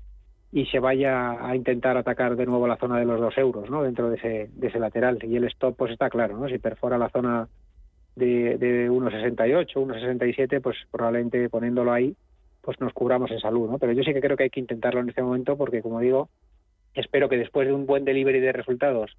y 0.53 0.67
se 0.67 0.79
vaya 0.79 1.45
a 1.47 1.55
intentar 1.57 1.97
atacar 1.97 2.37
de 2.37 2.47
nuevo 2.47 2.67
la 2.67 2.77
zona 2.77 2.99
de 2.99 3.05
los 3.05 3.21
dos 3.21 3.37
euros, 3.37 3.69
¿no? 3.69 3.83
Dentro 3.83 4.09
de 4.09 4.17
ese, 4.17 4.51
de 4.53 4.69
ese 4.69 4.79
lateral. 4.79 5.19
Y 5.23 5.37
el 5.37 5.45
stop 5.45 5.77
pues 5.77 5.93
está 5.93 6.09
claro, 6.09 6.39
¿no? 6.39 6.49
Si 6.49 6.59
perfora 6.59 6.99
la 6.99 7.11
zona 7.11 7.49
de, 8.15 8.57
de 8.57 8.91
1,68, 8.91 9.75
1,67, 9.75 10.61
pues 10.63 10.77
probablemente 10.91 11.49
poniéndolo 11.51 11.93
ahí, 11.93 12.17
pues 12.63 12.81
nos 12.81 12.93
cubramos 12.93 13.31
en 13.31 13.41
salud, 13.41 13.71
¿no? 13.71 13.79
Pero 13.79 13.93
yo 13.93 14.03
sí 14.03 14.13
que 14.15 14.21
creo 14.21 14.37
que 14.37 14.45
hay 14.45 14.51
que 14.51 14.61
intentarlo 14.61 15.01
en 15.01 15.09
este 15.09 15.23
momento 15.23 15.57
porque, 15.57 15.83
como 15.83 16.01
digo, 16.01 16.29
espero 16.95 17.29
que 17.29 17.37
después 17.37 17.69
de 17.69 17.75
un 17.75 17.87
buen 17.87 18.05
delivery 18.05 18.41
de 18.41 18.53
resultados 18.53 19.17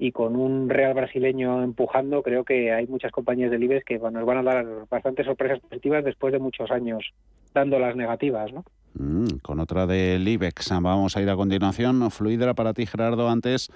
y 0.00 0.12
con 0.12 0.34
un 0.34 0.70
real 0.70 0.94
brasileño 0.94 1.62
empujando, 1.62 2.22
creo 2.22 2.42
que 2.42 2.72
hay 2.72 2.86
muchas 2.86 3.12
compañías 3.12 3.50
del 3.50 3.62
IBEX 3.62 3.84
que 3.84 3.98
nos 3.98 4.24
van 4.24 4.38
a 4.38 4.42
dar 4.42 4.66
bastantes 4.90 5.26
sorpresas 5.26 5.60
positivas 5.60 6.02
después 6.02 6.32
de 6.32 6.38
muchos 6.38 6.70
años 6.70 7.12
dando 7.52 7.78
las 7.78 7.94
negativas, 7.94 8.50
¿no? 8.50 8.64
Mm, 8.94 9.40
con 9.42 9.60
otra 9.60 9.86
del 9.86 10.26
IBEX. 10.26 10.70
Vamos 10.80 11.18
a 11.18 11.20
ir 11.20 11.28
a 11.28 11.36
continuación. 11.36 12.10
Fluidra 12.10 12.54
para 12.54 12.72
ti, 12.72 12.86
Gerardo. 12.86 13.28
Antes 13.28 13.68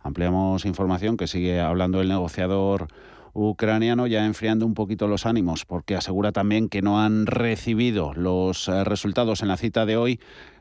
ampliamos 0.00 0.66
información 0.66 1.16
que 1.16 1.26
sigue 1.26 1.60
hablando 1.60 2.02
el 2.02 2.10
negociador 2.10 2.88
ucraniano 3.32 4.06
ya 4.06 4.26
enfriando 4.26 4.66
un 4.66 4.74
poquito 4.74 5.06
los 5.06 5.24
ánimos 5.24 5.64
porque 5.64 5.94
asegura 5.94 6.32
también 6.32 6.68
que 6.68 6.82
no 6.82 7.00
han 7.00 7.26
recibido 7.26 8.12
los 8.14 8.68
eh, 8.68 8.84
resultados 8.84 9.42
en 9.42 9.48
la 9.48 9.56
cita 9.56 9.86
de 9.86 9.96
hoy, 9.96 10.20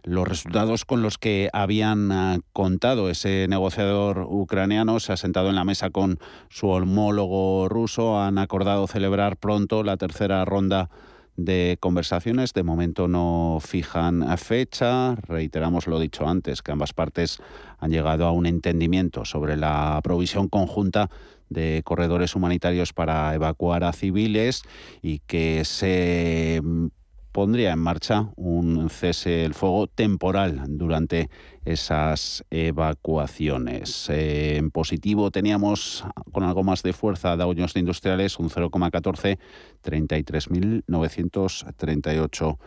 los 0.09 0.27
resultados 0.27 0.85
con 0.85 1.01
los 1.01 1.17
que 1.17 1.49
habían 1.53 2.11
eh, 2.11 2.39
contado. 2.51 3.09
Ese 3.09 3.47
negociador 3.47 4.25
ucraniano 4.27 4.99
se 4.99 5.13
ha 5.13 5.17
sentado 5.17 5.49
en 5.49 5.55
la 5.55 5.63
mesa 5.63 5.91
con 5.91 6.19
su 6.49 6.67
homólogo 6.69 7.69
ruso, 7.69 8.19
han 8.19 8.37
acordado 8.37 8.87
celebrar 8.87 9.37
pronto 9.37 9.83
la 9.83 9.97
tercera 9.97 10.43
ronda 10.45 10.89
de 11.37 11.77
conversaciones. 11.79 12.53
De 12.53 12.63
momento 12.63 13.07
no 13.07 13.59
fijan 13.61 14.25
fecha. 14.37 15.15
Reiteramos 15.15 15.87
lo 15.87 15.99
dicho 15.99 16.27
antes, 16.27 16.61
que 16.61 16.71
ambas 16.71 16.93
partes 16.93 17.39
han 17.77 17.91
llegado 17.91 18.25
a 18.25 18.31
un 18.31 18.45
entendimiento 18.45 19.25
sobre 19.25 19.55
la 19.57 19.99
provisión 20.03 20.49
conjunta 20.49 21.09
de 21.49 21.81
corredores 21.83 22.35
humanitarios 22.35 22.93
para 22.93 23.33
evacuar 23.33 23.83
a 23.83 23.93
civiles 23.93 24.63
y 25.01 25.19
que 25.19 25.65
se 25.65 26.61
pondría 27.31 27.71
en 27.73 27.79
marcha 27.79 28.29
un 28.35 28.89
cese 28.89 29.45
el 29.45 29.53
fuego 29.53 29.85
temporal 29.87 30.63
durante 30.67 31.29
esas 31.65 32.43
evacuaciones. 32.49 34.09
Eh, 34.09 34.57
en 34.57 34.71
positivo 34.71 35.29
teníamos 35.31 36.05
con 36.31 36.43
algo 36.43 36.63
más 36.63 36.81
de 36.83 36.93
fuerza 36.93 37.35
Dow 37.35 37.53
Jones 37.55 37.75
Industriales 37.75 38.39
un 38.39 38.49
0,14, 38.49 39.37
33.938 39.83 42.57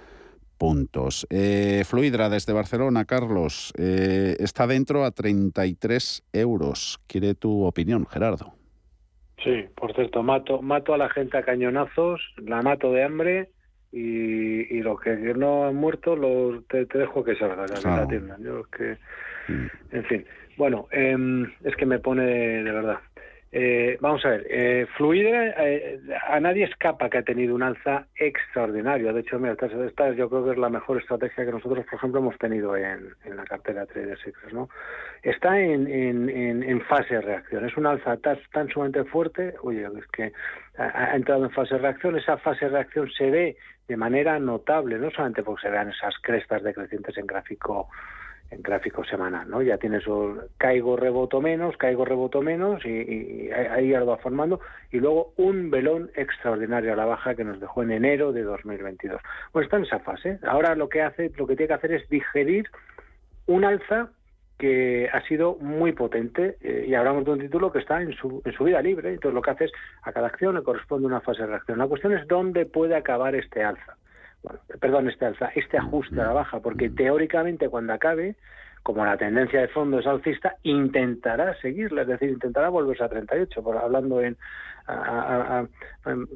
puntos. 0.59 1.27
Eh, 1.29 1.83
Fluidra 1.85 2.29
desde 2.29 2.53
Barcelona, 2.53 3.05
Carlos, 3.05 3.73
eh, 3.77 4.37
está 4.39 4.69
dentro 4.69 5.05
a 5.05 5.11
33 5.11 6.23
euros. 6.33 7.01
¿Quiere 7.09 7.35
tu 7.35 7.65
opinión, 7.65 8.07
Gerardo? 8.07 8.55
Sí, 9.43 9.65
por 9.75 9.93
cierto, 9.93 10.23
mato, 10.23 10.63
mato 10.63 10.95
a 10.95 10.99
la 10.99 11.09
gente 11.09 11.37
a 11.37 11.43
cañonazos, 11.43 12.21
la 12.37 12.63
mato 12.63 12.93
de 12.93 13.03
hambre 13.03 13.51
y, 13.93 14.77
y 14.77 14.83
los 14.83 15.01
que 15.01 15.15
no 15.17 15.67
han 15.67 15.75
muerto 15.77 16.17
los 16.17 16.67
te, 16.67 16.87
te 16.87 16.99
dejo 16.99 17.23
que 17.23 17.37
salgan, 17.37 17.67
que 17.67 17.75
Claro. 17.81 17.97
la 17.99 18.03
atiendan. 18.05 18.43
Yo 18.43 18.61
es 18.61 18.67
que, 18.69 18.97
en 19.97 20.05
fin, 20.05 20.25
bueno, 20.57 20.89
em, 20.91 21.51
es 21.65 21.77
que 21.77 21.87
me 21.87 21.99
pone 21.99 22.25
de, 22.25 22.63
de 22.65 22.73
verdad. 22.73 22.99
Eh, 23.55 23.99
vamos 24.01 24.25
a 24.25 24.31
ver, 24.31 24.47
eh, 24.49 24.87
Fluidra, 24.97 25.55
eh, 25.59 26.01
a 26.27 26.41
nadie 26.41 26.65
escapa 26.65 27.11
que 27.11 27.19
ha 27.19 27.23
tenido 27.23 27.55
un 27.55 27.63
alza 27.63 28.07
extraordinaria. 28.17 29.13
De 29.13 29.21
hecho, 29.21 29.39
mira, 29.39 29.53
esta, 29.53 29.67
esta 29.67 30.11
yo 30.15 30.31
creo 30.31 30.43
que 30.47 30.53
es 30.53 30.57
la 30.57 30.71
mejor 30.71 30.97
estrategia 30.99 31.45
que 31.45 31.51
nosotros, 31.53 31.85
por 31.85 31.95
ejemplo, 31.99 32.21
hemos 32.21 32.39
tenido 32.39 32.75
en, 32.79 33.11
en 33.27 33.37
la 33.37 33.45
cartera 33.45 33.85
Trader 33.85 34.17
Secrets, 34.17 34.55
¿no? 34.55 34.71
Está 35.23 35.61
en, 35.61 35.87
en, 35.87 36.31
en, 36.31 36.63
en 36.63 36.81
fase 36.81 37.17
de 37.17 37.21
reacción. 37.21 37.67
Es 37.67 37.77
un 37.77 37.85
alza 37.85 38.17
tan, 38.17 38.39
tan 38.55 38.69
sumamente 38.71 39.05
fuerte, 39.05 39.53
oye, 39.63 39.85
es 39.85 40.07
que 40.07 40.33
ha, 40.79 41.13
ha 41.13 41.15
entrado 41.17 41.45
en 41.45 41.51
fase 41.51 41.75
de 41.75 41.83
reacción. 41.83 42.17
Esa 42.17 42.39
fase 42.39 42.65
de 42.65 42.71
reacción 42.71 43.11
se 43.11 43.31
ve 43.31 43.57
de 43.89 43.97
manera 43.97 44.39
notable, 44.39 44.99
no 44.99 45.11
solamente 45.11 45.43
porque 45.43 45.63
se 45.63 45.71
vean 45.71 45.91
esas 45.91 46.15
crestas 46.23 46.63
decrecientes 46.63 47.17
en 47.19 47.27
gráfico 47.27 47.89
en 48.53 48.63
gráfico 48.63 49.03
semanal, 49.05 49.49
¿no? 49.49 49.63
Ya 49.63 49.79
tienes 49.79 50.07
un 50.07 50.43
caigo, 50.59 50.97
reboto 50.97 51.41
menos, 51.41 51.77
caigo, 51.79 52.05
reboto 52.05 52.43
menos 52.43 52.85
y, 52.85 52.91
y 52.91 53.51
ahí 53.51 53.89
ya 53.89 54.01
lo 54.01 54.07
va 54.07 54.19
formando 54.19 54.61
y 54.91 54.99
luego 54.99 55.33
un 55.39 55.71
velón 55.71 56.11
extraordinario 56.15 56.93
a 56.93 56.97
la 56.97 57.07
baja 57.07 57.35
que 57.35 57.45
nos 57.45 57.61
dejó 57.61 57.83
en 57.83 57.93
enero 57.93 58.31
de 58.33 58.43
2022. 58.43 59.23
Bueno, 59.55 59.65
está 59.65 59.79
en 59.79 59.85
esa 59.85 60.01
fase. 60.01 60.39
Ahora 60.47 60.75
lo 60.75 60.91
que 60.91 61.01
hace, 61.01 61.33
lo 61.37 61.47
que 61.47 61.57
tiene 61.57 61.69
que 61.69 61.75
hacer 61.75 61.93
es 61.93 62.09
digerir 62.11 62.69
un 63.47 63.65
alza 63.65 64.11
que 64.59 65.09
ha 65.13 65.21
sido 65.23 65.57
muy 65.57 65.93
potente 65.93 66.57
eh, 66.61 66.85
y 66.87 66.95
hablamos 66.95 67.25
de 67.25 67.33
un 67.33 67.41
título 67.41 67.73
que 67.73 67.81
está 67.81 68.01
en 68.01 68.13
su, 68.13 68.43
en 68.45 68.53
su 68.53 68.65
vida 68.65 68.81
libre. 68.81 69.11
Entonces 69.11 69.35
lo 69.35 69.43
que 69.43 69.51
hace 69.51 69.65
es 69.65 69.73
a 70.03 70.13
cada 70.13 70.29
acción 70.29 70.55
le 70.55 70.63
corresponde 70.63 71.07
una 71.07 71.21
fase 71.21 71.43
de 71.43 71.49
reacción. 71.49 71.79
La 71.79 71.87
cuestión 71.87 72.13
es 72.13 72.27
dónde 72.29 72.67
puede 72.67 72.95
acabar 72.95 73.35
este 73.35 73.65
alza. 73.65 73.97
Bueno, 74.43 74.61
perdón, 74.81 75.09
este 75.09 75.27
alza, 75.27 75.51
este 75.55 75.79
ajuste 75.79 76.21
a 76.21 76.27
la 76.27 76.33
baja, 76.33 76.61
porque 76.61 76.91
teóricamente 76.91 77.69
cuando 77.69 77.93
acabe, 77.93 78.35
como 78.83 79.05
la 79.05 79.17
tendencia 79.17 79.61
de 79.61 79.69
fondo 79.69 80.01
es 80.01 80.07
alcista, 80.07 80.57
intentará 80.65 81.57
seguirla, 81.61 82.03
es 82.03 82.09
decir, 82.09 82.31
intentará 82.31 82.69
volverse 82.69 83.05
a 83.05 83.09
38, 83.09 83.63
por, 83.63 83.77
hablando 83.77 84.21
en, 84.21 84.37
a, 84.87 84.95
a, 84.95 85.61
a, 85.61 85.67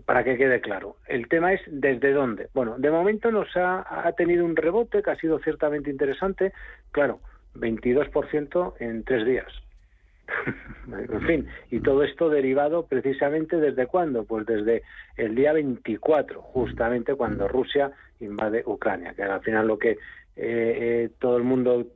para 0.05 0.23
que 0.23 0.37
quede 0.37 0.61
claro. 0.61 0.97
El 1.09 1.27
tema 1.29 1.53
es 1.53 1.61
desde 1.67 2.13
dónde. 2.13 2.49
Bueno, 2.55 2.77
de 2.79 2.91
momento 2.91 3.33
nos 3.33 3.57
ha, 3.57 3.85
ha 4.07 4.13
tenido 4.13 4.45
un 4.45 4.55
rebote 4.55 5.03
que 5.03 5.11
ha 5.11 5.17
sido 5.17 5.41
ciertamente 5.41 5.91
interesante, 5.91 6.53
claro, 6.93 7.19
22% 7.59 8.75
en 8.81 9.05
tres 9.05 9.27
días. 9.27 9.47
en 10.91 11.27
fin, 11.27 11.49
y 11.71 11.81
todo 11.81 12.03
esto 12.03 12.29
derivado 12.29 12.87
precisamente 12.87 13.59
desde 13.59 13.87
cuándo? 13.87 14.25
Pues 14.25 14.47
desde 14.47 14.83
el 15.17 15.35
día 15.35 15.53
24, 15.53 16.43
justamente 16.43 17.15
cuando 17.15 17.49
Rusia 17.49 17.93
invade 18.21 18.63
Ucrania, 18.67 19.15
que 19.15 19.23
al 19.23 19.41
final 19.43 19.67
lo 19.67 19.79
que 19.79 19.91
eh, 19.91 19.99
eh, 20.37 21.11
todo 21.19 21.37
el 21.37 21.45
mundo 21.45 21.87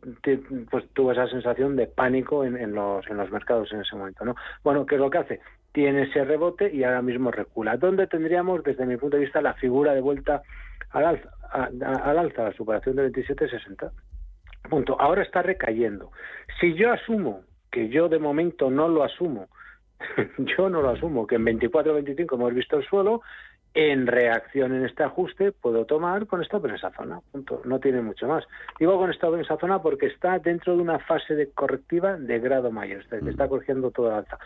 pues 0.71 0.89
tuvo 0.95 1.13
esa 1.13 1.29
sensación 1.29 1.77
de 1.77 1.87
pánico 1.87 2.45
en, 2.45 2.57
en, 2.57 2.75
los, 2.75 3.07
en 3.09 3.17
los 3.17 3.31
mercados 3.31 3.73
en 3.73 3.81
ese 3.81 3.97
momento, 3.97 4.25
¿no? 4.25 4.35
Bueno, 4.63 4.87
¿qué 4.87 4.95
es 4.95 5.01
lo 5.01 5.11
que 5.11 5.19
hace? 5.19 5.41
Tiene 5.73 6.03
ese 6.03 6.25
rebote 6.25 6.73
y 6.73 6.83
ahora 6.83 7.03
mismo 7.03 7.31
recula. 7.31 7.77
¿Dónde 7.77 8.07
tendríamos, 8.07 8.65
desde 8.65 8.87
mi 8.87 8.97
punto 8.97 9.17
de 9.17 9.25
vista, 9.25 9.43
la 9.43 9.55
figura 9.55 9.95
de 9.95 10.01
vuelta 10.01 10.43
al 10.91 11.05
alza, 11.05 11.31
al 11.53 12.19
alza 12.19 12.45
la 12.45 12.53
superación 12.53 12.97
de 12.97 13.13
27.60? 13.13 13.91
Punto. 14.71 14.99
Ahora 15.01 15.23
está 15.23 15.43
recayendo. 15.43 16.13
Si 16.61 16.75
yo 16.75 16.93
asumo 16.93 17.43
que 17.71 17.89
yo 17.89 18.09
de 18.09 18.19
momento 18.19 18.71
no 18.71 18.89
lo 18.89 19.03
asumo, 19.03 19.49
yo 20.39 20.71
no 20.71 20.81
lo 20.81 20.91
asumo, 20.91 21.27
que 21.27 21.35
en 21.35 21.45
24 21.45 21.95
25 21.95 22.35
hemos 22.35 22.55
visto 22.55 22.77
el 22.79 22.87
suelo, 22.87 23.23
en 23.73 24.07
reacción 24.07 24.75
en 24.75 24.85
este 24.85 25.05
ajuste 25.05 25.53
puedo 25.53 25.85
tomar 25.85 26.27
con 26.27 26.43
stop 26.43 26.67
en 26.67 26.75
esa 26.75 26.91
zona, 26.91 27.21
punto. 27.31 27.63
no 27.65 27.79
tiene 27.79 28.03
mucho 28.03 28.27
más. 28.27 28.45
Digo 28.79 28.99
con 28.99 29.11
stop 29.11 29.35
en 29.35 29.41
esa 29.41 29.59
zona 29.59 29.81
porque 29.81 30.07
está 30.07 30.39
dentro 30.39 30.75
de 30.75 30.83
una 30.83 30.99
fase 30.99 31.35
de 31.35 31.51
correctiva 31.51 32.17
de 32.17 32.41
grado 32.41 32.73
mayor, 32.73 33.05
que 33.07 33.31
está 33.31 33.49
corrigiendo 33.49 33.91
toda 33.91 34.13
la 34.13 34.19
alza. 34.19 34.39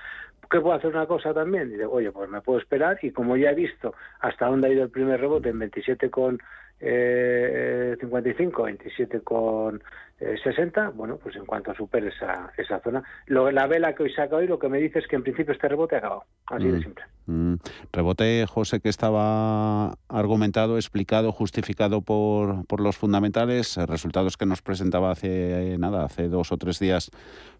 ¿Qué 0.50 0.60
puedo 0.60 0.74
hacer 0.74 0.90
una 0.90 1.06
cosa 1.06 1.32
también? 1.32 1.70
Digo, 1.70 1.90
oye, 1.90 2.12
pues 2.12 2.28
me 2.28 2.42
puedo 2.42 2.58
esperar 2.58 2.98
y 3.00 3.12
como 3.12 3.36
ya 3.36 3.50
he 3.50 3.54
visto 3.54 3.94
hasta 4.20 4.46
dónde 4.46 4.68
ha 4.68 4.72
ido 4.72 4.84
el 4.84 4.90
primer 4.90 5.18
rebote 5.18 5.48
en 5.48 5.58
27 5.58 6.10
con 6.10 6.38
eh, 6.80 7.96
55, 8.00 8.62
27 8.62 9.20
con 9.20 9.82
60, 10.18 10.84
eh, 10.84 10.90
bueno, 10.94 11.16
pues 11.16 11.34
en 11.36 11.44
cuanto 11.44 11.74
supere 11.74 12.08
esa, 12.08 12.52
esa 12.56 12.80
zona. 12.80 13.02
Lo, 13.26 13.50
la 13.50 13.66
vela 13.66 13.94
que 13.94 14.04
hoy 14.04 14.12
saca 14.12 14.36
hoy 14.36 14.46
lo 14.46 14.58
que 14.58 14.68
me 14.68 14.78
dice 14.78 15.00
es 15.00 15.06
que 15.06 15.16
en 15.16 15.22
principio 15.22 15.52
este 15.52 15.68
rebote 15.68 15.96
ha 15.96 15.98
acabado, 15.98 16.24
así 16.46 16.66
de 16.66 16.78
mm, 16.78 16.82
simple. 16.82 17.04
Mm. 17.26 17.54
Rebote, 17.92 18.46
José, 18.46 18.80
que 18.80 18.88
estaba 18.88 19.94
argumentado, 20.08 20.76
explicado, 20.76 21.32
justificado 21.32 22.02
por, 22.02 22.64
por 22.66 22.80
los 22.80 22.96
fundamentales, 22.96 23.76
eh, 23.76 23.86
resultados 23.86 24.36
que 24.36 24.46
nos 24.46 24.62
presentaba 24.62 25.10
hace 25.10 25.74
eh, 25.74 25.78
nada, 25.78 26.04
hace 26.04 26.28
dos 26.28 26.52
o 26.52 26.56
tres 26.56 26.78
días 26.78 27.10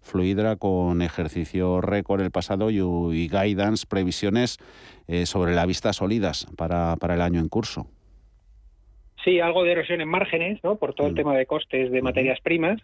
Fluidra 0.01 0.55
con 0.55 1.01
ejercicio 1.01 1.81
récord 1.81 2.21
el 2.21 2.31
pasado 2.31 2.69
y, 2.69 2.77
y 2.77 3.27
guidance, 3.27 3.85
previsiones 3.87 4.57
sobre 5.25 5.53
la 5.53 5.67
vista 5.67 5.93
sólidas 5.93 6.47
para, 6.57 6.95
para 6.95 7.13
el 7.13 7.21
año 7.21 7.39
en 7.39 7.47
curso. 7.47 7.87
Sí, 9.25 9.39
algo 9.39 9.63
de 9.63 9.71
erosión 9.71 10.01
en 10.01 10.07
márgenes, 10.07 10.63
¿no? 10.63 10.75
Por 10.75 10.93
todo 10.93 11.07
el 11.07 11.13
mm. 11.13 11.17
tema 11.17 11.35
de 11.35 11.47
costes 11.47 11.91
de 11.91 12.01
materias 12.03 12.39
primas, 12.41 12.79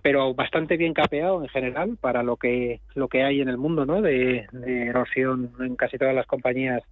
pero 0.00 0.32
bastante 0.32 0.76
bien 0.76 0.94
capeado 0.94 1.42
en 1.42 1.48
general 1.48 1.98
para 2.00 2.22
lo 2.22 2.36
que 2.36 2.80
lo 2.94 3.08
que 3.08 3.24
hay 3.24 3.40
en 3.40 3.48
el 3.48 3.58
mundo, 3.58 3.84
¿no? 3.84 4.00
De, 4.00 4.46
erosión 4.64 5.52
en 5.60 5.74
casi 5.74 5.98
todas 5.98 6.14
las 6.14 6.26
compañías 6.26 6.82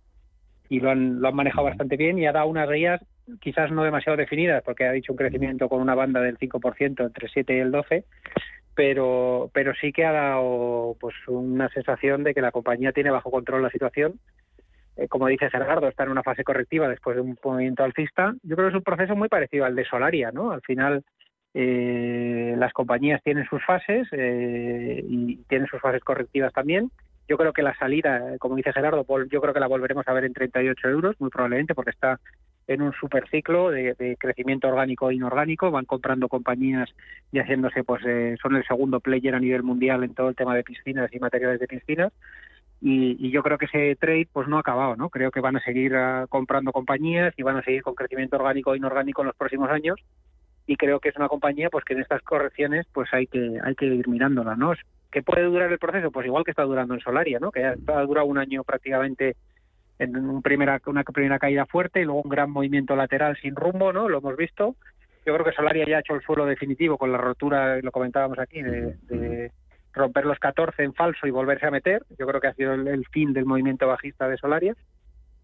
y 0.68 0.80
lo 0.80 0.90
han, 0.90 1.20
lo 1.20 1.28
han 1.28 1.36
manejado 1.36 1.64
bastante 1.64 1.96
bien 1.96 2.18
y 2.18 2.26
ha 2.26 2.32
dado 2.32 2.48
unas 2.48 2.68
guías 2.68 3.00
quizás 3.40 3.70
no 3.70 3.84
demasiado 3.84 4.16
definidas 4.16 4.62
porque 4.64 4.84
ha 4.84 4.92
dicho 4.92 5.12
un 5.12 5.18
crecimiento 5.18 5.68
con 5.68 5.80
una 5.80 5.94
banda 5.94 6.20
del 6.20 6.38
5% 6.38 7.06
entre 7.06 7.28
7 7.28 7.56
y 7.56 7.58
el 7.58 7.70
12 7.70 8.04
pero 8.74 9.50
pero 9.52 9.72
sí 9.80 9.92
que 9.92 10.04
ha 10.04 10.12
dado 10.12 10.96
pues 11.00 11.14
una 11.28 11.68
sensación 11.68 12.24
de 12.24 12.34
que 12.34 12.40
la 12.40 12.52
compañía 12.52 12.92
tiene 12.92 13.10
bajo 13.10 13.30
control 13.30 13.62
la 13.62 13.70
situación 13.70 14.18
eh, 15.00 15.08
como 15.08 15.28
dice 15.28 15.48
Gerardo, 15.48 15.88
está 15.88 16.04
en 16.04 16.10
una 16.10 16.22
fase 16.22 16.44
correctiva 16.44 16.86
después 16.86 17.16
de 17.16 17.22
un 17.22 17.38
movimiento 17.42 17.82
alcista. 17.82 18.34
Yo 18.42 18.54
creo 18.54 18.68
que 18.68 18.76
es 18.76 18.78
un 18.78 18.84
proceso 18.84 19.16
muy 19.16 19.28
parecido 19.28 19.64
al 19.64 19.74
de 19.74 19.86
Solaria, 19.86 20.30
¿no? 20.30 20.52
Al 20.52 20.60
final, 20.60 21.02
eh, 21.54 22.54
las 22.58 22.72
compañías 22.74 23.22
tienen 23.22 23.46
sus 23.46 23.64
fases 23.64 24.06
eh, 24.12 25.02
y 25.08 25.36
tienen 25.48 25.68
sus 25.68 25.80
fases 25.80 26.04
correctivas 26.04 26.52
también. 26.52 26.90
Yo 27.28 27.38
creo 27.38 27.54
que 27.54 27.62
la 27.62 27.74
salida, 27.76 28.36
como 28.38 28.56
dice 28.56 28.74
Gerardo, 28.74 29.06
yo 29.30 29.40
creo 29.40 29.54
que 29.54 29.60
la 29.60 29.68
volveremos 29.68 30.06
a 30.06 30.12
ver 30.12 30.24
en 30.24 30.34
38 30.34 30.88
euros, 30.88 31.16
muy 31.18 31.30
probablemente, 31.30 31.74
porque 31.74 31.92
está 31.92 32.20
en 32.66 32.82
un 32.82 32.92
superciclo 32.92 33.70
de, 33.70 33.94
de 33.94 34.16
crecimiento 34.18 34.68
orgánico 34.68 35.08
e 35.08 35.14
inorgánico. 35.14 35.70
Van 35.70 35.86
comprando 35.86 36.28
compañías 36.28 36.90
y 37.32 37.38
haciéndose, 37.38 37.84
pues, 37.84 38.02
son 38.42 38.56
el 38.56 38.66
segundo 38.66 39.00
player 39.00 39.34
a 39.34 39.40
nivel 39.40 39.62
mundial 39.62 40.04
en 40.04 40.14
todo 40.14 40.28
el 40.28 40.36
tema 40.36 40.54
de 40.54 40.64
piscinas 40.64 41.10
y 41.14 41.20
materiales 41.20 41.60
de 41.60 41.68
piscinas 41.68 42.12
y, 42.80 43.30
yo 43.30 43.42
creo 43.42 43.58
que 43.58 43.66
ese 43.66 43.96
trade 43.96 44.28
pues 44.32 44.48
no 44.48 44.56
ha 44.56 44.60
acabado, 44.60 44.96
¿no? 44.96 45.10
Creo 45.10 45.30
que 45.30 45.40
van 45.40 45.56
a 45.56 45.60
seguir 45.60 45.94
ah, 45.94 46.26
comprando 46.28 46.72
compañías 46.72 47.34
y 47.36 47.42
van 47.42 47.56
a 47.56 47.62
seguir 47.62 47.82
con 47.82 47.94
crecimiento 47.94 48.36
orgánico 48.36 48.72
e 48.72 48.78
inorgánico 48.78 49.22
en 49.22 49.28
los 49.28 49.36
próximos 49.36 49.70
años 49.70 50.00
y 50.66 50.76
creo 50.76 51.00
que 51.00 51.10
es 51.10 51.16
una 51.16 51.28
compañía 51.28 51.68
pues 51.68 51.84
que 51.84 51.94
en 51.94 52.00
estas 52.00 52.22
correcciones 52.22 52.86
pues 52.92 53.12
hay 53.12 53.26
que 53.26 53.58
hay 53.62 53.74
que 53.74 53.86
ir 53.86 54.08
mirándola, 54.08 54.56
¿no? 54.56 54.72
¿Qué 55.10 55.22
puede 55.22 55.44
durar 55.44 55.70
el 55.70 55.78
proceso? 55.78 56.10
Pues 56.10 56.26
igual 56.26 56.44
que 56.44 56.52
está 56.52 56.62
durando 56.62 56.94
en 56.94 57.00
Solaria, 57.00 57.38
¿no? 57.38 57.50
Que 57.50 57.64
ha 57.64 57.74
durado 58.02 58.26
un 58.26 58.38
año 58.38 58.64
prácticamente 58.64 59.36
en 59.98 60.16
un 60.16 60.40
primera, 60.40 60.80
una 60.86 61.02
primera 61.02 61.38
caída 61.38 61.66
fuerte 61.66 62.00
y 62.00 62.04
luego 62.04 62.22
un 62.22 62.30
gran 62.30 62.50
movimiento 62.50 62.96
lateral 62.96 63.36
sin 63.42 63.56
rumbo, 63.56 63.92
¿no? 63.92 64.08
Lo 64.08 64.18
hemos 64.18 64.36
visto. 64.36 64.76
Yo 65.26 65.34
creo 65.34 65.44
que 65.44 65.52
Solaria 65.52 65.84
ya 65.86 65.96
ha 65.98 66.00
hecho 66.00 66.14
el 66.14 66.22
suelo 66.22 66.46
definitivo 66.46 66.96
con 66.96 67.12
la 67.12 67.18
rotura, 67.18 67.78
lo 67.82 67.90
comentábamos 67.90 68.38
aquí, 68.38 68.62
de 68.62 69.50
romper 69.92 70.26
los 70.26 70.38
14 70.38 70.82
en 70.82 70.94
falso 70.94 71.26
y 71.26 71.30
volverse 71.30 71.66
a 71.66 71.70
meter. 71.70 72.02
Yo 72.18 72.26
creo 72.26 72.40
que 72.40 72.48
ha 72.48 72.54
sido 72.54 72.74
el, 72.74 73.06
fin 73.06 73.32
del 73.32 73.44
movimiento 73.44 73.86
bajista 73.86 74.28
de 74.28 74.36
Solaria. 74.36 74.74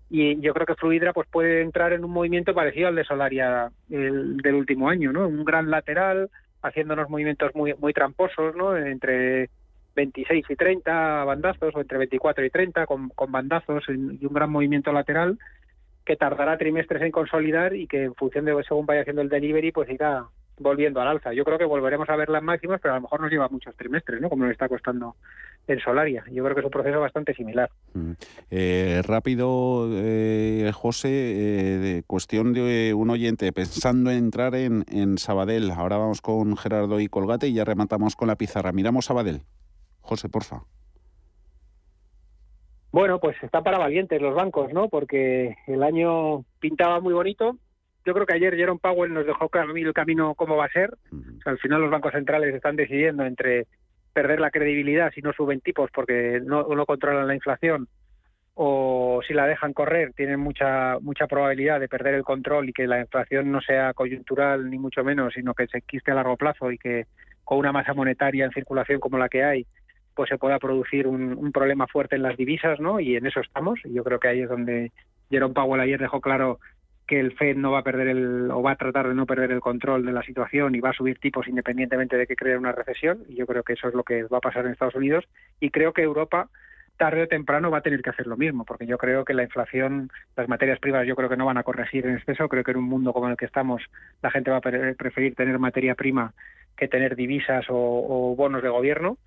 Y 0.08 0.40
yo 0.40 0.54
creo 0.54 0.66
que 0.66 0.76
Fluidra 0.76 1.12
pues 1.12 1.28
puede 1.28 1.62
entrar 1.62 1.92
en 1.92 2.04
un 2.04 2.12
movimiento 2.12 2.54
parecido 2.54 2.88
al 2.88 2.94
de 2.94 3.04
Solaria 3.04 3.70
el, 3.90 4.36
del 4.36 4.54
último 4.54 4.88
año, 4.88 5.12
¿no? 5.12 5.26
Un 5.26 5.44
gran 5.44 5.68
lateral, 5.68 6.30
haciéndonos 6.62 7.10
movimientos 7.10 7.52
muy 7.54 7.74
muy 7.74 7.92
tramposos, 7.92 8.54
¿no? 8.54 8.76
Entre 8.76 9.50
26 9.96 10.44
y 10.48 10.56
30 10.56 11.24
bandazos 11.24 11.74
o 11.74 11.80
entre 11.80 11.98
24 11.98 12.44
y 12.44 12.50
30 12.50 12.86
con, 12.86 13.08
con 13.08 13.32
bandazos 13.32 13.82
y 13.88 14.24
un 14.24 14.32
gran 14.32 14.50
movimiento 14.50 14.92
lateral 14.92 15.38
que 16.04 16.16
tardará 16.16 16.56
trimestres 16.56 17.02
en 17.02 17.10
consolidar 17.10 17.74
y 17.74 17.88
que 17.88 18.04
en 18.04 18.14
función 18.14 18.44
de 18.44 18.62
según 18.62 18.86
vaya 18.86 19.00
haciendo 19.00 19.22
el 19.22 19.28
delivery 19.28 19.72
pues 19.72 19.90
irá 19.90 20.26
volviendo 20.58 21.00
al 21.00 21.08
alza. 21.08 21.32
Yo 21.32 21.44
creo 21.44 21.58
que 21.58 21.64
volveremos 21.64 22.08
a 22.08 22.16
ver 22.16 22.28
las 22.28 22.42
máximas, 22.42 22.80
pero 22.80 22.94
a 22.94 22.96
lo 22.96 23.02
mejor 23.02 23.20
nos 23.20 23.30
lleva 23.30 23.48
muchos 23.48 23.76
trimestres, 23.76 24.20
¿no? 24.20 24.28
Como 24.28 24.44
nos 24.44 24.52
está 24.52 24.68
costando 24.68 25.16
en 25.66 25.80
Solaria. 25.80 26.24
Yo 26.30 26.42
creo 26.44 26.54
que 26.54 26.60
es 26.60 26.64
un 26.64 26.70
proceso 26.70 27.00
bastante 27.00 27.34
similar. 27.34 27.70
Mm. 27.94 28.12
Eh, 28.50 29.02
rápido, 29.04 29.88
eh, 29.92 30.70
José, 30.74 31.08
eh, 31.08 31.78
de 31.78 32.02
cuestión 32.06 32.52
de 32.52 32.94
un 32.94 33.10
oyente 33.10 33.52
pensando 33.52 34.10
en 34.10 34.18
entrar 34.18 34.54
en, 34.54 34.84
en 34.90 35.18
Sabadell. 35.18 35.70
Ahora 35.70 35.98
vamos 35.98 36.20
con 36.20 36.56
Gerardo 36.56 37.00
y 37.00 37.08
Colgate 37.08 37.48
y 37.48 37.54
ya 37.54 37.64
rematamos 37.64 38.16
con 38.16 38.28
la 38.28 38.36
pizarra. 38.36 38.72
Miramos 38.72 39.06
Sabadell. 39.06 39.42
José, 40.00 40.28
porfa. 40.28 40.62
Bueno, 42.92 43.18
pues 43.20 43.36
está 43.42 43.62
para 43.62 43.76
valientes 43.76 44.22
los 44.22 44.34
bancos, 44.34 44.72
¿no? 44.72 44.88
Porque 44.88 45.54
el 45.66 45.82
año 45.82 46.44
pintaba 46.60 46.98
muy 47.00 47.12
bonito, 47.12 47.58
yo 48.06 48.14
creo 48.14 48.24
que 48.24 48.34
ayer 48.34 48.54
Jerome 48.54 48.78
Powell 48.80 49.12
nos 49.12 49.26
dejó 49.26 49.50
el 49.52 49.92
camino 49.92 50.34
cómo 50.36 50.56
va 50.56 50.66
a 50.66 50.70
ser. 50.70 50.96
al 51.44 51.58
final 51.58 51.80
los 51.80 51.90
bancos 51.90 52.12
centrales 52.12 52.54
están 52.54 52.76
decidiendo 52.76 53.24
entre 53.24 53.66
perder 54.12 54.40
la 54.40 54.52
credibilidad 54.52 55.12
si 55.12 55.20
no 55.20 55.32
suben 55.32 55.60
tipos 55.60 55.90
porque 55.92 56.40
no, 56.42 56.62
no 56.68 56.86
controlan 56.86 57.26
la 57.26 57.34
inflación 57.34 57.88
o 58.54 59.20
si 59.26 59.34
la 59.34 59.46
dejan 59.46 59.74
correr 59.74 60.12
tienen 60.14 60.40
mucha 60.40 60.98
mucha 61.00 61.26
probabilidad 61.26 61.80
de 61.80 61.88
perder 61.88 62.14
el 62.14 62.22
control 62.22 62.68
y 62.68 62.72
que 62.72 62.86
la 62.86 63.00
inflación 63.00 63.50
no 63.50 63.60
sea 63.60 63.92
coyuntural 63.92 64.70
ni 64.70 64.78
mucho 64.78 65.04
menos, 65.04 65.34
sino 65.34 65.52
que 65.52 65.66
se 65.66 65.82
quiste 65.82 66.12
a 66.12 66.14
largo 66.14 66.36
plazo 66.36 66.70
y 66.70 66.78
que 66.78 67.06
con 67.44 67.58
una 67.58 67.72
masa 67.72 67.92
monetaria 67.92 68.44
en 68.44 68.52
circulación 68.52 69.00
como 69.00 69.18
la 69.18 69.28
que 69.28 69.44
hay, 69.44 69.66
pues 70.14 70.30
se 70.30 70.38
pueda 70.38 70.58
producir 70.58 71.06
un, 71.06 71.36
un 71.36 71.52
problema 71.52 71.86
fuerte 71.86 72.16
en 72.16 72.22
las 72.22 72.36
divisas, 72.36 72.80
¿no? 72.80 72.98
Y 72.98 73.16
en 73.16 73.26
eso 73.26 73.40
estamos. 73.40 73.78
Y 73.84 73.92
yo 73.92 74.02
creo 74.02 74.18
que 74.18 74.28
ahí 74.28 74.40
es 74.40 74.48
donde 74.48 74.90
Jerome 75.30 75.54
Powell 75.54 75.80
ayer 75.80 76.00
dejó 76.00 76.20
claro 76.20 76.58
que 77.06 77.20
el 77.20 77.32
Fed 77.36 77.56
no 77.56 77.72
va 77.72 77.80
a 77.80 77.84
perder 77.84 78.08
el 78.08 78.50
o 78.50 78.62
va 78.62 78.72
a 78.72 78.76
tratar 78.76 79.08
de 79.08 79.14
no 79.14 79.26
perder 79.26 79.52
el 79.52 79.60
control 79.60 80.04
de 80.04 80.12
la 80.12 80.22
situación 80.22 80.74
y 80.74 80.80
va 80.80 80.90
a 80.90 80.94
subir 80.94 81.18
tipos 81.18 81.46
independientemente 81.46 82.16
de 82.16 82.26
que 82.26 82.36
crea 82.36 82.58
una 82.58 82.72
recesión 82.72 83.24
y 83.28 83.36
yo 83.36 83.46
creo 83.46 83.62
que 83.62 83.74
eso 83.74 83.88
es 83.88 83.94
lo 83.94 84.02
que 84.02 84.24
va 84.24 84.38
a 84.38 84.40
pasar 84.40 84.66
en 84.66 84.72
Estados 84.72 84.96
Unidos 84.96 85.24
y 85.60 85.70
creo 85.70 85.92
que 85.92 86.02
Europa 86.02 86.48
tarde 86.96 87.22
o 87.22 87.28
temprano 87.28 87.70
va 87.70 87.78
a 87.78 87.82
tener 87.82 88.02
que 88.02 88.10
hacer 88.10 88.26
lo 88.26 88.36
mismo 88.36 88.64
porque 88.64 88.86
yo 88.86 88.98
creo 88.98 89.24
que 89.24 89.34
la 89.34 89.44
inflación 89.44 90.10
las 90.34 90.48
materias 90.48 90.80
primas 90.80 91.06
yo 91.06 91.14
creo 91.14 91.28
que 91.28 91.36
no 91.36 91.46
van 91.46 91.58
a 91.58 91.62
corregir 91.62 92.06
en 92.06 92.16
exceso 92.16 92.48
creo 92.48 92.64
que 92.64 92.72
en 92.72 92.78
un 92.78 92.84
mundo 92.84 93.12
como 93.12 93.28
el 93.28 93.36
que 93.36 93.44
estamos 93.44 93.82
la 94.22 94.30
gente 94.30 94.50
va 94.50 94.56
a 94.56 94.60
preferir 94.60 95.34
tener 95.34 95.58
materia 95.58 95.94
prima 95.94 96.34
que 96.76 96.88
tener 96.88 97.14
divisas 97.14 97.66
o, 97.68 97.76
o 97.76 98.34
bonos 98.34 98.62
de 98.62 98.68
gobierno 98.68 99.18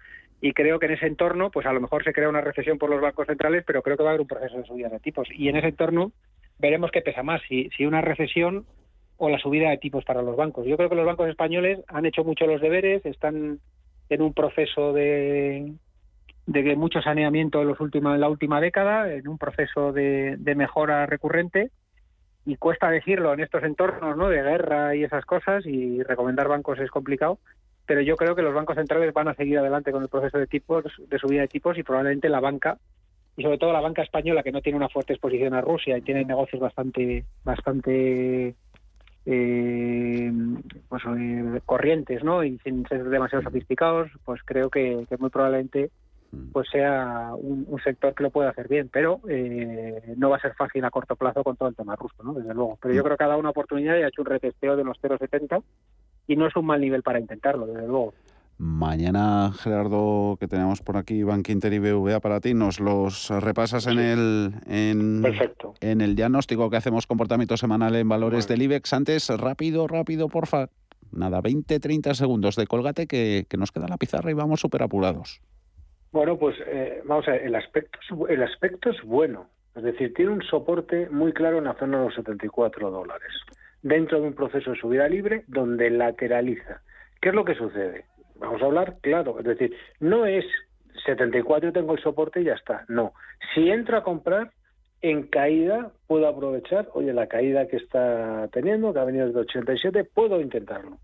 y 0.41 0.53
creo 0.53 0.79
que 0.79 0.85
en 0.85 0.93
ese 0.93 1.05
entorno, 1.05 1.51
pues 1.51 1.65
a 1.65 1.73
lo 1.73 1.81
mejor 1.81 2.03
se 2.03 2.13
crea 2.13 2.29
una 2.29 2.39
recesión 2.39 2.77
por 2.77 2.89
los 2.89 3.01
bancos 3.01 3.27
centrales, 3.27 3.63
pero 3.67 3.81
creo 3.81 3.97
que 3.97 4.03
va 4.03 4.09
a 4.09 4.13
haber 4.13 4.21
un 4.21 4.27
proceso 4.27 4.57
de 4.57 4.63
subida 4.63 4.87
de 4.87 4.99
tipos. 4.99 5.27
Y 5.31 5.49
en 5.49 5.57
ese 5.57 5.67
entorno 5.67 6.13
veremos 6.59 6.91
qué 6.91 7.01
pesa 7.01 7.23
más, 7.23 7.41
si, 7.47 7.69
una 7.85 8.01
recesión 8.01 8.65
o 9.17 9.29
la 9.29 9.39
subida 9.39 9.69
de 9.69 9.77
tipos 9.77 10.05
para 10.05 10.21
los 10.21 10.35
bancos. 10.35 10.65
Yo 10.65 10.77
creo 10.77 10.89
que 10.89 10.95
los 10.95 11.05
bancos 11.05 11.29
españoles 11.29 11.79
han 11.87 12.05
hecho 12.05 12.23
mucho 12.23 12.45
los 12.45 12.61
deberes, 12.61 13.05
están 13.05 13.59
en 14.09 14.21
un 14.21 14.33
proceso 14.33 14.93
de, 14.93 15.73
de 16.45 16.75
mucho 16.75 17.01
saneamiento 17.01 17.61
en, 17.61 17.67
los 17.67 17.79
últimos, 17.79 18.17
la 18.17 18.29
última 18.29 18.61
década, 18.61 19.11
en 19.11 19.27
un 19.27 19.37
proceso 19.37 19.91
de, 19.91 20.37
de 20.37 20.55
mejora 20.55 21.05
recurrente 21.05 21.71
y 22.45 22.55
cuesta 22.55 22.89
decirlo 22.89 23.33
en 23.33 23.41
estos 23.41 23.63
entornos 23.63 24.15
¿no? 24.15 24.29
de 24.29 24.41
guerra 24.41 24.95
y 24.95 25.03
esas 25.03 25.25
cosas 25.25 25.65
y 25.65 26.01
recomendar 26.03 26.47
bancos 26.47 26.79
es 26.79 26.89
complicado 26.89 27.39
pero 27.89 28.01
yo 28.01 28.17
creo 28.17 28.35
que 28.35 28.43
los 28.43 28.53
bancos 28.53 28.75
centrales 28.75 29.11
van 29.15 29.29
a 29.29 29.33
seguir 29.33 29.57
adelante 29.57 29.91
con 29.91 30.03
el 30.03 30.09
proceso 30.09 30.37
de 30.37 30.45
tipos, 30.45 30.83
de 31.07 31.17
subida 31.17 31.41
de 31.41 31.47
tipos 31.47 31.75
y 31.75 31.81
probablemente 31.81 32.29
la 32.29 32.39
banca 32.39 32.77
y 33.39 33.43
sobre 33.43 33.57
todo 33.57 33.71
la 33.71 33.79
banca 33.79 34.01
española 34.01 34.43
que 34.43 34.51
no 34.51 34.61
tiene 34.61 34.75
una 34.75 34.89
fuerte 34.89 35.13
exposición 35.13 35.53
a 35.53 35.61
Rusia 35.61 35.97
y 35.97 36.01
tiene 36.01 36.25
negocios 36.25 36.61
bastante 36.61 37.23
bastante 37.45 38.53
eh, 39.25 40.31
pues, 40.89 41.03
eh, 41.17 41.61
corrientes 41.65 42.21
¿no? 42.21 42.43
y 42.43 42.59
sin 42.59 42.85
ser 42.87 43.05
demasiado 43.05 43.41
sofisticados 43.43 44.11
pues 44.25 44.41
creo 44.43 44.69
que, 44.69 45.05
muy 45.17 45.29
probablemente 45.29 45.89
pues 46.51 46.67
sea 46.69 47.31
un, 47.33 47.65
sector 47.81 48.13
que 48.13 48.23
lo 48.23 48.29
pueda 48.29 48.49
hacer 48.49 48.67
bien 48.67 48.89
pero 48.91 49.21
eh, 49.29 50.15
no 50.17 50.29
va 50.29 50.35
a 50.35 50.41
ser 50.41 50.53
fácil 50.55 50.83
a 50.83 50.91
corto 50.91 51.15
plazo 51.15 51.41
con 51.41 51.55
todo 51.55 51.69
el 51.69 51.77
tema 51.77 51.95
ruso 51.95 52.21
¿no? 52.21 52.33
desde 52.33 52.53
luego 52.53 52.77
pero 52.81 52.93
yo 52.93 53.03
creo 53.05 53.15
que 53.15 53.23
ha 53.23 53.27
dado 53.27 53.39
una 53.39 53.51
oportunidad 53.51 53.97
y 53.97 54.01
ha 54.01 54.09
hecho 54.09 54.21
un 54.21 54.27
retesteo 54.27 54.75
de 54.75 54.83
los 54.83 55.01
0,70 55.01 55.63
y 56.27 56.35
no 56.35 56.45
es 56.45 56.55
un 56.57 56.65
mal 56.65 56.81
nivel 56.81 57.03
para 57.03 57.21
intentarlo 57.21 57.67
desde 57.67 57.87
luego 57.87 58.13
Mañana, 58.61 59.53
Gerardo, 59.53 60.35
que 60.37 60.49
tenemos 60.49 60.81
por 60.81 60.97
aquí, 60.97 61.23
Bankinter 61.23 61.71
y 61.71 61.79
BVA 61.79 62.19
para 62.19 62.41
ti, 62.41 62.53
nos 62.53 62.81
los 62.81 63.29
repasas 63.29 63.87
en 63.87 63.99
el 63.99 64.51
en, 64.67 65.23
en 65.79 66.01
el 66.01 66.13
diagnóstico 66.13 66.69
que 66.69 66.75
hacemos 66.75 67.07
comportamiento 67.07 67.55
semanal 67.55 67.95
en 67.95 68.09
valores 68.09 68.49
del 68.49 68.61
IBEX. 68.61 68.91
Antes, 68.91 69.29
rápido, 69.29 69.87
rápido, 69.87 70.27
porfa. 70.27 70.67
Nada, 71.13 71.39
20, 71.39 71.79
30 71.79 72.13
segundos 72.13 72.57
de 72.57 72.67
colgate 72.67 73.07
que, 73.07 73.45
nos 73.57 73.71
queda 73.71 73.87
la 73.87 73.95
pizarra 73.95 74.29
y 74.29 74.33
vamos 74.33 74.59
súper 74.59 74.83
apurados. 74.83 75.41
Bueno, 76.11 76.37
pues 76.37 76.57
eh, 76.67 77.01
vamos 77.05 77.29
a 77.29 77.31
ver, 77.31 77.43
el 77.43 77.55
aspecto, 77.55 78.27
el 78.27 78.43
aspecto 78.43 78.89
es 78.89 79.01
bueno. 79.05 79.47
Es 79.73 79.83
decir, 79.83 80.13
tiene 80.13 80.31
un 80.31 80.41
soporte 80.41 81.09
muy 81.09 81.31
claro 81.31 81.59
en 81.59 81.63
la 81.63 81.75
zona 81.75 81.99
de 81.99 82.05
los 82.07 82.15
74 82.15 82.91
dólares, 82.91 83.31
dentro 83.83 84.19
de 84.19 84.27
un 84.27 84.33
proceso 84.33 84.71
de 84.71 84.77
subida 84.77 85.07
libre 85.07 85.45
donde 85.47 85.89
lateraliza. 85.89 86.81
¿Qué 87.21 87.29
es 87.29 87.35
lo 87.35 87.45
que 87.45 87.55
sucede? 87.55 88.03
Vamos 88.39 88.61
a 88.61 88.65
hablar 88.65 88.97
claro, 89.01 89.37
es 89.39 89.45
decir, 89.45 89.75
no 89.99 90.25
es 90.25 90.45
74 91.05 91.71
tengo 91.71 91.93
el 91.93 92.01
soporte 92.01 92.41
y 92.41 92.45
ya 92.45 92.53
está, 92.53 92.85
no. 92.87 93.13
Si 93.53 93.69
entro 93.69 93.97
a 93.97 94.03
comprar 94.03 94.51
en 95.01 95.27
caída, 95.27 95.91
puedo 96.07 96.27
aprovechar, 96.27 96.89
oye, 96.93 97.13
la 97.13 97.27
caída 97.27 97.67
que 97.67 97.77
está 97.77 98.47
teniendo, 98.51 98.93
que 98.93 98.99
ha 98.99 99.05
venido 99.05 99.27
desde 99.27 99.39
87, 99.41 100.03
puedo 100.03 100.41
intentarlo. 100.41 100.97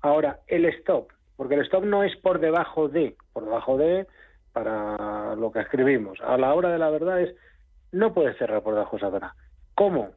Ahora, 0.00 0.40
el 0.46 0.64
stop, 0.66 1.10
porque 1.36 1.54
el 1.54 1.62
stop 1.62 1.84
no 1.84 2.02
es 2.02 2.16
por 2.16 2.40
debajo 2.40 2.88
de, 2.88 3.16
por 3.32 3.44
debajo 3.44 3.76
de, 3.76 4.06
para 4.52 5.34
lo 5.36 5.52
que 5.52 5.60
escribimos. 5.60 6.20
A 6.20 6.36
la 6.36 6.54
hora 6.54 6.70
de 6.70 6.78
la 6.78 6.90
verdad 6.90 7.20
es, 7.20 7.34
no 7.90 8.12
puede 8.14 8.34
cerrar 8.34 8.62
por 8.62 8.74
debajo 8.74 8.96
de 8.96 9.02
esa 9.02 9.10
zona. 9.10 9.34
¿Cómo? 9.74 10.10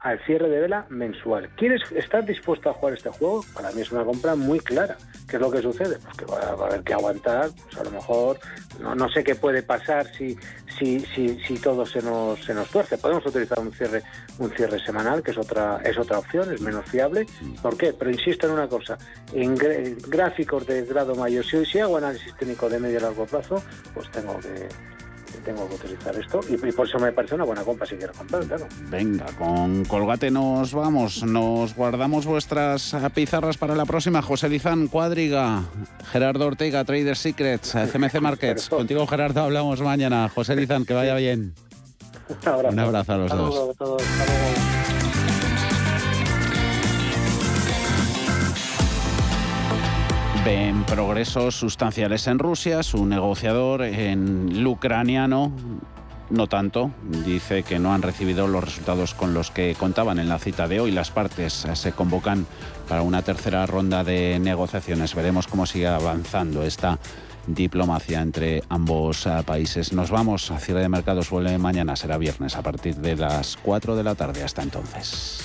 Al 0.00 0.18
cierre 0.24 0.48
de 0.48 0.60
vela 0.60 0.86
mensual. 0.88 1.48
¿Quieres 1.56 1.82
estar 1.92 2.24
dispuesto 2.24 2.70
a 2.70 2.74
jugar 2.74 2.94
este 2.94 3.10
juego? 3.10 3.44
Para 3.54 3.72
mí 3.72 3.80
es 3.80 3.90
una 3.90 4.04
compra 4.04 4.34
muy 4.34 4.60
clara. 4.60 4.96
¿Qué 5.28 5.36
es 5.36 5.42
lo 5.42 5.50
que 5.50 5.62
sucede? 5.62 5.98
Pues 5.98 6.16
que 6.16 6.24
va, 6.26 6.38
a 6.38 6.52
haber 6.52 6.82
que 6.82 6.92
aguantar, 6.92 7.50
pues 7.64 7.78
a 7.78 7.84
lo 7.84 7.90
mejor 7.90 8.38
no, 8.80 9.08
sé 9.08 9.24
qué 9.24 9.34
puede 9.34 9.62
pasar 9.62 10.06
si, 10.14 10.36
si, 10.78 11.00
si, 11.00 11.40
si 11.40 11.58
todo 11.58 11.86
se 11.86 12.02
nos, 12.02 12.44
se 12.44 12.54
nos 12.54 12.68
tuerce. 12.68 12.98
Podemos 12.98 13.24
utilizar 13.26 13.58
un 13.58 13.72
cierre, 13.72 14.02
un 14.38 14.50
cierre 14.50 14.78
semanal, 14.84 15.22
que 15.22 15.30
es 15.30 15.38
otra, 15.38 15.80
es 15.82 15.98
otra 15.98 16.18
opción, 16.18 16.52
es 16.52 16.60
menos 16.60 16.84
fiable. 16.84 17.26
¿Por 17.62 17.76
qué? 17.76 17.92
Pero 17.92 18.10
insisto 18.10 18.46
en 18.46 18.52
una 18.52 18.68
cosa, 18.68 18.98
en 19.32 19.56
gráficos 19.56 20.66
de 20.66 20.84
grado 20.84 21.14
mayor, 21.14 21.44
si, 21.44 21.64
si 21.64 21.78
hago 21.80 21.96
análisis 21.96 22.36
técnico 22.36 22.68
de 22.68 22.78
medio 22.78 22.98
y 22.98 23.02
largo 23.02 23.26
plazo, 23.26 23.62
pues 23.94 24.10
tengo 24.10 24.38
que 24.38 24.68
tengo 25.46 25.68
que 25.68 25.76
utilizar 25.76 26.14
esto 26.16 26.40
y, 26.48 26.56
por 26.72 26.86
eso 26.86 26.98
me 26.98 27.12
parece 27.12 27.36
una 27.36 27.44
buena 27.44 27.62
compra 27.62 27.86
si 27.86 27.94
quiero 27.94 28.12
comprar, 28.12 28.44
claro. 28.44 28.66
Venga, 28.90 29.26
con 29.38 29.84
Colgate 29.84 30.30
nos 30.30 30.74
vamos, 30.74 31.22
nos 31.22 31.74
guardamos 31.74 32.26
vuestras 32.26 32.94
pizarras 33.14 33.56
para 33.56 33.76
la 33.76 33.86
próxima. 33.86 34.22
José 34.22 34.48
Lizán, 34.48 34.88
Cuadriga, 34.88 35.62
Gerardo 36.10 36.46
Ortega, 36.46 36.84
Trader 36.84 37.16
Secrets, 37.16 37.76
CMC 37.92 38.20
Markets. 38.20 38.68
Contigo 38.68 39.06
Gerardo 39.06 39.42
hablamos 39.42 39.80
mañana. 39.80 40.28
José 40.28 40.56
Lizán, 40.56 40.84
que 40.84 40.94
vaya 40.94 41.14
bien. 41.14 41.54
Un 42.68 42.78
abrazo, 42.78 43.12
a 43.12 43.16
los 43.16 43.30
dos. 43.30 44.06
Ven 50.46 50.84
progresos 50.84 51.56
sustanciales 51.56 52.28
en 52.28 52.38
Rusia. 52.38 52.84
Su 52.84 53.04
negociador 53.04 53.82
en 53.82 54.64
ucraniano 54.64 55.50
no 56.30 56.46
tanto. 56.46 56.92
Dice 57.24 57.64
que 57.64 57.80
no 57.80 57.92
han 57.92 58.02
recibido 58.02 58.46
los 58.46 58.62
resultados 58.62 59.12
con 59.12 59.34
los 59.34 59.50
que 59.50 59.74
contaban 59.76 60.20
en 60.20 60.28
la 60.28 60.38
cita 60.38 60.68
de 60.68 60.78
hoy. 60.78 60.92
Las 60.92 61.10
partes 61.10 61.66
se 61.72 61.92
convocan 61.92 62.46
para 62.88 63.02
una 63.02 63.22
tercera 63.22 63.66
ronda 63.66 64.04
de 64.04 64.38
negociaciones. 64.38 65.16
Veremos 65.16 65.48
cómo 65.48 65.66
sigue 65.66 65.88
avanzando 65.88 66.62
esta 66.62 67.00
diplomacia 67.48 68.20
entre 68.20 68.62
ambos 68.68 69.26
eh, 69.26 69.42
países. 69.44 69.92
Nos 69.92 70.12
vamos 70.12 70.52
a 70.52 70.60
cierre 70.60 70.82
de 70.82 70.88
mercados. 70.88 71.28
Vuelve 71.28 71.58
mañana, 71.58 71.96
será 71.96 72.18
viernes 72.18 72.54
a 72.54 72.62
partir 72.62 72.94
de 72.94 73.16
las 73.16 73.56
4 73.56 73.96
de 73.96 74.04
la 74.04 74.14
tarde. 74.14 74.44
Hasta 74.44 74.62
entonces. 74.62 75.44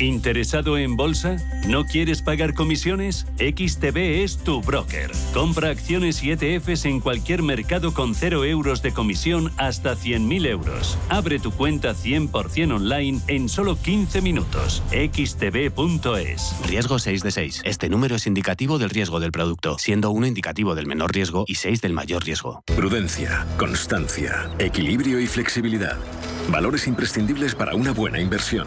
¿Interesado 0.00 0.76
en 0.76 0.96
bolsa? 0.96 1.36
¿No 1.68 1.84
quieres 1.84 2.20
pagar 2.20 2.54
comisiones? 2.54 3.26
XTB 3.38 4.24
es 4.24 4.38
tu 4.38 4.60
broker. 4.60 5.12
Compra 5.32 5.70
acciones 5.70 6.22
y 6.24 6.32
ETFs 6.32 6.84
en 6.84 6.98
cualquier 6.98 7.42
mercado 7.42 7.94
con 7.94 8.16
0 8.16 8.44
euros 8.44 8.82
de 8.82 8.92
comisión 8.92 9.52
hasta 9.56 9.94
100.000 9.94 10.46
euros. 10.48 10.98
Abre 11.08 11.38
tu 11.38 11.52
cuenta 11.52 11.94
100% 11.94 12.74
online 12.74 13.20
en 13.28 13.48
solo 13.48 13.80
15 13.80 14.20
minutos. 14.20 14.82
xtb.es. 14.90 16.56
Riesgo 16.66 16.98
6 16.98 17.22
de 17.22 17.30
6. 17.30 17.62
Este 17.64 17.88
número 17.88 18.16
es 18.16 18.26
indicativo 18.26 18.78
del 18.78 18.90
riesgo 18.90 19.20
del 19.20 19.30
producto, 19.30 19.78
siendo 19.78 20.10
1 20.10 20.26
indicativo 20.26 20.74
del 20.74 20.86
menor 20.86 21.14
riesgo 21.14 21.44
y 21.46 21.54
6 21.54 21.80
del 21.80 21.92
mayor 21.92 22.24
riesgo. 22.24 22.64
Prudencia, 22.66 23.46
constancia, 23.58 24.50
equilibrio 24.58 25.20
y 25.20 25.28
flexibilidad. 25.28 25.96
Valores 26.50 26.88
imprescindibles 26.88 27.54
para 27.54 27.76
una 27.76 27.92
buena 27.92 28.20
inversión. 28.20 28.66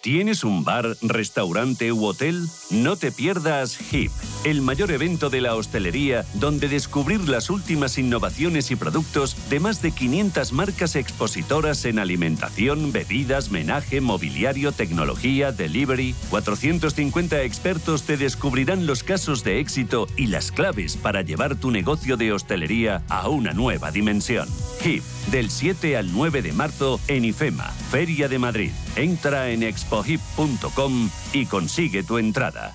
¿Tienes 0.00 0.44
un 0.44 0.62
bar, 0.62 0.96
restaurante 1.02 1.90
u 1.90 2.04
hotel? 2.04 2.46
No 2.70 2.94
te 2.94 3.10
pierdas 3.10 3.76
HIP, 3.92 4.12
el 4.44 4.62
mayor 4.62 4.92
evento 4.92 5.28
de 5.28 5.40
la 5.40 5.56
hostelería 5.56 6.24
donde 6.34 6.68
descubrir 6.68 7.28
las 7.28 7.50
últimas 7.50 7.98
innovaciones 7.98 8.70
y 8.70 8.76
productos 8.76 9.36
de 9.50 9.58
más 9.58 9.82
de 9.82 9.90
500 9.90 10.52
marcas 10.52 10.94
expositoras 10.94 11.84
en 11.84 11.98
alimentación, 11.98 12.92
bebidas, 12.92 13.50
menaje, 13.50 14.00
mobiliario, 14.00 14.70
tecnología, 14.70 15.50
delivery. 15.50 16.14
450 16.30 17.42
expertos 17.42 18.04
te 18.04 18.16
descubrirán 18.16 18.86
los 18.86 19.02
casos 19.02 19.42
de 19.42 19.58
éxito 19.58 20.06
y 20.16 20.28
las 20.28 20.52
claves 20.52 20.96
para 20.96 21.22
llevar 21.22 21.56
tu 21.56 21.72
negocio 21.72 22.16
de 22.16 22.32
hostelería 22.32 23.02
a 23.08 23.28
una 23.28 23.52
nueva 23.52 23.90
dimensión. 23.90 24.48
HIP, 24.84 25.02
del 25.32 25.50
7 25.50 25.96
al 25.96 26.12
9 26.12 26.40
de 26.42 26.52
marzo 26.52 27.00
en 27.08 27.24
IFEMA, 27.24 27.68
Feria 27.90 28.28
de 28.28 28.38
Madrid. 28.38 28.70
Entra 28.94 29.50
en 29.50 29.62
expohip.com 29.98 31.10
y 31.32 31.46
consigue 31.46 32.02
tu 32.02 32.18
entrada. 32.18 32.74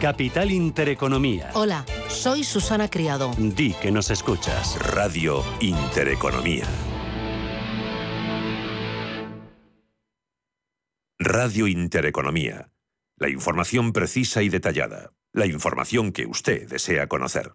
Capital 0.00 0.52
Intereconomía. 0.52 1.50
Hola, 1.54 1.84
soy 2.08 2.44
Susana 2.44 2.88
Criado. 2.88 3.32
Di 3.36 3.74
que 3.74 3.90
nos 3.90 4.10
escuchas. 4.10 4.78
Radio 4.80 5.42
Intereconomía. 5.60 6.66
Radio 11.18 11.66
Intereconomía. 11.66 12.70
La 13.16 13.28
información 13.28 13.92
precisa 13.92 14.42
y 14.42 14.48
detallada. 14.48 15.10
La 15.32 15.46
información 15.46 16.12
que 16.12 16.26
usted 16.26 16.68
desea 16.68 17.08
conocer. 17.08 17.54